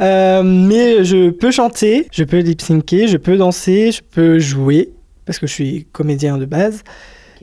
Euh, 0.00 0.42
mais 0.42 1.04
je 1.04 1.30
peux 1.30 1.52
chanter, 1.52 2.08
je 2.10 2.24
peux 2.24 2.38
lip-syncer, 2.38 3.06
je 3.06 3.16
peux 3.16 3.36
danser, 3.36 3.92
je 3.92 4.00
peux 4.02 4.40
jouer. 4.40 4.90
Parce 5.24 5.38
que 5.38 5.46
je 5.46 5.52
suis 5.52 5.86
comédien 5.92 6.36
de 6.38 6.46
base. 6.46 6.82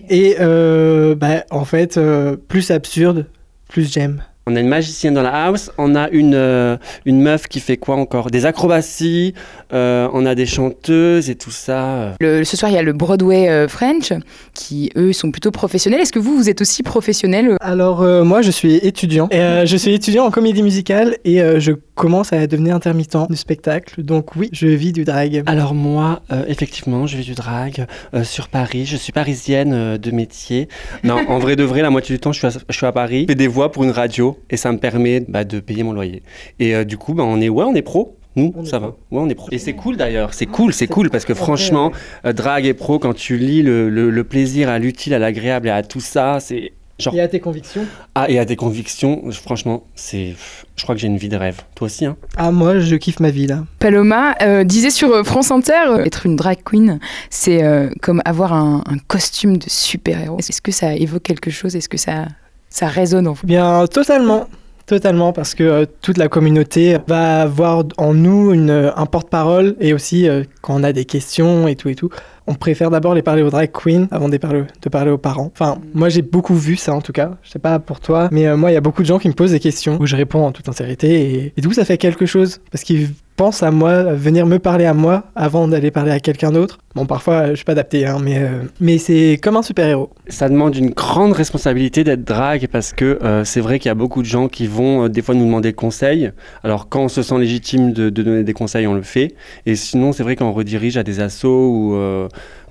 Et 0.09 0.35
euh, 0.41 1.15
bah, 1.15 1.45
en 1.49 1.63
fait, 1.63 1.95
euh, 1.97 2.35
plus 2.35 2.71
absurde, 2.71 3.27
plus 3.69 3.89
j'aime. 3.93 4.21
On 4.47 4.55
a 4.55 4.59
une 4.59 4.67
magicienne 4.67 5.15
dans 5.15 5.23
la 5.23 5.45
house, 5.47 5.71
on 5.79 5.95
a 5.95 6.07
une, 6.09 6.35
euh, 6.35 6.77
une 7.05 7.19
meuf 7.19 7.47
qui 7.47 7.59
fait 7.59 7.77
quoi 7.77 7.95
encore? 7.95 8.29
Des 8.29 8.45
acrobaties, 8.45 9.33
euh, 9.73 10.07
on 10.13 10.23
a 10.27 10.35
des 10.35 10.45
chanteuses 10.45 11.31
et 11.31 11.35
tout 11.35 11.49
ça. 11.49 12.13
Le- 12.21 12.43
ce 12.43 12.55
soir, 12.55 12.69
il 12.71 12.75
y 12.75 12.77
a 12.77 12.83
le 12.83 12.93
Broadway 12.93 13.49
euh, 13.49 13.67
French, 13.67 14.13
qui, 14.53 14.91
eux, 14.97 15.13
sont 15.13 15.31
plutôt 15.31 15.49
professionnels. 15.49 15.99
Est-ce 15.99 16.11
que 16.11 16.19
vous, 16.19 16.37
vous 16.37 16.47
êtes 16.47 16.61
aussi 16.61 16.83
professionnel 16.83 17.57
Alors, 17.59 18.03
euh, 18.03 18.23
moi, 18.23 18.43
je 18.43 18.51
suis 18.51 18.75
étudiant. 18.75 19.27
Et, 19.31 19.39
euh, 19.39 19.65
je 19.65 19.77
suis 19.77 19.95
étudiant 19.95 20.25
en 20.25 20.29
comédie 20.31 20.61
musicale 20.61 21.17
et 21.25 21.41
euh, 21.41 21.59
je 21.59 21.71
commence 21.95 22.33
à 22.33 22.45
devenir 22.47 22.75
intermittent 22.75 23.17
du 23.29 23.35
spectacle. 23.37 24.03
Donc, 24.03 24.35
oui, 24.35 24.49
je 24.51 24.67
vis 24.67 24.91
du 24.93 25.03
drag. 25.05 25.43
Alors 25.45 25.73
moi, 25.73 26.21
euh, 26.31 26.43
effectivement, 26.47 27.07
je 27.07 27.17
vis 27.17 27.25
du 27.25 27.33
drag 27.33 27.87
euh, 28.13 28.23
sur 28.23 28.49
Paris. 28.49 28.85
Je 28.85 28.97
suis 28.97 29.11
parisienne 29.13 29.73
euh, 29.73 29.97
de 29.97 30.11
métier. 30.11 30.67
Non, 31.03 31.17
en 31.27 31.39
vrai 31.39 31.55
de 31.55 31.63
vrai, 31.63 31.81
la 31.81 31.89
moitié 31.89 32.15
du 32.15 32.19
temps, 32.19 32.31
je 32.33 32.39
suis 32.39 32.47
à, 32.47 32.51
je 32.69 32.75
suis 32.77 32.85
à 32.85 32.91
Paris. 32.91 33.21
Je 33.23 33.31
fais 33.31 33.35
des 33.35 33.47
voix 33.47 33.71
pour 33.71 33.83
une 33.83 33.91
radio 33.91 34.37
et 34.49 34.57
ça 34.57 34.71
me 34.71 34.77
permet 34.77 35.21
bah, 35.27 35.43
de 35.43 35.59
payer 35.59 35.83
mon 35.83 35.93
loyer. 35.93 36.21
Et 36.59 36.75
euh, 36.75 36.83
du 36.83 36.97
coup, 36.97 37.13
bah, 37.13 37.23
on 37.25 37.39
est 37.41 37.49
ouais, 37.49 37.63
on 37.63 37.73
est 37.73 37.81
pro. 37.81 38.17
Nous, 38.37 38.53
ça 38.65 38.79
va. 38.79 38.87
Ouais, 38.87 39.21
on 39.21 39.29
est 39.29 39.33
pro. 39.35 39.47
Et 39.53 39.57
c'est 39.57 39.71
cool 39.73 39.95
d'ailleurs. 39.95 40.33
C'est 40.33 40.45
cool, 40.45 40.73
c'est 40.73 40.87
cool 40.87 41.09
parce 41.09 41.23
que 41.23 41.33
franchement, 41.33 41.93
euh, 42.25 42.33
drag 42.33 42.65
et 42.65 42.73
pro, 42.73 42.99
quand 42.99 43.13
tu 43.13 43.37
lis 43.37 43.63
le, 43.63 43.89
le- 43.89 44.09
le 44.09 44.23
plaisir 44.25 44.67
à 44.67 44.77
l'utile, 44.77 45.13
à 45.13 45.19
l'agréable 45.19 45.69
et 45.69 45.71
à 45.71 45.83
tout 45.83 46.01
ça, 46.01 46.41
c'est 46.41 46.73
genre 46.99 47.13
Et 47.13 47.21
à 47.21 47.27
tes 47.27 47.39
convictions? 47.39 47.85
Ah 48.15 48.29
et 48.29 48.39
à 48.39 48.45
tes 48.45 48.55
convictions. 48.55 49.23
Franchement, 49.31 49.83
c'est. 49.95 50.35
Je 50.75 50.83
crois 50.83 50.95
que 50.95 51.01
j'ai 51.01 51.07
une 51.07 51.17
vie 51.17 51.29
de 51.29 51.37
rêve. 51.37 51.61
Toi 51.75 51.85
aussi, 51.87 52.05
hein? 52.05 52.15
Ah, 52.37 52.51
moi, 52.51 52.79
je 52.79 52.95
kiffe 52.95 53.19
ma 53.19 53.31
vie, 53.31 53.47
là. 53.47 53.65
Paloma 53.79 54.35
euh, 54.41 54.63
disait 54.63 54.89
sur 54.89 55.11
euh, 55.11 55.23
France 55.23 55.51
Inter, 55.51 55.73
euh, 55.87 56.03
être 56.05 56.25
une 56.25 56.35
drag 56.35 56.59
queen, 56.63 56.99
c'est 57.29 57.63
euh, 57.63 57.89
comme 58.01 58.21
avoir 58.25 58.53
un, 58.53 58.83
un 58.85 58.97
costume 59.07 59.57
de 59.57 59.65
super-héros. 59.67 60.39
Est-ce 60.39 60.61
que 60.61 60.71
ça 60.71 60.95
évoque 60.95 61.23
quelque 61.23 61.51
chose? 61.51 61.75
Est-ce 61.75 61.89
que 61.89 61.97
ça, 61.97 62.25
ça 62.69 62.87
résonne 62.87 63.27
en 63.27 63.33
vous? 63.33 63.45
Bien, 63.45 63.87
totalement. 63.87 64.47
Totalement, 64.85 65.33
parce 65.33 65.55
que 65.55 65.63
euh, 65.63 65.85
toute 66.01 66.19
la 66.19 66.27
communauté 66.27 66.99
va 67.07 67.41
avoir 67.41 67.85
en 67.97 68.13
nous 68.13 68.53
une, 68.53 68.69
euh, 68.69 68.91
un 68.95 69.07
porte-parole 69.07 69.75
et 69.79 69.93
aussi 69.93 70.29
euh, 70.29 70.43
quand 70.61 70.75
on 70.79 70.83
a 70.83 70.93
des 70.93 71.05
questions 71.05 71.67
et 71.67 71.75
tout 71.75 71.89
et 71.89 71.95
tout, 71.95 72.11
on 72.45 72.53
préfère 72.53 72.91
d'abord 72.91 73.15
les 73.15 73.23
parler 73.23 73.41
aux 73.41 73.49
drag 73.49 73.71
queens 73.71 74.07
avant 74.11 74.29
de 74.29 74.37
parler, 74.37 74.63
de 74.79 74.89
parler 74.89 75.09
aux 75.09 75.17
parents. 75.17 75.51
Enfin, 75.51 75.79
moi 75.95 76.09
j'ai 76.09 76.21
beaucoup 76.21 76.53
vu 76.53 76.75
ça 76.75 76.93
en 76.93 77.01
tout 77.01 77.13
cas. 77.13 77.31
Je 77.41 77.49
sais 77.49 77.57
pas 77.57 77.79
pour 77.79 77.99
toi, 77.99 78.29
mais 78.31 78.45
euh, 78.45 78.57
moi 78.57 78.69
il 78.69 78.75
y 78.75 78.77
a 78.77 78.81
beaucoup 78.81 79.01
de 79.01 79.07
gens 79.07 79.17
qui 79.17 79.27
me 79.27 79.33
posent 79.33 79.53
des 79.53 79.59
questions 79.59 79.97
où 79.99 80.05
je 80.05 80.15
réponds 80.15 80.45
en 80.45 80.51
toute 80.51 80.67
sincérité 80.67 81.33
et, 81.33 81.53
et 81.57 81.61
du 81.61 81.67
coup 81.67 81.73
ça 81.73 81.85
fait 81.85 81.97
quelque 81.97 82.27
chose? 82.27 82.59
Parce 82.69 82.83
qu'ils 82.83 83.09
pensent 83.35 83.63
à 83.63 83.71
moi, 83.71 84.03
venir 84.13 84.45
me 84.45 84.59
parler 84.59 84.85
à 84.85 84.93
moi 84.93 85.23
avant 85.35 85.67
d'aller 85.67 85.91
parler 85.91 86.11
à 86.11 86.19
quelqu'un 86.19 86.51
d'autre. 86.51 86.77
Bon, 86.95 87.05
parfois 87.05 87.49
je 87.49 87.55
suis 87.55 87.65
pas 87.65 87.73
adapté, 87.73 88.05
hein, 88.05 88.19
mais, 88.23 88.39
euh, 88.39 88.63
mais 88.79 88.97
c'est 88.97 89.37
comme 89.41 89.57
un 89.57 89.61
super-héros. 89.61 90.09
Ça 90.29 90.47
demande 90.47 90.75
une 90.75 90.91
grande 90.91 91.33
responsabilité 91.33 92.05
d'être 92.05 92.23
drague 92.23 92.67
parce 92.71 92.93
que 92.93 93.19
euh, 93.21 93.43
c'est 93.43 93.59
vrai 93.59 93.79
qu'il 93.79 93.89
y 93.89 93.91
a 93.91 93.95
beaucoup 93.95 94.21
de 94.21 94.27
gens 94.27 94.47
qui 94.47 94.67
vont 94.67 95.03
euh, 95.05 95.09
des 95.09 95.21
fois 95.21 95.35
nous 95.35 95.45
demander 95.45 95.73
conseil. 95.73 96.31
Alors 96.63 96.87
quand 96.87 97.01
on 97.01 97.07
se 97.09 97.21
sent 97.21 97.37
légitime 97.37 97.91
de, 97.91 98.09
donner 98.09 98.43
des 98.43 98.53
conseils, 98.53 98.87
on 98.87 98.93
le 98.93 99.01
fait. 99.01 99.35
Et 99.65 99.75
sinon, 99.75 100.13
c'est 100.13 100.23
vrai 100.23 100.37
qu'on 100.37 100.53
redirige 100.53 100.95
à 100.95 101.03
des 101.03 101.19
assos 101.19 101.49
ou, 101.49 101.97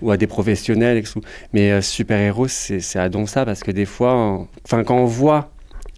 ou 0.00 0.10
à 0.10 0.16
des 0.16 0.26
professionnels. 0.26 0.96
et 0.96 1.02
tout. 1.02 1.20
Mais 1.52 1.82
super-héros, 1.82 2.48
c'est 2.48 2.98
à 2.98 3.08
don 3.10 3.26
ça 3.26 3.44
parce 3.44 3.62
que 3.62 3.70
des 3.70 3.84
fois, 3.84 4.46
enfin 4.64 4.84
quand 4.84 4.96
on 4.96 5.04
voit 5.04 5.53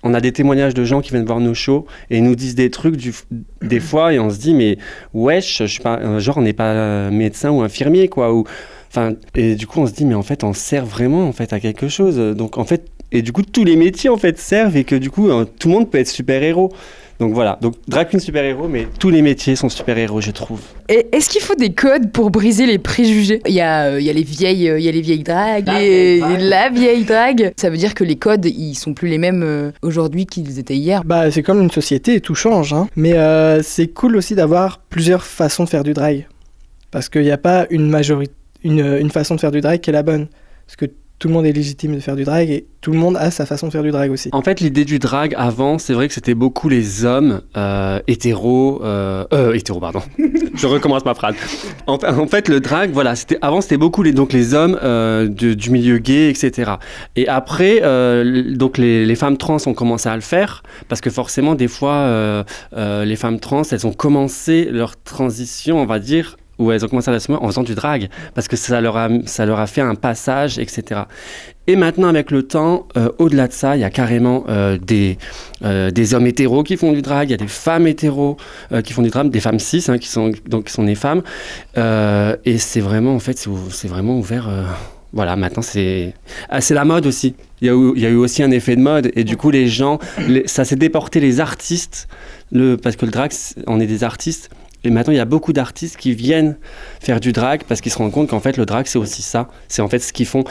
on 0.07 0.15
a 0.15 0.21
des 0.21 0.33
témoignages 0.33 0.75
de 0.75 0.85
gens 0.85 1.01
qui 1.01 1.11
viennent 1.11 1.27
voir 1.27 1.41
nos 1.41 1.55
shows 1.55 1.87
et 2.11 2.21
nous 2.21 2.37
disent 2.37 2.55
des 2.55 2.71
trucs 2.71 2.97
du, 2.97 3.13
des 3.63 3.81
fois 3.91 4.13
et 4.13 4.19
on 4.19 4.31
se 4.31 4.39
dit 4.39 4.55
mais 4.55 4.79
wesh, 5.15 5.59
je 5.59 5.65
suis 5.65 5.83
pas, 5.83 5.99
euh, 5.99 6.21
genre 6.21 6.39
on 6.39 6.43
n'est 6.43 6.53
pas 6.53 6.73
euh, 6.73 7.11
médecin 7.11 7.51
ou 7.51 7.63
infirmier 7.63 8.09
quoi 8.09 8.33
ou 8.33 8.45
enfin 8.89 9.15
et 9.35 9.57
du 9.57 9.67
coup 9.67 9.81
on 9.81 9.87
se 9.87 9.93
dit 9.93 10.05
mais 10.05 10.15
en 10.15 10.23
fait 10.23 10.45
on 10.45 10.53
sert 10.53 10.87
vraiment 10.87 11.27
en 11.29 11.33
fait 11.33 11.53
à 11.53 11.61
quelque 11.61 11.89
chose. 11.89 12.17
Donc 12.37 12.57
en 12.57 12.65
fait 12.65 12.89
et 13.13 13.23
du 13.23 13.33
coup 13.33 13.43
tous 13.43 13.65
les 13.65 13.77
métiers 13.77 14.11
en 14.11 14.17
fait 14.17 14.39
servent 14.39 14.77
et 14.77 14.85
que 14.85 14.97
du 14.97 15.11
coup 15.11 15.29
euh, 15.29 15.45
tout 15.45 15.69
le 15.69 15.75
monde 15.75 15.91
peut 15.91 15.99
être 15.99 16.09
super 16.09 16.43
héros 16.43 16.73
donc 17.19 17.33
voilà 17.33 17.59
donc 17.61 17.75
drag 17.89 18.09
queen 18.09 18.21
super 18.21 18.45
héros 18.45 18.69
mais 18.69 18.87
tous 18.99 19.11
les 19.11 19.23
métiers 19.23 19.57
sont 19.57 19.69
super 19.69 19.97
héros 19.97 20.21
je 20.21 20.31
trouve 20.31 20.61
Et 20.89 21.07
Est-ce 21.13 21.29
qu'il 21.29 21.41
faut 21.41 21.55
des 21.55 21.73
codes 21.73 22.13
pour 22.13 22.31
briser 22.31 22.67
les 22.67 22.79
préjugés? 22.79 23.41
Il 23.47 23.55
y 23.55 23.61
a, 23.61 23.87
euh, 23.87 24.01
il 24.01 24.07
y 24.07 24.11
a 24.11 24.13
les 24.13 24.23
vieilles, 24.23 24.69
euh, 24.69 24.79
il 24.79 24.85
y 24.85 24.89
a 24.89 24.93
les 24.93 25.01
vieilles 25.01 25.23
dragues, 25.23 25.69
et 25.81 26.21
la 26.39 26.69
vieille 26.71 27.05
drague. 27.05 27.53
Ça 27.57 27.71
veut 27.71 27.77
dire 27.77 27.95
que 27.95 28.05
les 28.05 28.17
codes, 28.17 28.45
ils 28.47 28.75
sont 28.75 28.95
plus 28.95 29.09
les 29.09 29.19
mêmes 29.19 29.43
euh, 29.43 29.73
aujourd'hui 29.83 30.27
qu'ils 30.27 30.59
étaient 30.59 30.77
hier. 30.77 31.03
Bah, 31.05 31.31
c'est 31.31 31.43
comme 31.43 31.61
une 31.61 31.71
société, 31.71 32.21
tout 32.21 32.35
change. 32.35 32.73
Hein. 32.73 32.89
Mais 32.97 33.15
euh, 33.15 33.63
c'est 33.63 33.89
cool 33.89 34.17
aussi 34.17 34.35
d'avoir 34.35 34.79
plusieurs 34.79 35.25
façons 35.25 35.65
de 35.65 35.69
faire 35.69 35.83
du 35.85 35.93
drag. 35.93 36.27
Parce 36.91 37.09
qu'il 37.09 37.23
n'y 37.23 37.31
a 37.31 37.39
pas 37.39 37.67
une, 37.71 37.89
majorité, 37.89 38.35
une, 38.63 38.81
une 39.01 39.11
façon 39.11 39.35
de 39.35 39.41
faire 39.41 39.53
du 39.53 39.61
drag 39.61 39.81
qui 39.81 39.91
est 39.91 39.93
la 39.93 40.03
bonne. 40.03 40.29
Parce 40.67 40.77
que 40.77 40.87
tout 41.19 41.29
le 41.29 41.35
monde 41.35 41.47
est 41.47 41.53
légitime 41.53 41.95
de 41.95 42.01
faire 42.01 42.15
du 42.17 42.25
drag 42.25 42.51
et 42.51 42.67
tout 42.83 42.93
le 42.93 42.99
monde 42.99 43.17
a 43.17 43.31
sa 43.31 43.47
façon 43.47 43.69
de 43.69 43.73
faire 43.73 43.83
du 43.83 43.91
drag 43.91 44.11
aussi. 44.11 44.29
En 44.33 44.43
fait, 44.43 44.61
l'idée 44.61 44.85
du 44.85 44.99
drag 44.99 45.35
avant, 45.39 45.79
c'est 45.79 45.95
vrai 45.95 46.09
que 46.09 46.15
c'était 46.15 46.35
beaucoup 46.35 46.69
les 46.69 47.05
hommes 47.07 47.41
euh, 47.57 48.01
hétéros. 48.07 48.81
Euh, 48.85 49.25
euh, 49.33 49.55
hétéros, 49.55 49.81
pardon. 49.81 50.03
Je 50.55 50.67
recommence 50.67 51.05
ma 51.07 51.15
phrase. 51.15 51.35
En, 51.87 51.99
fa- 51.99 52.13
en 52.19 52.27
fait, 52.27 52.49
le 52.49 52.61
drag, 52.61 52.91
voilà, 52.93 53.17
c'était 53.17 53.39
avant, 53.41 53.61
c'était 53.63 53.79
beaucoup 53.79 54.03
les 54.03 54.13
donc 54.13 54.33
les 54.33 54.53
hommes 54.55 54.79
euh, 54.83 55.27
du 55.27 55.71
milieu 55.71 55.99
gay, 55.99 56.29
etc. 56.29 56.73
Et 57.17 57.27
après, 57.29 57.81
donc 58.55 58.77
les, 58.79 59.15
femmes 59.17 59.39
trans 59.39 59.57
ont 59.67 59.75
commencé 59.75 60.09
à 60.09 60.15
le 60.15 60.21
faire 60.21 60.63
parce 60.89 61.01
que 61.01 61.09
forcément, 61.11 61.55
des 61.55 61.69
fois, 61.69 62.45
les 62.77 63.17
femmes 63.17 63.41
trans, 63.41 63.63
elles 63.71 63.87
ont 63.87 63.93
commencé 63.93 64.69
leur 64.71 65.03
transition, 65.03 65.81
on 65.81 65.87
va 65.87 65.99
dire. 65.99 66.37
Où 66.59 66.73
elles 66.73 66.85
ont 66.85 66.89
commencé 66.89 67.11
à 67.11 67.13
l'assumer 67.13 67.39
en 67.41 67.47
faisant 67.47 67.63
du 67.63 67.75
drag, 67.75 68.09
parce 68.35 68.49
que 68.49 68.57
ça 68.57 68.81
leur 68.81 68.97
a, 68.97 69.09
ça 69.27 69.45
leur 69.45 69.61
a 69.61 69.67
fait 69.67 69.83
un 69.83 69.95
passage, 69.95 70.59
etc. 70.59 71.03
Et 71.69 71.75
maintenant, 71.75 72.09
avec 72.09 72.31
le 72.31 72.45
temps, 72.45 72.87
euh, 72.97 73.11
au-delà 73.19 73.49
de 73.49 73.53
ça, 73.53 73.77
il 73.77 73.81
y 73.81 73.85
a 73.85 73.91
carrément 73.91 74.45
euh, 74.49 74.79
des, 74.79 75.19
euh, 75.65 75.91
des 75.91 76.15
hommes 76.15 76.27
hétéros 76.27 76.63
qui 76.63 76.77
font 76.77 76.93
du 76.93 77.03
drag, 77.03 77.29
il 77.29 77.33
y 77.33 77.35
a 77.35 77.39
des 77.39 77.49
femmes 77.49 77.87
hétéros 77.87 78.37
qui 78.85 78.93
font 78.93 79.03
du 79.03 79.11
drag, 79.11 79.31
des 79.31 79.41
femmes 79.41 79.59
cis 79.59 79.85
hein, 79.89 79.99
qui, 79.99 80.09
sont, 80.09 80.33
donc, 80.49 80.65
qui 80.67 80.73
sont 80.73 80.85
des 80.85 80.95
femmes. 80.95 81.23
Et 81.77 82.59
c'est 82.59 82.81
vraiment, 82.81 83.15
en 83.15 83.19
fait, 83.19 83.49
c'est 83.71 83.89
vraiment 83.89 84.19
ouvert. 84.19 84.49
voilà, 85.13 85.35
maintenant, 85.35 85.63
c'est 85.63 86.15
ah, 86.49 86.61
la 86.71 86.85
mode 86.85 87.07
aussi. 87.07 87.35
Il 87.61 87.67
y, 87.67 87.71
a 87.71 87.75
eu, 87.75 87.93
il 87.97 88.03
y 88.03 88.07
a 88.07 88.11
eu 88.11 88.17
aussi 88.17 88.43
un 88.43 88.51
effet 88.51 88.77
de 88.77 88.83
mode. 88.83 89.11
Et 89.17 89.25
du 89.25 89.37
coup, 89.37 89.51
les 89.51 89.67
gens, 89.67 89.99
ça 90.45 90.65
s'est 90.65 90.77
déporté 90.77 91.21
les 91.21 91.41
artistes, 91.41 92.07
parce 92.83 92.97
que 92.97 93.07
le 93.07 93.13
drag, 93.13 93.33
on 93.67 93.81
est 93.81 93.87
des 93.87 94.05
artistes. 94.05 94.51
Et 94.87 94.91
maintenant, 94.91 95.13
il 95.13 95.17
y 95.17 95.21
a 95.21 95.25
beaucoup 95.25 95.53
d'artistes 95.53 95.97
qui 95.97 96.15
viennent 96.15 96.57
faire 97.01 97.19
du 97.21 97.33
drag 97.33 97.65
parce 97.69 97.81
qu'ils 97.81 97.91
se 97.93 97.99
rendent 97.99 98.13
compte 98.13 98.29
qu'en 98.31 98.41
fait, 98.41 98.57
le 98.57 98.65
drag, 98.67 98.87
c'est 98.87 98.99
aussi 98.99 99.23
ça. 99.23 99.49
C'est 99.69 99.83
en 99.83 99.89
fait 99.89 99.99
ce 99.99 100.13
qu'ils 100.13 100.27
font. 100.27 100.45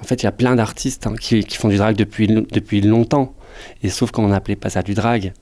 En 0.00 0.04
fait, 0.04 0.22
il 0.22 0.24
y 0.24 0.28
a 0.28 0.32
plein 0.32 0.54
d'artistes 0.56 1.06
hein, 1.06 1.14
qui, 1.20 1.42
font 1.56 1.68
du 1.68 1.76
drag 1.76 1.96
depuis, 1.96 2.26
depuis 2.26 2.80
longtemps. 2.80 3.34
Et 3.82 3.88
sauf 3.88 4.10
qu'on 4.10 4.28
n'appelait 4.28 4.56
pas 4.56 4.70
ça 4.70 4.82
du 4.82 4.94
drag. 4.94 5.32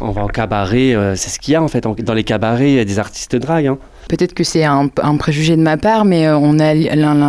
On 0.00 0.10
va 0.10 0.24
au 0.24 0.28
cabaret, 0.28 0.94
euh, 0.94 1.14
c'est 1.14 1.30
ce 1.30 1.38
qu'il 1.38 1.52
y 1.52 1.56
a 1.56 1.62
en 1.62 1.68
fait. 1.68 1.84
En- 1.86 1.94
Dans 1.94 2.14
les 2.14 2.24
cabarets, 2.24 2.70
il 2.72 2.76
y 2.76 2.80
a 2.80 2.84
des 2.84 2.98
artistes 2.98 3.36
drag. 3.36 3.66
hein. 3.66 3.78
Peut-être 4.08 4.34
que 4.34 4.44
c'est 4.44 4.64
un, 4.64 4.88
préjugé 5.18 5.56
de 5.56 5.62
ma 5.62 5.76
part, 5.76 6.04
mais 6.04 6.26
euh, 6.26 6.36
on 6.36 6.58
a 6.58 6.74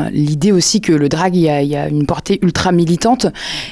l'idée 0.10 0.52
aussi 0.52 0.82
que 0.82 0.92
le 0.92 1.10
drag, 1.10 1.36
il 1.36 1.42
y 1.42 1.76
a, 1.76 1.88
une 1.88 2.06
portée 2.06 2.40
ultra 2.42 2.72
militante. 2.72 3.28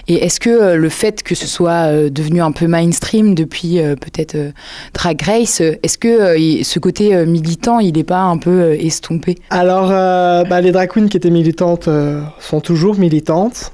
Et 0.07 0.23
est-ce 0.25 0.39
que 0.39 0.49
euh, 0.49 0.75
le 0.75 0.89
fait 0.89 1.23
que 1.23 1.35
ce 1.35 1.47
soit 1.47 1.87
euh, 1.87 2.09
devenu 2.09 2.41
un 2.41 2.51
peu 2.51 2.67
mainstream 2.67 3.35
depuis 3.35 3.79
peut-être 3.99 4.37
Drag 4.93 5.21
Race, 5.21 5.61
est-ce 5.61 5.97
que 5.97 6.35
ce 6.63 6.79
côté 6.79 7.25
militant, 7.25 7.79
il 7.79 7.93
n'est 7.93 8.03
pas 8.03 8.21
un 8.21 8.37
peu 8.37 8.73
estompé? 8.73 9.37
Alors, 9.49 9.89
bah, 9.89 10.61
les 10.61 10.71
drag 10.71 10.89
queens 10.89 11.07
qui 11.07 11.17
étaient 11.17 11.29
militantes 11.29 11.89
sont 12.39 12.61
toujours 12.61 12.97
militantes. 12.97 13.71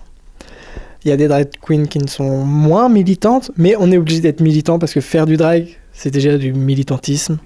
Il 1.04 1.10
y 1.10 1.12
a 1.12 1.18
des 1.18 1.28
drag 1.28 1.50
queens 1.66 1.86
qui 1.86 2.00
ne 2.00 2.08
sont 2.08 2.44
moins 2.44 2.90
militantes, 2.90 3.52
mais 3.58 3.76
on 3.80 3.92
est 3.92 3.98
obligé 3.98 4.22
d'être 4.22 4.42
militant 4.42 4.80
parce 4.80 4.94
que 4.94 5.02
faire 5.02 5.26
du 5.26 5.38
drag, 5.38 5.68
c'est 5.94 6.12
déjà 6.12 6.38
du 6.38 6.54
militantisme. 6.54 7.38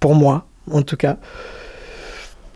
Pour 0.00 0.14
moi, 0.14 0.46
en 0.70 0.82
tout 0.82 0.96
cas. 0.96 1.16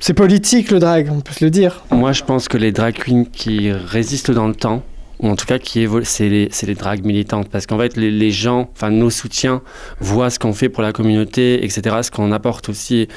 C'est 0.01 0.15
politique 0.15 0.71
le 0.71 0.79
drag, 0.79 1.09
on 1.11 1.21
peut 1.21 1.33
se 1.33 1.45
le 1.45 1.51
dire. 1.51 1.85
Moi, 1.91 2.13
je 2.13 2.23
pense 2.23 2.47
que 2.49 2.57
les 2.57 2.71
drag 2.71 2.95
queens 2.95 3.25
qui 3.25 3.73
résistent 3.73 4.31
dans 4.31 4.47
le 4.47 4.55
temps, 4.55 4.83
ou 5.19 5.29
en 5.29 5.35
tout 5.35 5.47
cas 5.47 5.59
qui 5.59 5.81
évoluent, 5.81 6.05
c'est 6.05 6.29
les, 6.29 6.49
les 6.63 6.75
drags 6.75 7.05
militantes. 7.05 7.49
Parce 7.49 7.67
qu'en 7.67 7.79
fait, 7.79 7.97
les, 7.97 8.13
les 8.13 8.31
gens, 8.31 8.71
enfin 8.75 8.91
nos 8.91 9.11
soutiens, 9.11 9.61
voient 9.99 10.31
ce 10.31 10.39
qu'on 10.39 10.53
fait 10.53 10.69
pour 10.69 10.83
la 10.85 10.93
communauté, 10.93 11.65
etc., 11.65 11.97
ce 12.03 12.11
qu'on 12.13 12.31
apporte 12.33 12.69
aussi. 12.69 13.09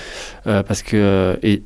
euh, 0.48 0.64
parce 0.64 0.82
que. 0.82 0.98
euh, 0.98 1.36
et 1.44 1.62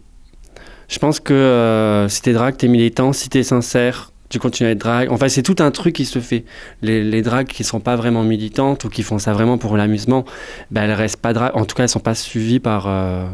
je 0.87 0.99
pense 0.99 1.19
que 1.19 1.33
euh, 1.33 2.09
si 2.09 2.21
t'es 2.21 2.33
drag, 2.33 2.57
t'es 2.57 2.67
militant, 2.67 3.13
si 3.13 3.29
t'es 3.29 3.41
sincère, 3.41 4.11
tu 4.29 4.39
continues 4.39 4.69
à 4.69 4.71
être 4.71 4.79
drag. 4.79 5.09
Enfin, 5.11 5.29
c'est 5.29 5.43
tout 5.43 5.55
un 5.59 5.71
truc 5.71 5.93
qui 5.95 6.05
se 6.05 6.19
fait. 6.19 6.43
Les, 6.81 7.03
les 7.03 7.21
drags 7.21 7.47
qui 7.47 7.63
sont 7.63 7.79
pas 7.79 7.95
vraiment 7.95 8.23
militantes 8.23 8.83
ou 8.85 8.89
qui 8.89 9.03
font 9.03 9.19
ça 9.19 9.33
vraiment 9.33 9.57
pour 9.57 9.77
l'amusement, 9.77 10.25
ben, 10.71 10.83
elles 10.83 10.93
restent 10.93 11.17
pas 11.17 11.33
drag. 11.33 11.51
En 11.55 11.65
tout 11.65 11.75
cas, 11.75 11.83
elles 11.83 11.89
sont 11.89 11.99
pas 11.99 12.15
suivies 12.15 12.59
par. 12.59 12.85
euh, 12.87 13.25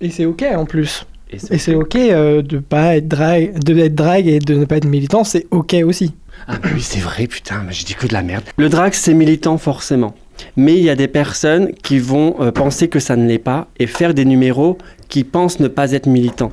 Et 0.00 0.10
c'est 0.10 0.24
ok 0.24 0.44
en 0.56 0.64
plus. 0.64 1.06
et 1.30 1.38
c'est- 1.38 1.74
ok 1.74 1.96
euh, 1.96 2.40
de 2.42 2.58
pas 2.58 2.96
être 2.96 3.08
drag, 3.08 3.58
de 3.62 3.76
être 3.78 3.94
drag 3.94 4.26
et 4.26 4.38
de 4.38 4.54
ne 4.54 4.64
pas 4.64 4.76
être 4.78 4.86
militant, 4.86 5.24
c'est 5.24 5.46
ok 5.50 5.76
aussi. 5.84 6.14
Ah 6.46 6.56
bah 6.62 6.68
oui, 6.72 6.80
c'est 6.80 7.00
vrai, 7.00 7.26
putain, 7.26 7.62
mais 7.66 7.72
j'ai 7.72 7.84
dit 7.84 7.94
que 7.94 8.06
de 8.06 8.12
la 8.14 8.22
merde. 8.22 8.44
Le 8.56 8.68
drag, 8.68 8.94
c'est 8.94 9.12
militant 9.12 9.58
forcément. 9.58 10.14
Mais 10.56 10.76
il 10.78 10.84
y 10.84 10.88
a 10.88 10.94
des 10.94 11.08
personnes 11.08 11.72
qui 11.82 11.98
vont 11.98 12.36
euh, 12.40 12.52
penser 12.52 12.86
que 12.88 13.00
ça 13.00 13.16
ne 13.16 13.26
l'est 13.26 13.38
pas 13.40 13.66
et 13.80 13.88
faire 13.88 14.14
des 14.14 14.24
numéros 14.24 14.78
qui 15.08 15.24
pensent 15.24 15.58
ne 15.58 15.66
pas 15.66 15.90
être 15.92 16.06
militants. 16.06 16.52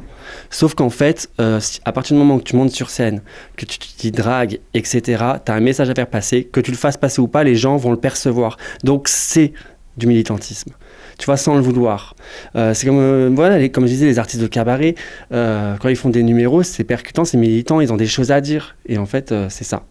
Sauf 0.56 0.74
qu'en 0.74 0.90
fait, 0.90 1.30
euh, 1.42 1.60
à 1.84 1.92
partir 1.92 2.16
du 2.16 2.20
moment 2.20 2.36
où 2.36 2.42
tu 2.42 2.56
montes 2.56 2.72
sur 2.72 2.90
scène, 2.90 3.22
que 3.58 3.66
tu 3.66 3.78
te 3.78 3.86
dis 4.00 4.12
drague, 4.14 4.62
etc., 4.74 5.02
tu 5.46 5.52
as 5.52 5.54
un 5.54 5.60
message 5.60 5.90
à 5.90 5.94
faire 5.94 6.08
passer, 6.08 6.46
que 6.46 6.62
tu 6.62 6.72
le 6.72 6.78
fasses 6.78 6.96
passer 6.96 7.20
ou 7.20 7.28
pas, 7.28 7.44
les 7.44 7.58
gens 7.58 7.76
vont 7.76 7.92
le 7.92 7.98
percevoir. 7.98 8.56
Donc 8.82 9.10
c'est 9.10 9.52
du 9.98 10.08
militantisme. 10.08 10.72
Tu 11.18 11.26
vois, 11.26 11.36
sans 11.36 11.56
le 11.56 11.62
vouloir. 11.62 12.16
Euh, 12.56 12.74
c'est 12.74 12.88
comme, 12.88 13.00
euh, 13.00 13.68
comme 13.68 13.86
je 13.86 13.92
disais, 13.92 14.06
les 14.06 14.18
artistes 14.18 14.42
de 14.42 14.48
cabaret, 14.48 14.96
quand 15.30 15.90
ils 15.90 15.98
font 15.98 16.10
des 16.10 16.24
numéros, 16.24 16.64
c'est 16.64 16.86
percutant, 16.86 17.26
c'est 17.26 17.36
militant, 17.38 17.82
ils 17.82 17.92
ont 17.92 17.98
des 17.98 18.08
choses 18.08 18.32
à 18.32 18.40
dire. 18.40 18.78
Et 18.86 18.98
en 18.98 19.06
fait, 19.06 19.36
c'est 19.50 19.66
ça. 19.66 19.84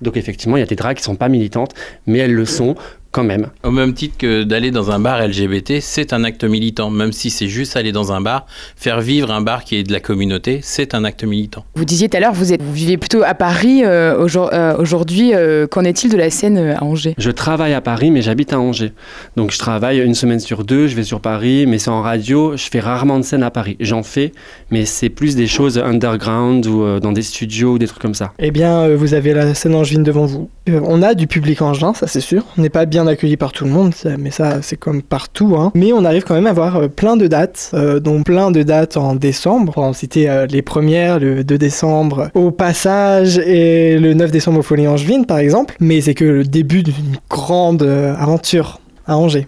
Donc 0.00 0.16
effectivement, 0.16 0.56
il 0.56 0.60
y 0.60 0.62
a 0.62 0.66
des 0.66 0.76
drags 0.76 0.96
qui 0.96 1.02
sont 1.02 1.16
pas 1.16 1.28
militantes, 1.28 1.74
mais 2.06 2.18
elles 2.18 2.34
le 2.34 2.44
sont 2.44 2.76
quand 3.14 3.24
même. 3.24 3.46
Au 3.62 3.70
même 3.70 3.94
titre 3.94 4.16
que 4.18 4.42
d'aller 4.42 4.72
dans 4.72 4.90
un 4.90 4.98
bar 4.98 5.24
LGBT, 5.26 5.74
c'est 5.80 6.12
un 6.12 6.24
acte 6.24 6.42
militant. 6.44 6.90
Même 6.90 7.12
si 7.12 7.30
c'est 7.30 7.46
juste 7.46 7.76
aller 7.76 7.92
dans 7.92 8.12
un 8.12 8.20
bar, 8.20 8.44
faire 8.76 9.00
vivre 9.00 9.30
un 9.30 9.40
bar 9.40 9.62
qui 9.64 9.76
est 9.76 9.84
de 9.84 9.92
la 9.92 10.00
communauté, 10.00 10.58
c'est 10.62 10.94
un 10.94 11.04
acte 11.04 11.22
militant. 11.22 11.64
Vous 11.76 11.84
disiez 11.84 12.08
tout 12.08 12.16
à 12.16 12.20
l'heure, 12.20 12.32
vous, 12.34 12.52
êtes, 12.52 12.60
vous 12.60 12.72
vivez 12.72 12.96
plutôt 12.96 13.22
à 13.22 13.34
Paris. 13.34 13.82
euh, 13.84 14.26
euh, 14.36 14.76
Aujourd'hui, 14.78 15.32
euh, 15.32 15.66
qu'en 15.68 15.84
est-il 15.84 16.10
de 16.10 16.16
la 16.16 16.28
scène 16.28 16.58
à 16.58 16.82
Angers? 16.82 17.14
Je 17.16 17.30
travaille 17.30 17.72
à 17.72 17.80
Paris, 17.80 18.10
mais 18.10 18.20
j'habite 18.20 18.52
à 18.52 18.58
Angers. 18.58 18.92
Donc 19.36 19.52
je 19.52 19.58
travaille 19.58 20.00
une 20.00 20.14
semaine 20.14 20.40
sur 20.40 20.64
deux, 20.64 20.88
je 20.88 20.96
vais 20.96 21.04
sur 21.04 21.20
Paris, 21.20 21.66
mais 21.66 21.78
c'est 21.78 21.90
en 21.90 22.02
radio. 22.02 22.56
Je 22.56 22.68
fais 22.68 22.80
rarement 22.80 23.18
de 23.18 23.24
scène 23.24 23.44
à 23.44 23.50
Paris. 23.52 23.76
J'en 23.78 24.02
fais, 24.02 24.32
mais 24.70 24.84
c'est 24.84 25.08
plus 25.08 25.36
des 25.36 25.46
choses 25.46 25.78
underground 25.78 26.66
ou 26.66 26.82
euh, 26.82 27.00
dans 27.00 27.12
des 27.12 27.22
studios 27.22 27.74
ou 27.74 27.78
des 27.78 27.86
trucs 27.86 28.02
comme 28.02 28.14
ça. 28.14 28.32
Eh 28.38 28.50
bien, 28.50 28.80
euh, 28.80 28.96
vous 28.96 29.14
avez 29.14 29.32
la 29.34 29.54
scène 29.54 29.74
angevine 29.74 30.02
devant 30.02 30.26
vous. 30.26 30.50
Euh, 30.68 30.80
on 30.84 31.02
a 31.02 31.14
du 31.14 31.26
public 31.26 31.60
angevin, 31.60 31.92
ça 31.92 32.06
c'est 32.06 32.20
sûr. 32.22 32.44
On 32.56 32.62
n'est 32.62 32.70
pas 32.70 32.86
bien 32.86 33.06
accueilli 33.06 33.36
par 33.36 33.52
tout 33.52 33.64
le 33.64 33.70
monde, 33.70 33.92
mais 34.18 34.30
ça 34.30 34.62
c'est 34.62 34.76
comme 34.78 35.02
partout. 35.02 35.56
hein. 35.58 35.72
Mais 35.74 35.92
on 35.92 36.04
arrive 36.04 36.24
quand 36.24 36.34
même 36.34 36.46
à 36.46 36.50
avoir 36.50 36.76
euh, 36.76 36.88
plein 36.88 37.16
de 37.16 37.26
dates, 37.26 37.70
euh, 37.74 38.00
dont 38.00 38.22
plein 38.22 38.50
de 38.50 38.62
dates 38.62 38.96
en 38.96 39.14
décembre. 39.14 39.74
On 39.76 39.92
citait 39.92 40.28
euh, 40.28 40.46
les 40.46 40.62
premières, 40.62 41.18
le 41.18 41.44
2 41.44 41.58
décembre 41.58 42.30
au 42.34 42.50
Passage 42.50 43.38
et 43.38 43.98
le 43.98 44.14
9 44.14 44.30
décembre 44.30 44.60
au 44.60 44.62
Folie 44.62 44.88
Angevine 44.88 45.26
par 45.26 45.38
exemple. 45.38 45.76
Mais 45.80 46.00
c'est 46.00 46.14
que 46.14 46.24
le 46.24 46.44
début 46.44 46.82
d'une 46.82 47.16
grande 47.28 47.82
aventure 47.82 48.80
à 49.06 49.18
Angers. 49.18 49.46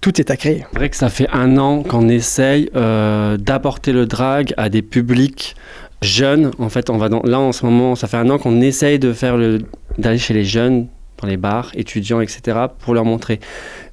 Tout 0.00 0.20
est 0.20 0.30
à 0.30 0.36
créer. 0.36 0.64
C'est 0.72 0.78
vrai 0.78 0.88
que 0.88 0.96
ça 0.96 1.08
fait 1.10 1.28
un 1.32 1.58
an 1.58 1.82
qu'on 1.82 2.08
essaye 2.08 2.70
d'apporter 2.74 3.92
le 3.92 4.06
drag 4.06 4.54
à 4.56 4.68
des 4.68 4.82
publics 4.82 5.56
jeunes. 6.02 6.50
En 6.58 6.68
fait, 6.68 6.90
on 6.90 6.96
va 6.96 7.08
dans, 7.08 7.22
là 7.24 7.40
en 7.40 7.52
ce 7.52 7.66
moment, 7.66 7.96
ça 7.96 8.06
fait 8.06 8.16
un 8.16 8.30
an 8.30 8.38
qu'on 8.38 8.60
essaye 8.60 8.98
de 8.98 9.12
faire 9.12 9.36
le, 9.36 9.58
d'aller 9.98 10.18
chez 10.18 10.34
les 10.34 10.44
jeunes 10.44 10.88
dans 11.20 11.28
les 11.28 11.36
bars, 11.36 11.70
étudiants, 11.74 12.20
etc., 12.20 12.58
pour 12.78 12.94
leur 12.94 13.04
montrer. 13.04 13.40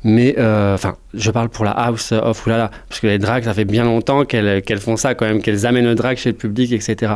Mais, 0.03 0.35
euh, 0.37 0.73
enfin, 0.73 0.97
je 1.13 1.31
parle 1.31 1.49
pour 1.49 1.63
la 1.65 1.71
house 1.71 2.11
of 2.11 2.45
oulala, 2.45 2.69
parce 2.89 2.99
que 2.99 3.07
les 3.07 3.19
drags, 3.19 3.43
ça 3.43 3.53
fait 3.53 3.65
bien 3.65 3.85
longtemps 3.85 4.25
qu'elles 4.25 4.61
qu'elles 4.61 4.79
font 4.79 4.97
ça 4.97 5.15
quand 5.15 5.25
même, 5.25 5.41
qu'elles 5.41 5.65
amènent 5.65 5.85
le 5.85 5.95
drag 5.95 6.17
chez 6.17 6.31
le 6.31 6.35
public, 6.35 6.71
etc. 6.71 7.13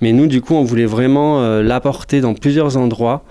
Mais 0.00 0.12
nous, 0.12 0.26
du 0.26 0.40
coup, 0.40 0.54
on 0.54 0.64
voulait 0.64 0.86
vraiment 0.86 1.42
euh, 1.42 1.62
l'apporter 1.62 2.20
dans 2.20 2.34
plusieurs 2.34 2.76
endroits, 2.76 3.24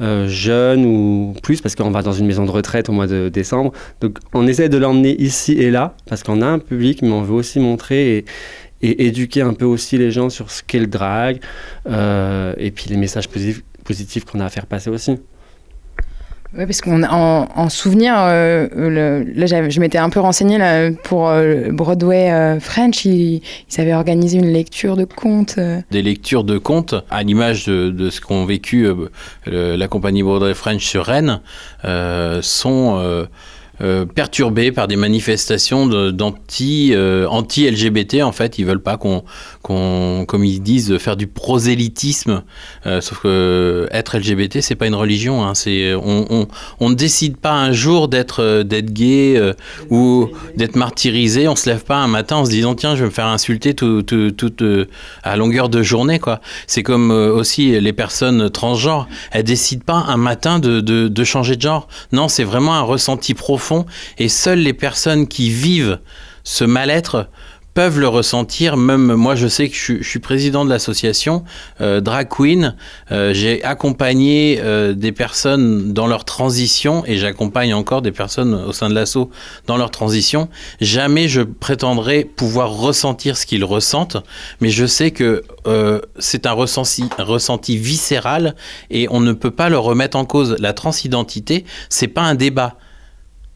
euh, 0.00 0.26
jeunes 0.26 0.86
ou 0.86 1.34
plus, 1.42 1.60
parce 1.60 1.74
qu'on 1.74 1.90
va 1.90 2.02
dans 2.02 2.12
une 2.12 2.26
maison 2.26 2.46
de 2.46 2.50
retraite 2.50 2.88
au 2.88 2.92
mois 2.92 3.06
de 3.06 3.28
décembre. 3.28 3.72
Donc, 4.00 4.18
on 4.32 4.46
essaie 4.46 4.68
de 4.68 4.78
l'emmener 4.78 5.20
ici 5.20 5.52
et 5.52 5.70
là, 5.70 5.94
parce 6.08 6.22
qu'on 6.22 6.40
a 6.40 6.46
un 6.46 6.58
public, 6.58 7.02
mais 7.02 7.10
on 7.10 7.22
veut 7.22 7.34
aussi 7.34 7.60
montrer 7.60 8.16
et, 8.16 8.24
et 8.82 9.06
éduquer 9.06 9.42
un 9.42 9.54
peu 9.54 9.64
aussi 9.64 9.98
les 9.98 10.10
gens 10.10 10.30
sur 10.30 10.50
ce 10.50 10.62
qu'est 10.62 10.78
le 10.78 10.86
drag, 10.86 11.40
euh, 11.88 12.54
et 12.58 12.70
puis 12.70 12.86
les 12.90 12.96
messages 12.96 13.28
positifs, 13.28 13.62
positifs 13.84 14.24
qu'on 14.24 14.40
a 14.40 14.46
à 14.46 14.50
faire 14.50 14.66
passer 14.66 14.90
aussi. 14.90 15.18
Oui, 16.56 16.66
parce 16.66 16.80
qu'en 16.82 17.02
en, 17.02 17.48
en 17.56 17.68
souvenir, 17.68 18.14
euh, 18.16 18.68
le- 18.76 19.24
là 19.34 19.46
je 19.68 19.80
m'étais 19.80 19.98
un 19.98 20.08
peu 20.08 20.20
renseignée 20.20 20.56
là, 20.56 20.92
pour 21.02 21.28
euh, 21.28 21.70
Broadway 21.72 22.30
euh, 22.30 22.60
French, 22.60 23.04
ils, 23.06 23.42
ils 23.68 23.80
avaient 23.80 23.92
organisé 23.94 24.38
une 24.38 24.52
lecture 24.52 24.96
de 24.96 25.04
contes. 25.04 25.56
euh. 25.58 25.80
Des 25.90 26.02
lectures 26.02 26.44
de 26.44 26.56
contes, 26.58 26.94
à 27.10 27.24
l'image 27.24 27.66
de, 27.66 27.90
de 27.90 28.08
ce 28.08 28.20
qu'ont 28.20 28.44
vécu 28.44 28.86
euh, 28.86 28.94
le- 29.46 29.74
la 29.74 29.88
compagnie 29.88 30.22
Broadway 30.22 30.54
French 30.54 30.84
sur 30.86 31.04
Rennes, 31.06 31.40
euh, 31.84 32.40
sont 32.40 32.98
euh, 33.00 33.24
euh, 33.80 34.04
perturbés 34.04 34.70
par 34.70 34.86
des 34.86 34.94
manifestations 34.94 35.88
de- 35.88 36.12
d'anti 36.12 36.92
euh, 36.94 37.26
anti-LGBT. 37.26 38.22
En 38.22 38.30
fait, 38.30 38.60
ils 38.60 38.64
veulent 38.64 38.80
pas 38.80 38.96
qu'on, 38.96 39.24
comme 39.64 40.44
ils 40.44 40.60
disent, 40.60 40.98
faire 40.98 41.16
du 41.16 41.26
prosélytisme. 41.26 42.42
Euh, 42.86 43.00
sauf 43.00 43.20
que 43.20 43.88
être 43.90 44.18
LGBT, 44.18 44.60
c'est 44.60 44.74
pas 44.74 44.86
une 44.86 44.94
religion. 44.94 45.44
Hein. 45.44 45.54
C'est 45.54 45.94
on, 45.94 46.46
ne 46.90 46.94
décide 46.94 47.36
pas 47.38 47.52
un 47.52 47.72
jour 47.72 48.08
d'être 48.08 48.42
euh, 48.42 48.62
gay 48.62 49.36
euh, 49.36 49.54
ou 49.90 50.28
d'être 50.56 50.76
martyrisé. 50.76 51.48
On 51.48 51.56
se 51.56 51.68
lève 51.68 51.84
pas 51.84 51.96
un 51.96 52.08
matin 52.08 52.36
en 52.36 52.44
se 52.44 52.50
disant 52.50 52.74
tiens, 52.74 52.94
je 52.94 53.00
vais 53.00 53.06
me 53.06 53.14
faire 53.14 53.26
insulter 53.26 53.74
tout, 53.74 54.02
tout, 54.02 54.30
tout, 54.30 54.62
euh, 54.62 54.86
à 55.22 55.36
longueur 55.36 55.68
de 55.68 55.82
journée. 55.82 56.20
C'est 56.66 56.82
comme 56.82 57.10
euh, 57.10 57.32
aussi 57.32 57.80
les 57.80 57.92
personnes 57.92 58.50
transgenres. 58.50 59.08
Elles 59.30 59.44
décident 59.44 59.84
pas 59.84 60.04
un 60.08 60.16
matin 60.16 60.58
de, 60.58 60.80
de 60.80 61.24
changer 61.24 61.56
de 61.56 61.62
genre. 61.62 61.88
Non, 62.12 62.28
c'est 62.28 62.44
vraiment 62.44 62.74
un 62.74 62.82
ressenti 62.82 63.34
profond. 63.34 63.86
Et 64.18 64.28
seules 64.28 64.60
les 64.60 64.74
personnes 64.74 65.26
qui 65.26 65.50
vivent 65.50 65.98
ce 66.44 66.64
mal-être 66.64 67.28
peuvent 67.74 67.98
le 67.98 68.08
ressentir. 68.08 68.76
Même 68.76 69.14
moi, 69.14 69.34
je 69.34 69.48
sais 69.48 69.68
que 69.68 69.74
je, 69.74 69.80
suis- 69.80 70.02
je 70.02 70.08
suis 70.08 70.18
président 70.20 70.64
de 70.64 70.70
l'association 70.70 71.44
euh, 71.80 72.00
Drag 72.00 72.28
Queen. 72.28 72.76
Euh, 73.10 73.34
j'ai 73.34 73.62
accompagné 73.64 74.60
euh, 74.62 74.94
des 74.94 75.12
personnes 75.12 75.92
dans 75.92 76.06
leur 76.06 76.24
transition 76.24 77.04
et 77.06 77.18
j'accompagne 77.18 77.74
encore 77.74 78.00
des 78.00 78.12
personnes 78.12 78.54
au 78.54 78.72
sein 78.72 78.88
de 78.88 78.94
l'asso 78.94 79.28
dans 79.66 79.76
leur 79.76 79.90
transition. 79.90 80.48
Jamais 80.80 81.28
je 81.28 81.42
prétendrai 81.42 82.24
pouvoir 82.24 82.70
ressentir 82.70 83.36
ce 83.36 83.44
qu'ils 83.44 83.64
ressentent, 83.64 84.18
mais 84.60 84.70
je 84.70 84.86
sais 84.86 85.10
que 85.10 85.42
euh, 85.66 86.00
c'est 86.18 86.46
un 86.46 86.52
ressenti, 86.52 87.04
un 87.18 87.24
ressenti 87.24 87.76
viscéral 87.76 88.54
et 88.90 89.08
on 89.10 89.20
ne 89.20 89.32
peut 89.32 89.50
pas 89.50 89.68
le 89.68 89.78
remettre 89.78 90.16
en 90.16 90.24
cause. 90.24 90.56
La 90.60 90.72
transidentité, 90.72 91.64
c'est 91.88 92.08
pas 92.08 92.22
un 92.22 92.34
débat. 92.36 92.76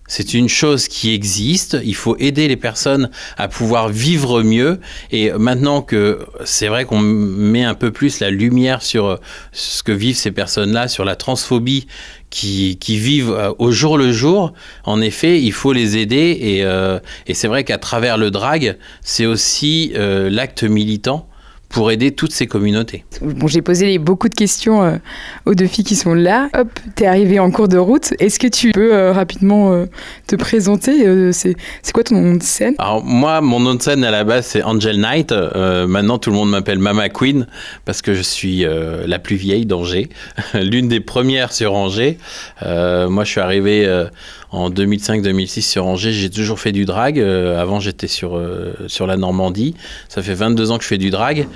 C'est 0.08 0.32
une 0.32 0.48
chose 0.48 0.88
qui 0.88 1.12
existe. 1.12 1.76
Il 1.84 1.94
faut 1.94 2.16
aider 2.18 2.48
les 2.48 2.56
personnes 2.56 3.10
à 3.36 3.46
pouvoir 3.46 3.90
vivre 3.90 4.42
mieux. 4.42 4.80
Et 5.12 5.30
maintenant 5.32 5.82
que 5.82 6.26
c'est 6.44 6.66
vrai 6.68 6.86
qu'on 6.86 7.00
met 7.00 7.62
un 7.62 7.74
peu 7.74 7.90
plus 7.90 8.18
la 8.20 8.30
lumière 8.30 8.80
sur 8.82 9.06
euh, 9.06 9.16
ce 9.52 9.82
que 9.82 9.92
vivent 9.92 10.16
ces 10.16 10.30
personnes-là, 10.30 10.88
sur 10.88 11.04
la 11.04 11.14
transphobie 11.14 11.86
qui, 12.30 12.78
qui 12.78 12.98
vivent 12.98 13.32
euh, 13.32 13.52
au 13.58 13.70
jour 13.70 13.98
le 13.98 14.10
jour, 14.10 14.54
en 14.84 15.02
effet, 15.02 15.42
il 15.42 15.52
faut 15.52 15.74
les 15.74 15.98
aider. 15.98 16.38
Et, 16.40 16.64
euh, 16.64 16.98
c'est 17.34 17.48
vrai 17.48 17.64
qu'à 17.64 17.78
travers 17.78 18.16
le 18.16 18.30
drag, 18.30 18.78
c'est 19.02 19.26
aussi 19.26 19.92
l'acte 19.94 20.64
militant 20.64 21.28
pour 21.68 21.90
aider 21.90 22.12
toutes 22.12 22.32
ces 22.32 22.46
communautés. 22.46 23.04
Bon, 23.20 23.46
j'ai 23.46 23.60
posé 23.60 23.98
beaucoup 23.98 24.28
de 24.28 24.34
questions 24.34 24.82
euh, 24.82 24.96
aux 25.44 25.54
deux 25.54 25.66
filles 25.66 25.84
qui 25.84 25.96
sont 25.96 26.14
là. 26.14 26.48
Hop, 26.56 26.68
t'es 26.94 27.06
arrivé 27.06 27.38
en 27.38 27.50
cours 27.50 27.68
de 27.68 27.76
route. 27.76 28.14
Est-ce 28.18 28.38
que 28.38 28.46
tu 28.46 28.72
peux 28.72 28.94
euh, 28.94 29.12
rapidement 29.12 29.72
euh, 29.72 29.84
te 30.26 30.36
présenter 30.36 31.32
C'est 31.32 31.56
quoi 31.92 32.04
ton 32.04 32.20
nom 32.20 32.34
de 32.36 32.42
scène? 32.42 32.74
Alors 32.78 33.04
moi, 33.04 33.40
mon 33.40 33.60
nom 33.60 33.74
de 33.74 33.82
scène 33.82 34.02
à 34.04 34.10
la 34.10 34.24
base 34.24 34.46
c'est 34.46 34.62
Angel 34.62 34.98
Knight. 34.98 35.32
Maintenant, 35.32 36.18
tout 36.18 36.30
le 36.30 36.36
monde 36.36 36.50
m'appelle 36.50 36.78
Mama 36.78 37.08
Queen 37.08 37.46
parce 37.84 38.02
que 38.02 38.14
je 38.14 38.22
suis 38.22 38.64
la 39.06 39.18
plus 39.18 39.36
vieille 39.36 39.66
d'Angers, 39.66 40.08
l'une 40.54 40.88
des 40.88 41.00
premières 41.00 41.52
sur 41.52 41.74
Angers. 41.74 42.18
Moi, 42.62 43.24
je 43.24 43.30
suis 43.30 43.40
arrivé 43.40 44.06
en 44.50 44.70
2005-2006 44.70 45.60
sur 45.62 45.86
Angers. 45.86 46.12
J'ai 46.12 46.30
toujours 46.30 46.60
fait 46.60 46.72
du 46.72 46.84
drag. 46.84 47.18
Euh, 47.18 47.60
avant, 47.60 47.80
j'étais 47.80 48.08
sur 48.08 48.36
euh, 48.36 48.74
sur 48.86 49.06
la 49.06 49.16
Normandie. 49.16 49.74
Ça 50.08 50.22
fait 50.22 50.34
22 50.34 50.70
ans 50.70 50.78
que 50.78 50.84
je 50.84 50.88
fais 50.88 50.98
du 50.98 51.10
drag. 51.10 51.46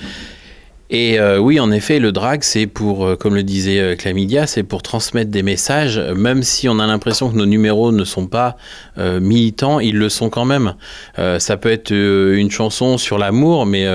Et 0.95 1.18
euh, 1.18 1.38
oui, 1.38 1.59
en 1.59 1.72
effet, 1.72 1.99
le 1.99 2.12
drag, 2.12 2.43
c'est 2.43 2.66
pour, 2.66 3.07
euh, 3.07 3.16
comme 3.16 3.34
le 3.34 3.43
disait 3.43 3.80
euh, 3.80 3.97
Chlamydia, 3.97 4.47
c'est 4.47 4.62
pour 4.62 4.82
transmettre 4.82 5.30
des 5.30 5.43
messages, 5.43 5.99
même 5.99 6.43
si 6.43 6.68
on 6.68 6.78
a 6.78 6.86
l'impression 6.86 7.30
que 7.30 7.34
nos 7.34 7.47
numéros 7.47 7.93
ne 7.93 8.05
sont 8.05 8.26
pas 8.26 8.57
militants, 8.99 9.80
ils 9.80 9.97
le 9.97 10.11
sont 10.11 10.28
quand 10.28 10.45
même. 10.45 10.74
Ça 11.16 11.57
peut 11.57 11.70
être 11.70 11.93
une 11.93 12.51
chanson 12.51 12.99
sur 12.99 13.16
l'amour, 13.16 13.64
mais 13.64 13.86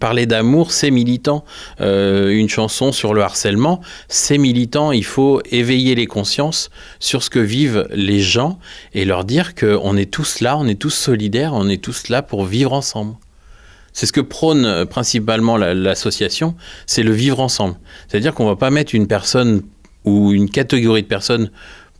parler 0.00 0.26
d'amour, 0.26 0.72
c'est 0.72 0.90
militant. 0.90 1.44
Une 1.80 2.48
chanson 2.48 2.90
sur 2.90 3.14
le 3.14 3.22
harcèlement, 3.22 3.80
c'est 4.08 4.38
militant. 4.38 4.90
Il 4.90 5.04
faut 5.04 5.40
éveiller 5.52 5.94
les 5.94 6.06
consciences 6.06 6.70
sur 6.98 7.22
ce 7.22 7.30
que 7.30 7.38
vivent 7.38 7.86
les 7.92 8.20
gens 8.20 8.58
et 8.94 9.04
leur 9.04 9.24
dire 9.24 9.54
qu'on 9.54 9.96
est 9.96 10.10
tous 10.10 10.40
là, 10.40 10.56
on 10.58 10.66
est 10.66 10.80
tous 10.80 10.90
solidaires, 10.90 11.52
on 11.54 11.68
est 11.68 11.82
tous 11.82 12.08
là 12.08 12.22
pour 12.22 12.44
vivre 12.44 12.72
ensemble. 12.72 13.14
C'est 13.94 14.04
ce 14.06 14.12
que 14.12 14.20
prône 14.20 14.66
euh, 14.66 14.84
principalement 14.84 15.56
la- 15.56 15.72
l'association, 15.72 16.54
c'est 16.84 17.02
le 17.02 17.12
vivre 17.12 17.40
ensemble. 17.40 17.76
C'est-à-dire 18.06 18.34
qu'on 18.34 18.44
va 18.46 18.56
pas 18.56 18.70
mettre 18.70 18.94
une 18.94 19.06
personne 19.06 19.62
ou 20.04 20.32
une 20.32 20.50
catégorie 20.50 21.02
de 21.02 21.08
personnes 21.08 21.50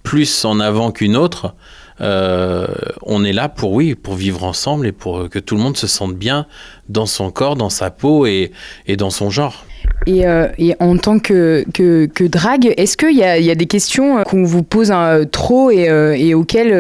plus 0.03 0.45
en 0.45 0.61
avant 0.61 0.91
qu'une 0.91 1.17
autre. 1.17 1.55
Euh, 2.01 2.67
on 3.03 3.25
est 3.25 3.33
là 3.33 3.49
pour 3.49 3.73
oui, 3.73 3.95
pour 3.95 4.15
vivre 4.15 4.43
ensemble 4.45 4.87
et 4.87 4.93
pour 4.93 5.19
euh, 5.21 5.29
que 5.29 5.39
tout 5.39 5.55
le 5.55 5.63
monde 5.63 5.77
se 5.77 5.87
sente 5.87 6.15
bien 6.17 6.47
dans 6.89 7.07
son 7.07 7.31
corps, 7.31 7.55
dans 7.57 7.71
sa 7.71 7.91
peau 7.91 8.27
et 8.27 8.51
dans 8.99 9.11
son 9.11 9.31
genre. 9.31 9.65
Et, 10.07 10.27
euh, 10.27 10.49
et 10.59 10.75
en 10.81 10.97
tant 10.97 11.19
que, 11.19 11.65
que, 11.73 12.07
que 12.07 12.25
drague, 12.25 12.73
est-ce 12.77 12.97
qu'il 12.97 13.17
y 13.17 13.23
a, 13.25 13.55
des 13.55 13.67
questions 13.67 14.19
euh, 14.19 14.23
qu'on 14.23 14.45
vous 14.45 14.63
pose 14.63 14.91
euh, 14.93 15.25
trop 15.25 15.71
et, 15.71 16.35
auxquelles 16.35 16.75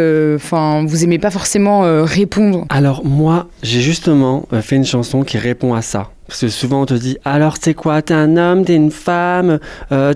vous 0.86 1.04
aimez 1.04 1.18
pas 1.18 1.30
forcément 1.30 2.04
répondre? 2.04 2.66
Alors 2.68 3.04
moi, 3.04 3.48
j'ai 3.62 3.80
justement 3.80 4.46
fait 4.60 4.76
une 4.76 4.84
chanson 4.84 5.22
qui 5.22 5.38
répond 5.38 5.74
à 5.74 5.82
ça. 5.82 6.10
Parce 6.26 6.40
que 6.40 6.48
souvent 6.48 6.82
on 6.82 6.86
te 6.86 6.94
dit 6.94 7.18
alors 7.26 7.56
c'est 7.60 7.74
quoi? 7.74 8.00
T'es 8.00 8.14
un 8.14 8.38
homme, 8.38 8.64
t'es 8.64 8.74
une 8.74 8.90
femme, 8.90 9.58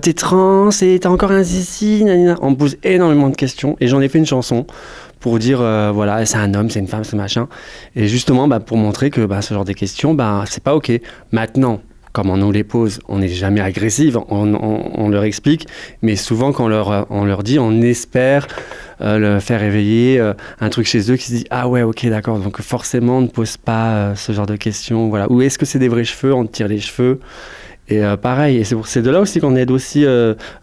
t'es 0.01 0.13
trans 0.13 0.69
et 0.81 0.99
t'as 0.99 1.09
encore 1.09 1.31
un 1.31 1.43
zizi 1.43 2.03
nanana. 2.03 2.35
On 2.41 2.51
me 2.51 2.55
pose 2.55 2.77
énormément 2.83 3.29
de 3.29 3.35
questions 3.35 3.77
et 3.79 3.87
j'en 3.87 4.01
ai 4.01 4.09
fait 4.09 4.17
une 4.17 4.25
chanson 4.25 4.65
pour 5.19 5.37
dire 5.37 5.59
voilà 5.93 6.25
c'est 6.25 6.37
un 6.37 6.53
homme, 6.55 6.69
c'est 6.71 6.79
une 6.79 6.87
femme, 6.87 7.03
c'est 7.03 7.15
machin. 7.15 7.47
Et 7.95 8.07
justement 8.07 8.47
bah, 8.47 8.59
pour 8.59 8.77
montrer 8.77 9.11
que 9.11 9.25
bah, 9.25 9.43
ce 9.43 9.53
genre 9.53 9.65
de 9.65 9.73
questions 9.73 10.15
bah, 10.15 10.45
c'est 10.47 10.63
pas 10.63 10.75
ok. 10.75 10.91
Maintenant 11.31 11.79
comme 12.11 12.29
on 12.29 12.37
nous 12.37 12.51
les 12.51 12.63
pose, 12.63 12.99
on 13.07 13.19
n'est 13.19 13.27
jamais 13.27 13.61
agressive, 13.61 14.17
on, 14.29 14.53
on- 14.55 15.09
leur 15.09 15.23
explique, 15.23 15.67
mais 16.03 16.15
souvent 16.15 16.51
quand 16.51 16.65
on 16.65 16.67
leur, 16.67 17.07
on 17.09 17.25
leur 17.25 17.41
dit, 17.43 17.57
on 17.57 17.81
espère 17.81 18.47
euh, 19.01 19.17
le 19.17 19.39
faire 19.39 19.63
éveiller 19.63 20.19
euh, 20.19 20.33
un 20.59 20.69
truc 20.69 20.85
chez 20.85 21.11
eux 21.11 21.15
qui 21.15 21.25
se 21.27 21.33
dit 21.33 21.45
ah 21.49 21.67
ouais 21.67 21.81
ok 21.83 22.05
d'accord 22.07 22.37
donc 22.39 22.61
forcément 22.61 23.17
on 23.17 23.21
ne 23.21 23.27
pose 23.27 23.57
pas 23.57 23.91
euh, 23.93 24.15
ce 24.15 24.31
genre 24.33 24.45
de 24.45 24.55
questions 24.55 25.09
voilà. 25.09 25.31
Ou 25.31 25.41
est-ce 25.41 25.57
que 25.57 25.65
c'est 25.65 25.79
des 25.79 25.87
vrais 25.87 26.03
cheveux 26.03 26.33
on 26.33 26.45
tire 26.45 26.67
les 26.67 26.79
cheveux 26.79 27.19
et 27.87 28.01
pareil 28.21 28.57
et 28.57 28.63
c'est 28.65 28.75
pour 28.75 28.85
c'est 28.87 29.01
de 29.01 29.09
là 29.09 29.19
aussi 29.19 29.39
qu'on 29.39 29.55
aide 29.55 29.71
aussi 29.71 30.05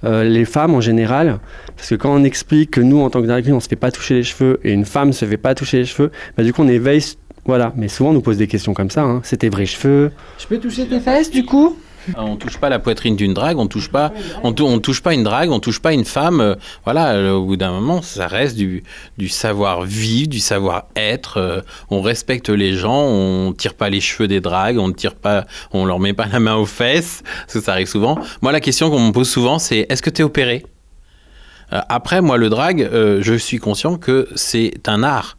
les 0.04 0.44
femmes 0.44 0.74
en 0.76 0.80
général 0.80 1.40
parce 1.74 1.88
que 1.88 1.96
quand 1.96 2.14
on 2.14 2.22
explique 2.22 2.70
que 2.70 2.80
nous 2.80 3.00
en 3.00 3.10
tant 3.10 3.20
que 3.20 3.26
drag 3.26 3.42
queen 3.42 3.54
on 3.54 3.58
se 3.60 3.66
fait 3.68 3.74
pas 3.74 3.90
toucher 3.90 4.14
les 4.14 4.22
cheveux 4.22 4.60
et 4.62 4.70
une 4.72 4.84
femme 4.84 5.12
se 5.12 5.24
fait 5.24 5.36
pas 5.36 5.54
toucher 5.56 5.78
les 5.78 5.84
cheveux 5.86 6.12
bah, 6.36 6.44
du 6.44 6.52
coup 6.52 6.62
on 6.62 6.68
éveille 6.68 7.02
voilà 7.46 7.72
mais 7.76 7.88
souvent 7.88 8.10
on 8.10 8.14
nous 8.14 8.20
pose 8.20 8.36
des 8.38 8.46
questions 8.48 8.74
comme 8.74 8.90
ça 8.90 9.02
hein. 9.02 9.20
c'est 9.24 9.38
tes 9.38 9.48
vrais 9.48 9.66
cheveux 9.66 10.12
Je 10.38 10.46
peux 10.46 10.58
toucher 10.58 10.86
tes 10.86 11.00
fesses 11.00 11.30
du 11.30 11.44
coup? 11.44 11.76
Euh, 12.10 12.12
On 12.18 12.36
touche 12.36 12.58
pas 12.58 12.68
la 12.68 12.78
poitrine 12.78 13.16
d'une 13.16 13.34
drague, 13.34 13.58
on 13.58 13.66
touche 13.66 13.88
pas, 13.90 14.12
on, 14.44 14.52
tou- 14.52 14.64
on 14.64 14.78
touche 14.78 15.02
pas 15.02 15.12
une 15.12 15.24
drague, 15.24 15.50
on 15.50 15.58
touche 15.58 15.80
pas 15.80 15.92
une 15.92 16.04
femme. 16.04 16.40
euh, 16.40 16.54
voilà, 16.84 17.14
euh, 17.14 17.32
au 17.32 17.44
bout 17.46 17.56
d'un 17.56 17.72
moment, 17.72 18.00
ça 18.00 18.28
reste 18.28 18.54
du, 18.56 18.84
du 19.18 19.28
savoir 19.28 19.82
vivre, 19.82 20.28
du 20.28 20.38
savoir 20.38 20.84
être. 20.94 21.38
euh, 21.38 21.60
on 21.90 22.00
respecte 22.02 22.48
les 22.48 22.74
gens, 22.74 23.02
on 23.08 23.52
tire 23.52 23.74
pas 23.74 23.90
les 23.90 24.00
cheveux 24.00 24.28
des 24.28 24.40
dragues, 24.40 24.78
on 24.78 24.86
ne 24.86 24.92
tire 24.92 25.16
pas, 25.16 25.46
on 25.72 25.84
leur 25.84 25.98
met 25.98 26.12
pas 26.12 26.26
la 26.32 26.38
main 26.38 26.54
aux 26.54 26.64
fesses, 26.66 27.24
parce 27.40 27.54
que 27.54 27.60
ça 27.60 27.72
arrive 27.72 27.88
souvent. 27.88 28.16
Moi, 28.40 28.52
la 28.52 28.60
question 28.60 28.88
qu'on 28.88 29.00
me 29.08 29.12
pose 29.12 29.28
souvent, 29.28 29.58
c'est 29.58 29.86
est-ce 29.88 30.00
que 30.02 30.10
tu 30.10 30.20
es 30.22 30.24
opéré? 30.24 30.64
Euh, 31.72 31.80
Après, 31.88 32.20
moi, 32.20 32.36
le 32.36 32.48
drag, 32.50 32.82
euh, 32.82 33.18
je 33.20 33.34
suis 33.34 33.58
conscient 33.58 33.96
que 33.96 34.28
c'est 34.36 34.74
un 34.88 35.02
art. 35.02 35.36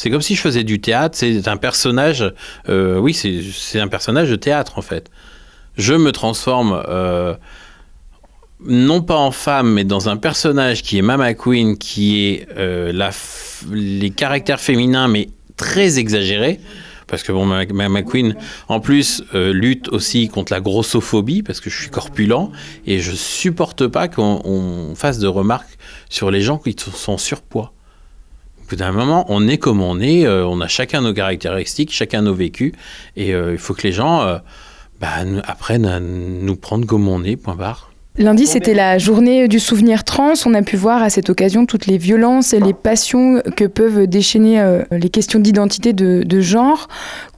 C'est 0.00 0.08
comme 0.08 0.22
si 0.22 0.34
je 0.34 0.40
faisais 0.40 0.64
du 0.64 0.80
théâtre, 0.80 1.14
c'est 1.14 1.46
un 1.46 1.58
personnage, 1.58 2.24
euh, 2.70 2.96
oui, 2.96 3.12
c'est 3.12 3.80
un 3.80 3.88
personnage 3.88 4.30
de 4.30 4.36
théâtre 4.36 4.78
en 4.78 4.82
fait 4.82 5.10
je 5.76 5.92
me 5.92 6.10
transforme 6.10 6.82
euh, 6.88 7.34
non 8.64 9.02
pas 9.02 9.18
en 9.18 9.30
femme, 9.30 9.74
mais 9.74 9.84
dans 9.84 10.08
un 10.08 10.16
personnage 10.16 10.82
qui 10.82 10.96
est 10.96 11.02
Mama 11.02 11.34
Queen, 11.34 11.76
qui 11.76 12.28
est 12.28 12.48
euh, 12.56 13.10
les 13.70 14.08
caractères 14.08 14.58
féminins, 14.60 15.06
mais 15.06 15.28
très 15.58 15.98
exagérés. 15.98 16.60
Parce 17.06 17.22
que 17.22 17.32
bon, 17.32 17.44
Mama 17.44 18.02
Queen, 18.02 18.36
en 18.68 18.80
plus, 18.80 19.22
lutte 19.32 19.88
aussi 19.88 20.28
contre 20.28 20.52
la 20.52 20.60
grossophobie, 20.60 21.42
parce 21.42 21.60
que 21.60 21.68
je 21.68 21.78
suis 21.78 21.90
corpulent, 21.90 22.50
et 22.86 23.00
je 23.00 23.12
supporte 23.12 23.86
pas 23.86 24.08
qu'on 24.08 24.40
on 24.44 24.94
fasse 24.94 25.18
de 25.18 25.28
remarques 25.28 25.78
sur 26.08 26.30
les 26.30 26.40
gens 26.40 26.58
qui 26.58 26.74
sont 26.78 27.18
surpoids. 27.18 27.72
Au 28.70 28.76
bout 28.76 28.76
d'un 28.76 28.92
moment, 28.92 29.24
on 29.28 29.48
est 29.48 29.58
comme 29.58 29.82
on 29.82 29.98
est, 29.98 30.24
euh, 30.24 30.46
on 30.46 30.60
a 30.60 30.68
chacun 30.68 31.00
nos 31.00 31.12
caractéristiques, 31.12 31.92
chacun 31.92 32.22
nos 32.22 32.34
vécus, 32.34 32.70
et 33.16 33.34
euh, 33.34 33.50
il 33.50 33.58
faut 33.58 33.74
que 33.74 33.82
les 33.82 33.90
gens 33.90 34.22
euh, 34.22 34.38
bah, 35.00 35.08
apprennent 35.42 35.86
à 35.86 35.98
nous 35.98 36.54
prendre 36.54 36.86
comme 36.86 37.08
on 37.08 37.24
est, 37.24 37.34
point 37.34 37.56
barre. 37.56 37.90
Lundi, 38.16 38.46
c'était 38.46 38.74
la 38.74 38.96
journée 38.98 39.48
du 39.48 39.58
souvenir 39.58 40.04
trans. 40.04 40.34
On 40.46 40.54
a 40.54 40.62
pu 40.62 40.76
voir 40.76 41.02
à 41.02 41.10
cette 41.10 41.30
occasion 41.30 41.66
toutes 41.66 41.86
les 41.86 41.98
violences 41.98 42.52
et 42.52 42.60
les 42.60 42.72
passions 42.72 43.42
que 43.56 43.64
peuvent 43.64 44.06
déchaîner 44.06 44.62
les 44.92 45.08
questions 45.08 45.40
d'identité 45.40 45.92
de, 45.92 46.22
de 46.24 46.40
genre. 46.40 46.86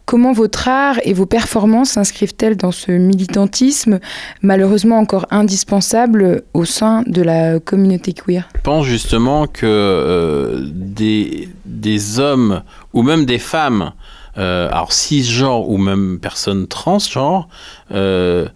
Comment 0.04 0.32
votre 0.32 0.68
art 0.68 0.96
et 1.04 1.12
vos 1.12 1.26
performances 1.26 1.90
s'inscrivent-elles 1.90 2.56
dans 2.56 2.72
ce 2.72 2.90
militantisme 2.92 4.00
malheureusement 4.42 4.98
encore 4.98 5.26
indispensable 5.30 6.42
au 6.54 6.64
sein 6.64 7.02
de 7.06 7.22
la 7.22 7.60
communauté 7.60 8.12
queer? 8.12 8.48
Je 8.56 8.60
pense 8.60 8.84
justement 8.86 9.46
que 9.46 9.64
euh, 9.64 10.68
des, 10.72 11.48
des 11.64 12.18
hommes 12.18 12.62
ou 12.92 13.02
même 13.02 13.24
des 13.24 13.38
femmes, 13.38 13.92
euh, 14.38 14.68
alors 14.70 14.92
cisgenres 14.92 15.68
ou 15.68 15.78
même 15.78 16.18
personnes 16.20 16.66
transgenres, 16.66 17.48
euh, 17.92 18.48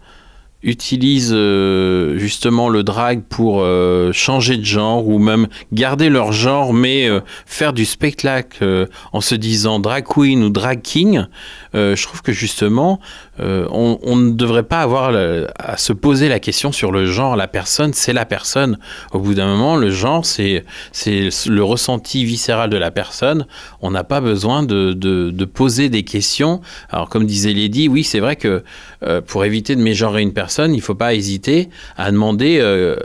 utilisent 0.63 1.33
euh, 1.33 2.17
justement 2.17 2.69
le 2.69 2.83
drag 2.83 3.21
pour 3.29 3.61
euh, 3.61 4.11
changer 4.11 4.57
de 4.57 4.65
genre 4.65 5.07
ou 5.07 5.19
même 5.19 5.47
garder 5.71 6.09
leur 6.09 6.31
genre 6.31 6.73
mais 6.73 7.07
euh, 7.07 7.19
faire 7.45 7.73
du 7.73 7.85
spectacle 7.85 8.87
en 9.13 9.21
se 9.21 9.35
disant 9.35 9.79
drag 9.79 10.05
queen 10.05 10.43
ou 10.43 10.49
drag 10.49 10.81
king, 10.81 11.25
je 11.73 12.03
trouve 12.03 12.21
que 12.21 12.31
justement 12.31 12.99
euh, 13.39 13.67
on, 13.69 14.15
ne 14.15 14.31
devrait 14.31 14.63
pas 14.63 14.81
avoir 14.81 15.15
à 15.59 15.77
se 15.77 15.93
poser 15.93 16.27
la 16.27 16.39
question 16.39 16.71
sur 16.71 16.91
le 16.91 17.05
genre. 17.05 17.35
La 17.35 17.47
personne, 17.47 17.93
c'est 17.93 18.13
la 18.13 18.25
personne. 18.25 18.79
Au 19.11 19.19
bout 19.19 19.35
d'un 19.35 19.47
moment, 19.47 19.75
le 19.75 19.91
genre, 19.91 20.25
c'est 20.25 20.63
le 21.03 21.63
ressenti 21.63 22.25
viscéral 22.25 22.69
de 22.69 22.77
la 22.77 22.91
personne. 22.91 23.45
On 23.81 23.91
n'a 23.91 24.03
pas 24.03 24.21
besoin 24.21 24.63
de, 24.63 24.93
de, 24.93 25.45
poser 25.45 25.89
des 25.89 26.03
questions. 26.03 26.61
Alors, 26.89 27.09
comme 27.09 27.25
disait 27.25 27.53
Lady, 27.53 27.87
oui, 27.87 28.03
c'est 28.03 28.19
vrai 28.19 28.35
que 28.35 28.63
euh, 29.03 29.21
pour 29.21 29.45
éviter 29.45 29.75
de 29.75 29.81
mégenrer 29.81 30.21
une 30.21 30.33
personne, 30.33 30.73
il 30.73 30.77
ne 30.77 30.81
faut 30.81 30.95
pas 30.95 31.13
hésiter 31.13 31.69
à 31.95 32.11
demander 32.11 32.57
euh, 32.59 32.95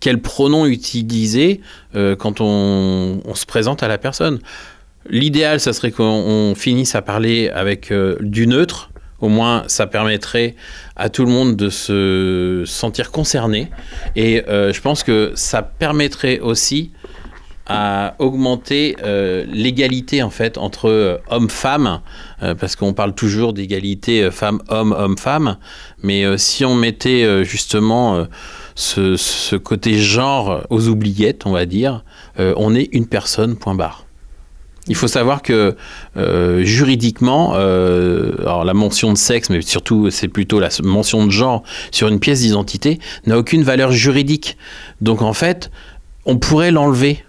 quel 0.00 0.20
pronom 0.20 0.66
utiliser 0.66 1.60
quand 2.18 2.40
on, 2.40 3.20
se 3.34 3.46
présente 3.46 3.84
à 3.84 3.88
la 3.88 3.98
personne. 3.98 4.40
L'idéal, 5.08 5.60
ça 5.60 5.72
serait 5.72 5.92
qu'on 5.92 6.04
on 6.04 6.54
finisse 6.56 6.94
à 6.94 7.02
parler 7.02 7.50
avec 7.50 7.92
du 8.20 8.48
neutre. 8.48 8.90
Au 9.24 9.28
moins, 9.28 9.62
ça 9.68 9.86
permettrait 9.86 10.54
à 10.96 11.08
tout 11.08 11.24
le 11.24 11.30
monde 11.30 11.56
de 11.56 11.70
se 11.70 12.62
sentir 12.66 13.10
concerné. 13.10 13.70
Et 14.16 14.44
euh, 14.48 14.70
je 14.70 14.82
pense 14.82 15.02
que 15.02 15.32
ça 15.34 15.62
permettrait 15.62 16.40
aussi 16.40 16.90
à 17.64 18.16
augmenter 18.18 18.96
euh, 19.02 19.46
l'égalité 19.48 20.22
en 20.22 20.28
fait 20.28 20.58
entre 20.58 20.90
euh, 20.90 21.16
hommes-femmes, 21.30 22.02
parce 22.60 22.76
qu'on 22.76 22.92
parle 22.92 23.14
toujours 23.14 23.54
d'égalité 23.54 24.30
femmes-hommes, 24.30 24.92
hommes-femmes, 24.92 25.56
mais 26.02 26.36
si 26.36 26.66
on 26.66 26.74
mettait 26.74 27.42
justement 27.46 28.26
ce, 28.74 29.16
ce 29.16 29.56
côté 29.56 29.94
genre 29.94 30.66
aux 30.68 30.88
oubliettes, 30.88 31.46
on 31.46 31.52
va 31.52 31.64
dire, 31.64 32.04
on 32.36 32.74
est 32.74 32.90
une 32.92 33.06
personne, 33.06 33.56
point 33.56 33.74
barre. 33.74 34.03
Il 34.86 34.96
faut 34.96 35.08
savoir 35.08 35.42
que 35.42 35.76
euh, 36.16 36.62
juridiquement, 36.62 37.52
euh, 37.54 38.64
la 38.64 38.74
mention 38.74 39.12
de 39.12 39.18
sexe, 39.18 39.48
mais 39.48 39.62
surtout 39.62 40.10
c'est 40.10 40.28
plutôt 40.28 40.60
la 40.60 40.68
mention 40.82 41.26
de 41.26 41.30
genre 41.30 41.62
sur 41.90 42.08
une 42.08 42.20
pièce 42.20 42.40
d'identité, 42.40 42.98
n'a 43.26 43.38
aucune 43.38 43.62
valeur 43.62 43.92
juridique. 43.92 44.58
Donc 45.00 45.22
en 45.22 45.32
fait, 45.32 45.70
on 46.26 46.36
pourrait 46.36 46.70
l'enlever. 46.70 47.24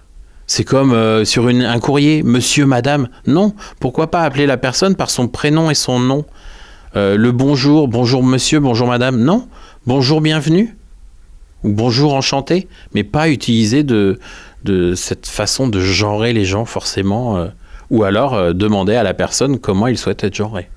C'est 0.47 0.63
comme 0.63 0.91
euh, 0.91 1.23
sur 1.23 1.47
un 1.47 1.79
courrier, 1.79 2.23
monsieur, 2.23 2.65
madame. 2.65 3.07
Non, 3.25 3.53
pourquoi 3.79 4.11
pas 4.11 4.23
appeler 4.23 4.45
la 4.45 4.57
personne 4.57 4.95
par 4.95 5.09
son 5.09 5.27
prénom 5.27 5.69
et 5.69 5.75
son 5.75 5.99
nom? 5.99 6.25
Le 6.97 7.31
bonjour, 7.31 7.89
bonjour 7.89 8.23
monsieur, 8.23 8.61
bonjour 8.61 8.87
madame. 8.87 9.17
Non, 9.17 9.49
bonjour, 9.85 10.21
bienvenue. 10.21 10.77
Ou 11.65 11.73
bonjour, 11.73 12.13
enchanté. 12.13 12.69
Mais 12.93 13.03
pas 13.03 13.27
utiliser 13.27 13.83
de, 13.83 14.17
de 14.65 14.95
cette 14.95 15.27
façon 15.27 15.67
de 15.67 15.79
genrer 15.79 16.33
les 16.33 16.45
gens 16.45 16.65
forcément. 16.65 17.37
euh, 17.37 17.47
ou 17.89 18.03
alors 18.03 18.33
euh, 18.33 18.53
demander 18.53 18.95
à 18.95 19.03
la 19.03 19.13
personne 19.13 19.59
comment 19.59 19.87
il 19.87 19.97
souhaite 19.97 20.23
être 20.23 20.35
genré. 20.35 20.69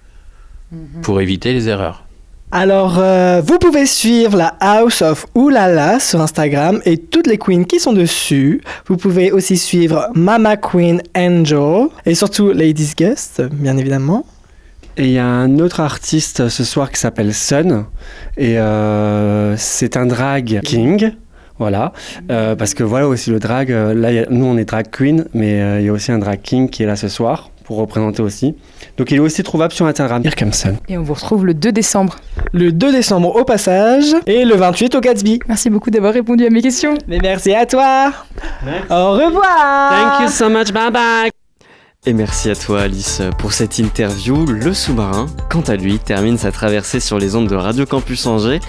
Pour 1.01 1.23
éviter 1.23 1.55
les 1.55 1.67
erreurs. 1.71 2.05
Alors, 2.51 2.99
euh, 2.99 3.41
vous 3.43 3.59
pouvez 3.59 3.87
suivre 3.87 4.37
la 4.37 4.55
House 4.61 5.01
of 5.01 5.25
Oulala 5.35 5.99
sur 5.99 6.21
Instagram 6.21 6.83
et 6.85 6.99
toutes 6.99 7.27
les 7.27 7.39
queens 7.39 7.65
qui 7.65 7.81
sont 7.81 7.95
dessus. 7.95 8.61
Vous 8.87 8.99
pouvez 8.99 9.33
aussi 9.33 9.57
suivre 9.57 10.09
Mama 10.15 10.59
Queen 10.59 11.01
Angel 11.17 11.87
et 12.05 12.15
surtout 12.15 12.53
Ladies 12.53 12.93
Guest, 12.95 13.41
bien 13.51 13.79
évidemment. 13.79 14.27
Et 14.99 15.05
il 15.05 15.13
y 15.13 15.19
a 15.19 15.25
un 15.27 15.59
autre 15.59 15.81
artiste 15.81 16.51
ce 16.51 16.65
soir 16.65 16.91
qui 16.91 17.01
s'appelle 17.01 17.33
Sun. 17.33 17.87
Et 18.37 18.59
euh, 18.59 19.57
c'est 19.57 19.97
un 19.97 20.05
drag 20.05 20.61
king. 20.65 21.13
Voilà. 21.59 21.93
Euh, 22.31 22.55
parce 22.57 22.75
que 22.75 22.85
voilà 22.85 23.09
aussi 23.09 23.31
le 23.31 23.39
drag. 23.39 23.71
euh, 23.73 23.95
là, 23.95 24.09
a- 24.09 24.27
nous, 24.31 24.45
on 24.47 24.57
est 24.57 24.65
drag 24.65 24.87
queen, 24.91 25.27
mais 25.35 25.61
euh, 25.61 25.81
il 25.81 25.87
y 25.87 25.89
a 25.89 25.93
aussi 25.93 26.13
un 26.13 26.19
drag 26.19 26.41
king 26.43 26.69
qui 26.71 26.83
est 26.83 26.87
là 26.87 26.97
ce 26.97 27.09
soir 27.09 27.51
pour 27.65 27.77
représenter 27.77 28.23
aussi. 28.23 28.55
Donc 28.97 29.11
il 29.11 29.17
est 29.17 29.21
aussi 29.21 29.43
trouvable 29.43 29.73
sur 29.75 29.85
Instagram. 29.87 30.23
Sun. 30.53 30.77
Et 30.89 30.97
on 30.97 31.03
vous 31.03 31.13
retrouve 31.15 31.45
le 31.45 31.53
2 31.53 31.71
décembre. 31.71 32.17
Le 32.53 32.73
2 32.73 32.93
décembre 32.93 33.37
au 33.37 33.45
passage 33.45 34.15
et 34.27 34.45
le 34.47 34.55
28 34.55 34.95
au 34.95 35.01
Gatsby. 35.01 35.41
Merci 35.49 35.69
beaucoup 35.69 35.91
d'avoir 35.91 36.15
répondu 36.15 36.47
à 36.47 36.51
mes 36.51 36.63
questions. 36.63 36.95
Mais 37.09 37.19
merci 37.21 37.53
à 37.55 37.67
toi. 37.67 38.13
Au 38.91 39.13
revoir. 39.13 39.91
Thank 39.91 40.23
you 40.23 40.29
so 40.29 40.49
much. 40.49 40.73
Bye 40.73 40.91
bye. 40.91 41.38
Et 42.09 42.15
merci 42.15 42.49
à 42.49 42.57
toi 42.57 42.81
Alice 42.81 43.21
pour 43.37 43.53
cette 43.53 43.79
interview. 43.79 44.47
Le 44.47 44.73
sous-marin, 44.73 45.27
quant 45.51 45.61
à 45.61 45.77
lui, 45.77 45.99
termine 45.99 46.39
sa 46.39 46.51
traversée 46.51 47.01
sur 47.01 47.19
les 47.19 47.37
ondes 47.37 47.49
de 47.49 47.55
Radio 47.55 47.85
Campus 47.85 48.25
Angers. 48.25 48.61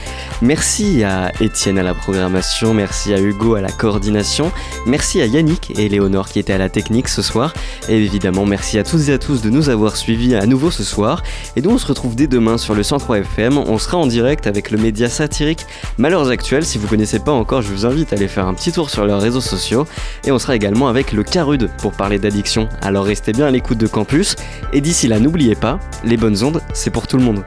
Merci 0.41 1.05
à 1.05 1.31
Étienne 1.39 1.77
à 1.77 1.83
la 1.83 1.93
programmation, 1.93 2.73
merci 2.73 3.13
à 3.13 3.21
Hugo 3.21 3.55
à 3.55 3.61
la 3.61 3.71
coordination, 3.71 4.51
merci 4.85 5.21
à 5.21 5.25
Yannick 5.25 5.71
et 5.79 5.87
Léonore 5.87 6.27
qui 6.27 6.39
étaient 6.39 6.51
à 6.51 6.57
la 6.57 6.67
technique 6.67 7.07
ce 7.07 7.21
soir. 7.21 7.53
Et 7.87 7.95
évidemment, 7.95 8.45
merci 8.45 8.77
à 8.77 8.83
toutes 8.83 9.07
et 9.07 9.13
à 9.13 9.17
tous 9.17 9.41
de 9.41 9.49
nous 9.49 9.69
avoir 9.69 9.95
suivis 9.95 10.35
à 10.35 10.45
nouveau 10.45 10.69
ce 10.69 10.83
soir. 10.83 11.23
Et 11.55 11.61
nous, 11.61 11.69
on 11.69 11.77
se 11.77 11.87
retrouve 11.87 12.17
dès 12.17 12.27
demain 12.27 12.57
sur 12.57 12.75
le 12.75 12.83
103 12.83 13.19
FM. 13.19 13.57
On 13.57 13.77
sera 13.77 13.95
en 13.95 14.07
direct 14.07 14.47
avec 14.47 14.69
le 14.69 14.77
média 14.77 15.07
satirique 15.07 15.65
Malheurs 15.97 16.27
Actuels. 16.27 16.65
Si 16.65 16.77
vous 16.77 16.89
connaissez 16.89 17.19
pas 17.19 17.31
encore, 17.31 17.61
je 17.61 17.69
vous 17.69 17.85
invite 17.85 18.11
à 18.11 18.17
aller 18.17 18.27
faire 18.27 18.47
un 18.47 18.53
petit 18.53 18.73
tour 18.73 18.89
sur 18.89 19.05
leurs 19.05 19.21
réseaux 19.21 19.39
sociaux. 19.39 19.87
Et 20.25 20.31
on 20.33 20.39
sera 20.39 20.57
également 20.57 20.89
avec 20.89 21.13
le 21.13 21.23
Carude 21.23 21.69
pour 21.77 21.93
parler 21.93 22.19
d'addiction. 22.19 22.67
Alors 22.81 23.09
bien 23.33 23.47
à 23.47 23.51
l'écoute 23.51 23.77
de 23.77 23.87
Campus. 23.87 24.35
Et 24.73 24.81
d'ici 24.81 25.07
là, 25.07 25.19
n'oubliez 25.19 25.55
pas, 25.55 25.79
les 26.03 26.17
bonnes 26.17 26.43
ondes, 26.43 26.61
c'est 26.73 26.89
pour 26.89 27.07
tout 27.07 27.17
le 27.17 27.23
monde. 27.23 27.43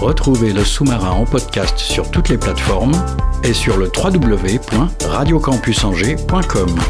Retrouvez 0.00 0.52
le 0.52 0.64
sous-marin 0.64 1.10
en 1.10 1.24
podcast 1.26 1.78
sur 1.78 2.10
toutes 2.10 2.30
les 2.30 2.38
plateformes 2.38 2.96
et 3.44 3.52
sur 3.52 3.76
le 3.76 3.92
www.radiocampusangers.com. 3.94 6.80